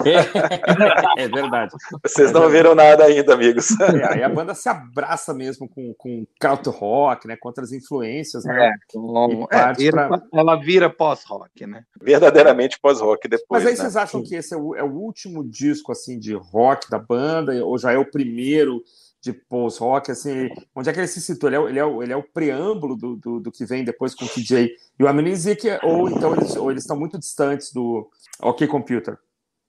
é 1.18 1.28
verdade. 1.28 1.74
Vocês 2.04 2.30
é 2.30 2.34
não 2.34 2.42
verdade. 2.42 2.58
viram 2.58 2.76
nada 2.76 3.06
ainda, 3.06 3.34
amigos. 3.34 3.72
É, 3.80 4.14
aí 4.14 4.24
a 4.24 4.30
banda 4.30 4.54
se 4.54 4.70
abraça 4.70 5.34
mesmo 5.34 5.68
com, 5.68 5.94
com 5.98 6.26
country 6.40 6.72
rock, 6.72 7.28
né, 7.28 7.36
com 7.36 7.48
outras 7.48 7.72
influências, 7.72 8.44
né? 8.46 8.70
É, 8.70 9.58
é 9.58 9.74
vira, 9.74 10.08
pra... 10.08 10.22
ela 10.34 10.56
vira 10.56 10.90
pós-rock, 10.90 11.66
né? 11.66 11.84
Verdadeiramente 12.00 12.78
pós-rock 12.80 13.28
depois. 13.28 13.64
Mas 13.64 13.66
aí 13.66 13.78
né? 13.78 13.82
vocês 13.82 13.98
acham 13.98 14.22
que 14.22 14.36
esse 14.36 14.54
é 14.54 14.58
o, 14.58 14.76
é 14.76 14.84
o 14.84 14.92
último 14.92 15.44
disco 15.44 15.92
assim 15.92 16.20
de 16.20 16.34
rock 16.36 16.88
da 16.90 17.00
banda, 17.00 17.54
ou 17.66 17.78
já 17.80 17.92
é 17.92 17.98
o 17.98 18.06
primeiro? 18.06 18.84
De 19.22 19.34
post-rock, 19.34 20.12
assim, 20.12 20.50
onde 20.76 20.90
é 20.90 20.94
que 20.94 21.00
ele 21.00 21.08
se 21.08 21.22
citou? 21.22 21.50
Ele 21.50 21.58
é, 21.58 21.70
ele 21.70 21.80
é, 21.80 22.04
ele 22.04 22.14
é 22.14 22.16
o 22.16 22.24
preâmbulo 22.24 22.96
do, 22.96 23.16
do, 23.16 23.40
do, 23.40 23.52
que 23.52 23.66
vem 23.66 23.84
depois 23.84 24.14
com 24.14 24.26
o 24.26 24.30
TJ 24.30 24.72
e 25.00 25.04
o 25.04 25.08
Amnesia, 25.08 25.58
é, 25.66 25.86
ou 25.86 26.10
então 26.10 26.34
eles, 26.36 26.56
ou 26.56 26.72
eles 26.72 26.84
estão 26.84 26.98
muito 26.98 27.18
distantes 27.18 27.74
do 27.74 28.10
OK 28.42 28.68
Computer. 28.68 29.18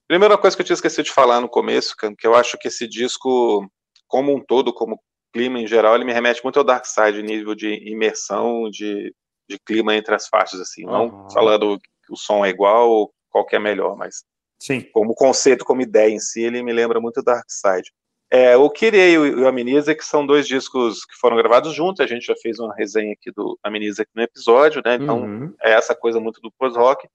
Primeira 0.07 0.37
coisa 0.37 0.55
que 0.55 0.61
eu 0.61 0.65
tinha 0.65 0.75
esquecido 0.75 1.05
de 1.05 1.11
falar 1.11 1.41
no 1.41 1.49
começo, 1.49 1.95
que 2.17 2.25
eu 2.25 2.35
acho 2.35 2.57
que 2.57 2.67
esse 2.67 2.87
disco, 2.87 3.69
como 4.07 4.35
um 4.35 4.39
todo, 4.39 4.73
como 4.73 4.99
clima 5.33 5.59
em 5.59 5.67
geral, 5.67 5.95
ele 5.95 6.05
me 6.05 6.13
remete 6.13 6.43
muito 6.43 6.57
ao 6.57 6.65
Dark 6.65 6.85
Side, 6.85 7.21
nível 7.21 7.53
de 7.53 7.89
imersão, 7.89 8.69
de, 8.69 9.13
de 9.47 9.59
clima 9.59 9.95
entre 9.95 10.15
as 10.15 10.27
faixas, 10.27 10.59
assim, 10.59 10.85
uhum. 10.85 10.91
não 10.91 11.29
falando 11.29 11.79
que 11.79 12.13
o 12.13 12.15
som 12.15 12.43
é 12.43 12.49
igual 12.49 12.89
ou 12.89 13.13
qual 13.29 13.45
que 13.45 13.55
é 13.55 13.59
melhor, 13.59 13.95
mas 13.95 14.23
Sim. 14.61 14.81
Como 14.91 15.15
conceito, 15.15 15.63
como 15.63 15.81
ideia 15.81 16.11
em 16.11 16.19
si, 16.19 16.41
ele 16.41 16.61
me 16.61 16.73
lembra 16.73 16.99
muito 16.99 17.23
Dark 17.23 17.45
Side. 17.49 17.91
É, 18.31 18.55
o 18.55 18.69
Kirei 18.69 19.13
e 19.13 19.17
o 19.17 19.47
Amnesia, 19.47 19.95
que 19.95 20.05
são 20.05 20.25
dois 20.25 20.47
discos 20.47 21.03
que 21.03 21.15
foram 21.15 21.35
gravados 21.35 21.73
juntos, 21.73 21.99
a 21.99 22.07
gente 22.07 22.25
já 22.27 22.35
fez 22.35 22.59
uma 22.59 22.75
resenha 22.75 23.13
aqui 23.13 23.31
do 23.31 23.57
Amnesia 23.63 24.03
aqui 24.03 24.11
no 24.13 24.21
episódio, 24.21 24.83
né? 24.85 24.95
Então 24.95 25.21
uhum. 25.23 25.53
é 25.61 25.71
essa 25.71 25.95
coisa 25.95 26.19
muito 26.19 26.39
do 26.39 26.51
post-rock. 26.51 27.07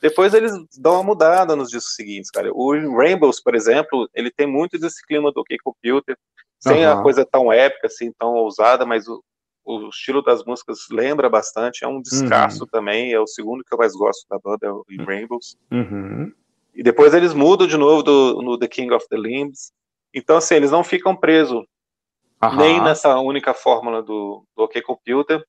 Depois 0.00 0.34
eles 0.34 0.52
dão 0.78 0.94
uma 0.94 1.02
mudada 1.02 1.56
nos 1.56 1.68
discos 1.68 1.94
seguintes, 1.94 2.30
cara. 2.30 2.50
O 2.52 2.96
Rainbows, 2.96 3.40
por 3.40 3.54
exemplo, 3.54 4.08
ele 4.14 4.30
tem 4.30 4.46
muito 4.46 4.78
desse 4.78 5.04
clima 5.04 5.32
do 5.32 5.44
K-Computer, 5.44 6.16
sem 6.60 6.86
uhum. 6.86 6.92
a 6.92 7.02
coisa 7.02 7.24
tão 7.24 7.52
épica, 7.52 7.88
assim, 7.88 8.12
tão 8.16 8.34
ousada, 8.34 8.86
mas 8.86 9.08
o, 9.08 9.22
o 9.64 9.88
estilo 9.88 10.22
das 10.22 10.44
músicas 10.44 10.86
lembra 10.90 11.28
bastante, 11.28 11.84
é 11.84 11.88
um 11.88 12.00
descasso 12.00 12.62
uhum. 12.62 12.68
também, 12.68 13.12
é 13.12 13.18
o 13.18 13.26
segundo 13.26 13.64
que 13.64 13.74
eu 13.74 13.78
mais 13.78 13.94
gosto 13.94 14.28
da 14.28 14.38
banda, 14.38 14.66
é 14.66 14.70
o 14.70 14.84
Rainbows. 15.04 15.56
Uhum. 15.70 16.32
E 16.74 16.82
depois 16.82 17.14
eles 17.14 17.34
mudam 17.34 17.66
de 17.66 17.76
novo 17.76 18.02
do, 18.02 18.42
no 18.42 18.58
The 18.58 18.68
King 18.68 18.92
of 18.94 19.06
the 19.08 19.16
Limbs, 19.16 19.72
então, 20.14 20.36
assim, 20.36 20.54
eles 20.54 20.70
não 20.70 20.84
ficam 20.84 21.16
presos 21.16 21.64
Aham. 22.42 22.56
nem 22.56 22.82
nessa 22.82 23.18
única 23.18 23.54
fórmula 23.54 24.02
do, 24.02 24.44
do 24.56 24.64
OK 24.64 24.82
Computer 24.82 25.44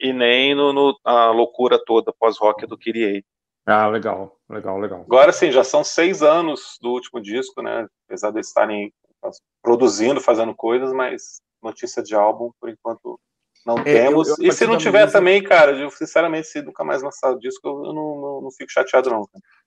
e 0.00 0.12
nem 0.12 0.54
no, 0.54 0.72
no 0.72 0.98
a 1.04 1.30
loucura 1.30 1.82
toda 1.84 2.12
pós-rock 2.12 2.66
do 2.66 2.76
Kyrie. 2.76 3.24
Ah, 3.66 3.86
legal, 3.86 4.36
legal, 4.50 4.78
legal. 4.78 5.00
Agora 5.02 5.32
sim, 5.32 5.50
já 5.50 5.64
são 5.64 5.82
seis 5.82 6.22
anos 6.22 6.78
do 6.82 6.90
último 6.90 7.20
disco, 7.20 7.62
né? 7.62 7.86
Apesar 8.06 8.30
de 8.30 8.40
estarem 8.40 8.92
produzindo, 9.62 10.20
fazendo 10.20 10.54
coisas, 10.54 10.92
mas 10.92 11.40
notícia 11.62 12.02
de 12.02 12.14
álbum, 12.14 12.50
por 12.60 12.68
enquanto, 12.68 13.18
não 13.64 13.78
é, 13.78 13.82
temos. 13.84 14.28
Eu, 14.28 14.36
eu, 14.38 14.48
e 14.50 14.52
se 14.52 14.66
não 14.66 14.76
tiver 14.76 15.10
também, 15.10 15.42
cara, 15.42 15.72
eu, 15.72 15.90
sinceramente, 15.90 16.48
se 16.48 16.60
nunca 16.60 16.84
mais 16.84 17.02
lançar 17.02 17.30
o 17.30 17.38
disco, 17.38 17.66
eu 17.66 17.94
não, 17.94 18.20
não, 18.20 18.40
não 18.42 18.50
fico 18.50 18.70
chateado, 18.70 19.08
não. 19.08 19.22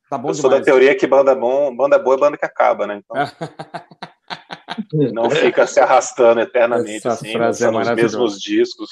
Tá 0.10 0.18
bom 0.18 0.30
eu 0.30 0.34
demais. 0.34 0.38
sou 0.38 0.50
da 0.50 0.62
teoria 0.62 0.96
que 0.96 1.08
banda, 1.08 1.34
bom, 1.34 1.76
banda 1.76 1.98
boa 1.98 2.16
é 2.16 2.20
banda 2.20 2.38
que 2.38 2.46
acaba, 2.46 2.86
né? 2.86 3.02
Então... 3.04 3.16
Não 5.14 5.30
fica 5.30 5.66
se 5.66 5.80
arrastando 5.80 6.42
eternamente, 6.42 7.08
Essa 7.08 7.14
assim, 7.14 7.32
frase 7.32 7.64
é 7.64 7.70
os 7.70 7.90
mesmos 7.92 8.40
discos. 8.40 8.90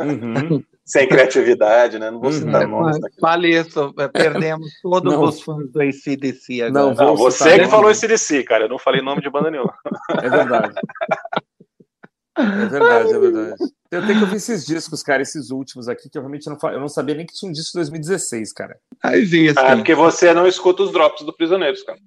Uhum. 0.00 0.62
Sem 0.84 1.06
criatividade, 1.06 1.98
né? 1.98 2.10
Não 2.10 2.20
vou 2.20 2.32
citar 2.32 2.64
uhum. 2.64 2.82
nomes. 2.82 2.98
Fale 3.20 3.50
isso, 3.50 3.92
é, 3.98 4.08
perdemos 4.08 4.70
todos 4.80 5.12
não. 5.12 5.22
os 5.22 5.42
fãs 5.42 5.70
do 5.70 5.82
ACDC 5.82 6.62
agora. 6.62 6.94
Não, 6.94 6.94
não 6.94 7.16
você 7.16 7.58
que 7.58 7.66
falou 7.66 7.90
ACDC, 7.90 8.42
cara. 8.44 8.64
Eu 8.64 8.68
não 8.70 8.78
falei 8.78 9.02
nome 9.02 9.20
de 9.20 9.30
banda 9.30 9.50
nenhuma. 9.50 9.74
É 10.22 10.30
verdade. 10.30 10.74
É 12.38 12.66
verdade, 12.66 13.12
é 13.12 13.18
verdade. 13.18 13.56
Eu 13.90 14.06
tenho 14.06 14.18
que 14.18 14.24
ouvir 14.24 14.36
esses 14.36 14.64
discos, 14.64 15.02
cara, 15.02 15.22
esses 15.22 15.50
últimos 15.50 15.88
aqui, 15.88 16.08
que 16.08 16.16
eu 16.16 16.22
realmente 16.22 16.46
não, 16.46 16.56
eu 16.70 16.80
não 16.80 16.88
sabia 16.88 17.14
nem 17.14 17.26
que 17.26 17.34
tinha 17.34 17.48
um 17.48 17.52
disco 17.52 17.72
de 17.72 17.78
2016, 17.78 18.52
cara. 18.52 18.78
Aí, 19.02 19.26
sim, 19.26 19.48
assim. 19.48 19.58
Ah, 19.58 19.76
porque 19.76 19.94
você 19.94 20.32
não 20.32 20.46
escuta 20.46 20.82
os 20.82 20.92
drops 20.92 21.24
do 21.24 21.34
Prisioneiros, 21.34 21.82
cara. 21.82 21.98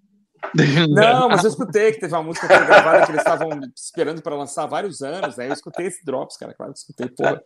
Não, 0.89 1.29
mas 1.29 1.43
eu 1.43 1.49
escutei 1.49 1.91
que 1.91 1.99
teve 1.99 2.13
uma 2.13 2.23
música 2.23 2.47
que 2.47 2.53
foi 2.53 2.65
gravada 2.65 3.05
que 3.05 3.11
eles 3.11 3.21
estavam 3.21 3.49
esperando 3.75 4.21
para 4.21 4.35
lançar 4.35 4.63
há 4.63 4.67
vários 4.67 5.01
anos. 5.01 5.37
Aí 5.37 5.47
eu 5.47 5.53
escutei 5.53 5.87
esse 5.87 6.03
Drops, 6.03 6.37
cara. 6.37 6.53
Claro 6.53 6.73
que 6.73 6.79
escutei, 6.79 7.07
porra. 7.09 7.41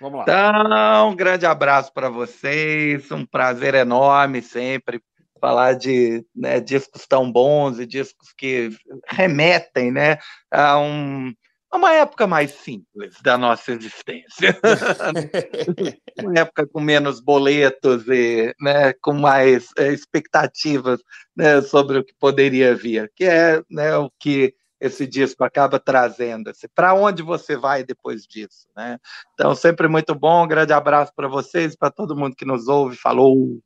Vamos 0.00 0.18
lá. 0.18 0.22
Então, 0.22 1.10
um 1.10 1.16
grande 1.16 1.46
abraço 1.46 1.92
para 1.92 2.08
vocês. 2.08 3.10
Um 3.10 3.26
prazer 3.26 3.74
enorme 3.74 4.42
sempre 4.42 5.02
falar 5.42 5.74
de 5.74 6.24
né, 6.34 6.60
discos 6.60 7.04
tão 7.04 7.30
bons 7.30 7.80
e 7.80 7.84
discos 7.84 8.32
que 8.32 8.70
remetem 9.08 9.90
né, 9.90 10.18
a 10.48 10.78
um, 10.78 11.34
uma 11.76 11.92
época 11.94 12.26
mais 12.26 12.50
simples 12.52 13.20
da 13.22 13.38
nossa 13.38 13.72
existência. 13.72 14.58
uma 16.22 16.38
época 16.38 16.66
com 16.66 16.80
menos 16.80 17.20
boletos 17.20 18.06
e 18.08 18.54
né, 18.60 18.92
com 18.94 19.14
mais 19.14 19.68
é, 19.78 19.92
expectativas 19.92 21.00
né, 21.36 21.62
sobre 21.62 21.98
o 21.98 22.04
que 22.04 22.14
poderia 22.14 22.74
vir, 22.74 23.10
que 23.16 23.24
é 23.24 23.62
né, 23.70 23.96
o 23.96 24.10
que 24.18 24.54
esse 24.82 25.06
disco 25.06 25.44
acaba 25.44 25.78
trazendo. 25.78 26.50
Assim, 26.50 26.66
para 26.74 26.92
onde 26.92 27.22
você 27.22 27.56
vai 27.56 27.84
depois 27.84 28.26
disso? 28.26 28.66
Né? 28.76 28.98
Então, 29.32 29.54
sempre 29.54 29.86
muito 29.88 30.14
bom. 30.14 30.44
Um 30.44 30.48
grande 30.48 30.72
abraço 30.72 31.12
para 31.14 31.28
vocês, 31.28 31.76
para 31.76 31.90
todo 31.90 32.16
mundo 32.16 32.36
que 32.36 32.44
nos 32.44 32.66
ouve. 32.68 32.96
Falou! 32.96 33.62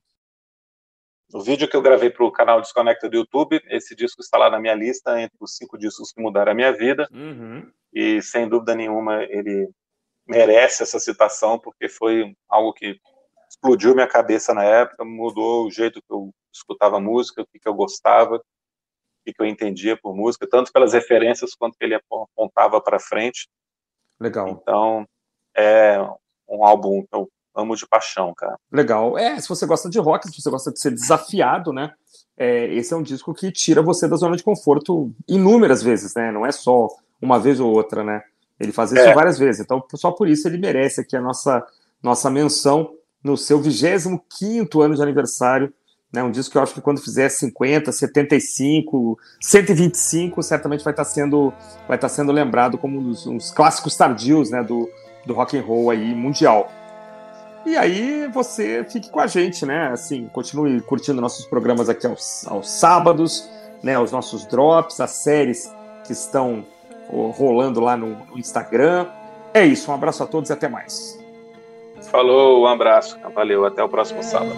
O 1.32 1.40
vídeo 1.40 1.69
que 1.69 1.77
eu 1.77 1.82
gravei 1.82 2.09
para 2.09 2.24
o 2.24 2.31
canal 2.31 2.61
Desconecta 2.61 3.09
do 3.09 3.16
YouTube, 3.16 3.61
esse 3.69 3.97
disco 3.97 4.20
está 4.20 4.39
lá 4.39 4.48
na 4.48 4.61
minha 4.61 4.74
lista, 4.74 5.20
entre 5.20 5.36
os 5.40 5.57
cinco 5.57 5.77
discos 5.77 6.12
que 6.12 6.23
mudaram 6.23 6.53
a 6.53 6.55
minha 6.55 6.73
vida. 6.73 7.09
Uhum. 7.12 7.70
E, 7.93 8.23
sem 8.23 8.48
dúvida 8.48 8.74
nenhuma, 8.74 9.24
ele 9.24 9.69
merece 10.27 10.82
essa 10.82 11.01
citação, 11.01 11.59
porque 11.59 11.89
foi 11.89 12.36
algo 12.48 12.73
que 12.73 13.01
explodiu 13.48 13.94
minha 13.94 14.07
cabeça 14.07 14.55
na 14.55 14.62
época, 14.62 15.05
mudou 15.05 15.66
o 15.66 15.70
jeito 15.70 16.01
que 16.01 16.12
eu 16.12 16.31
escutava 16.53 17.01
música, 17.01 17.43
o 17.43 17.47
que, 17.47 17.59
que 17.59 17.69
eu 17.69 17.74
gostava, 17.74 18.36
o 18.36 18.43
que, 19.24 19.32
que 19.32 19.43
eu 19.43 19.47
entendia 19.47 19.97
por 19.97 20.15
música, 20.15 20.48
tanto 20.48 20.73
pelas 20.73 20.93
referências 20.93 21.55
quanto 21.55 21.77
que 21.77 21.85
ele 21.85 21.94
apontava 21.94 22.81
para 22.81 23.01
frente. 23.01 23.48
Legal. 24.20 24.48
Então, 24.48 25.07
é 25.57 25.98
um 26.48 26.65
álbum 26.65 27.03
que 27.03 27.15
eu 27.15 27.28
amo 27.57 27.74
de 27.74 27.87
paixão, 27.87 28.35
cara. 28.37 28.59
Legal. 28.70 29.16
É, 29.19 29.41
se 29.41 29.49
você 29.49 29.66
gosta 29.66 29.89
de 29.89 29.99
rock, 29.99 30.28
se 30.28 30.41
você 30.41 30.51
gosta 30.51 30.73
de 30.73 30.81
ser 30.81 30.91
desafiado, 30.91 31.73
né? 31.73 31.93
É, 32.37 32.66
esse 32.74 32.93
é 32.93 32.97
um 32.97 33.03
disco 33.03 33.33
que 33.33 33.51
tira 33.51 33.81
você 33.81 34.07
da 34.07 34.16
zona 34.16 34.37
de 34.37 34.43
conforto 34.43 35.11
inúmeras 35.27 35.83
vezes, 35.83 36.15
né? 36.15 36.31
Não 36.31 36.45
é 36.45 36.53
só 36.53 36.89
uma 37.20 37.41
vez 37.41 37.59
ou 37.59 37.73
outra, 37.73 38.05
né? 38.05 38.23
Ele 38.61 38.73
faz 38.73 38.93
isso 38.93 39.01
é. 39.01 39.15
várias 39.15 39.39
vezes. 39.39 39.61
Então, 39.61 39.83
só 39.95 40.11
por 40.11 40.28
isso 40.28 40.47
ele 40.47 40.59
merece 40.59 41.01
aqui 41.01 41.16
a 41.16 41.20
nossa, 41.20 41.65
nossa 42.03 42.31
menção 42.31 42.93
no 43.23 43.37
seu 43.37 43.61
25 43.61 44.83
ano 44.83 44.95
de 44.95 45.03
aniversário. 45.03 45.73
Né, 46.12 46.23
um 46.23 46.31
disco 46.31 46.53
que 46.53 46.57
eu 46.57 46.62
acho 46.62 46.73
que 46.73 46.81
quando 46.81 47.03
fizer 47.03 47.28
50, 47.28 47.91
75, 47.91 49.19
125, 49.41 50.43
certamente 50.43 50.85
vai 50.85 50.93
estar 50.93 51.05
sendo, 51.05 51.53
vai 51.87 51.97
estar 51.97 52.09
sendo 52.09 52.31
lembrado 52.31 52.78
como 52.78 53.01
um 53.01 53.03
dos, 53.03 53.27
uns 53.27 53.51
clássicos 53.51 53.97
tardios 53.97 54.51
né, 54.51 54.62
do, 54.62 54.89
do 55.27 55.35
rock 55.35 55.59
and 55.59 55.62
roll 55.62 55.91
aí 55.91 56.15
mundial. 56.15 56.70
E 57.66 57.76
aí 57.76 58.28
você 58.28 58.86
fique 58.88 59.10
com 59.10 59.18
a 59.18 59.26
gente, 59.26 59.66
né? 59.66 59.88
Assim, 59.88 60.30
continue 60.32 60.80
curtindo 60.80 61.20
nossos 61.20 61.44
programas 61.47 61.88
aqui 61.88 62.06
aos, 62.06 62.47
aos 62.47 62.70
sábados, 62.70 63.51
né? 63.82 63.98
Os 63.98 64.12
nossos 64.12 64.47
drops, 64.47 65.01
as 65.01 65.10
séries 65.10 65.74
que 66.05 66.12
estão 66.12 66.64
rolando 67.10 67.80
lá 67.80 67.97
no, 67.97 68.10
no 68.26 68.38
Instagram. 68.38 69.09
É 69.52 69.66
isso, 69.66 69.90
um 69.90 69.94
abraço 69.94 70.22
a 70.22 70.26
todos 70.26 70.48
e 70.48 70.52
até 70.52 70.68
mais. 70.68 71.18
Falou, 72.10 72.62
um 72.62 72.66
abraço. 72.66 73.18
Valeu, 73.34 73.64
até 73.64 73.82
o 73.82 73.88
próximo 73.88 74.22
sábado. 74.22 74.55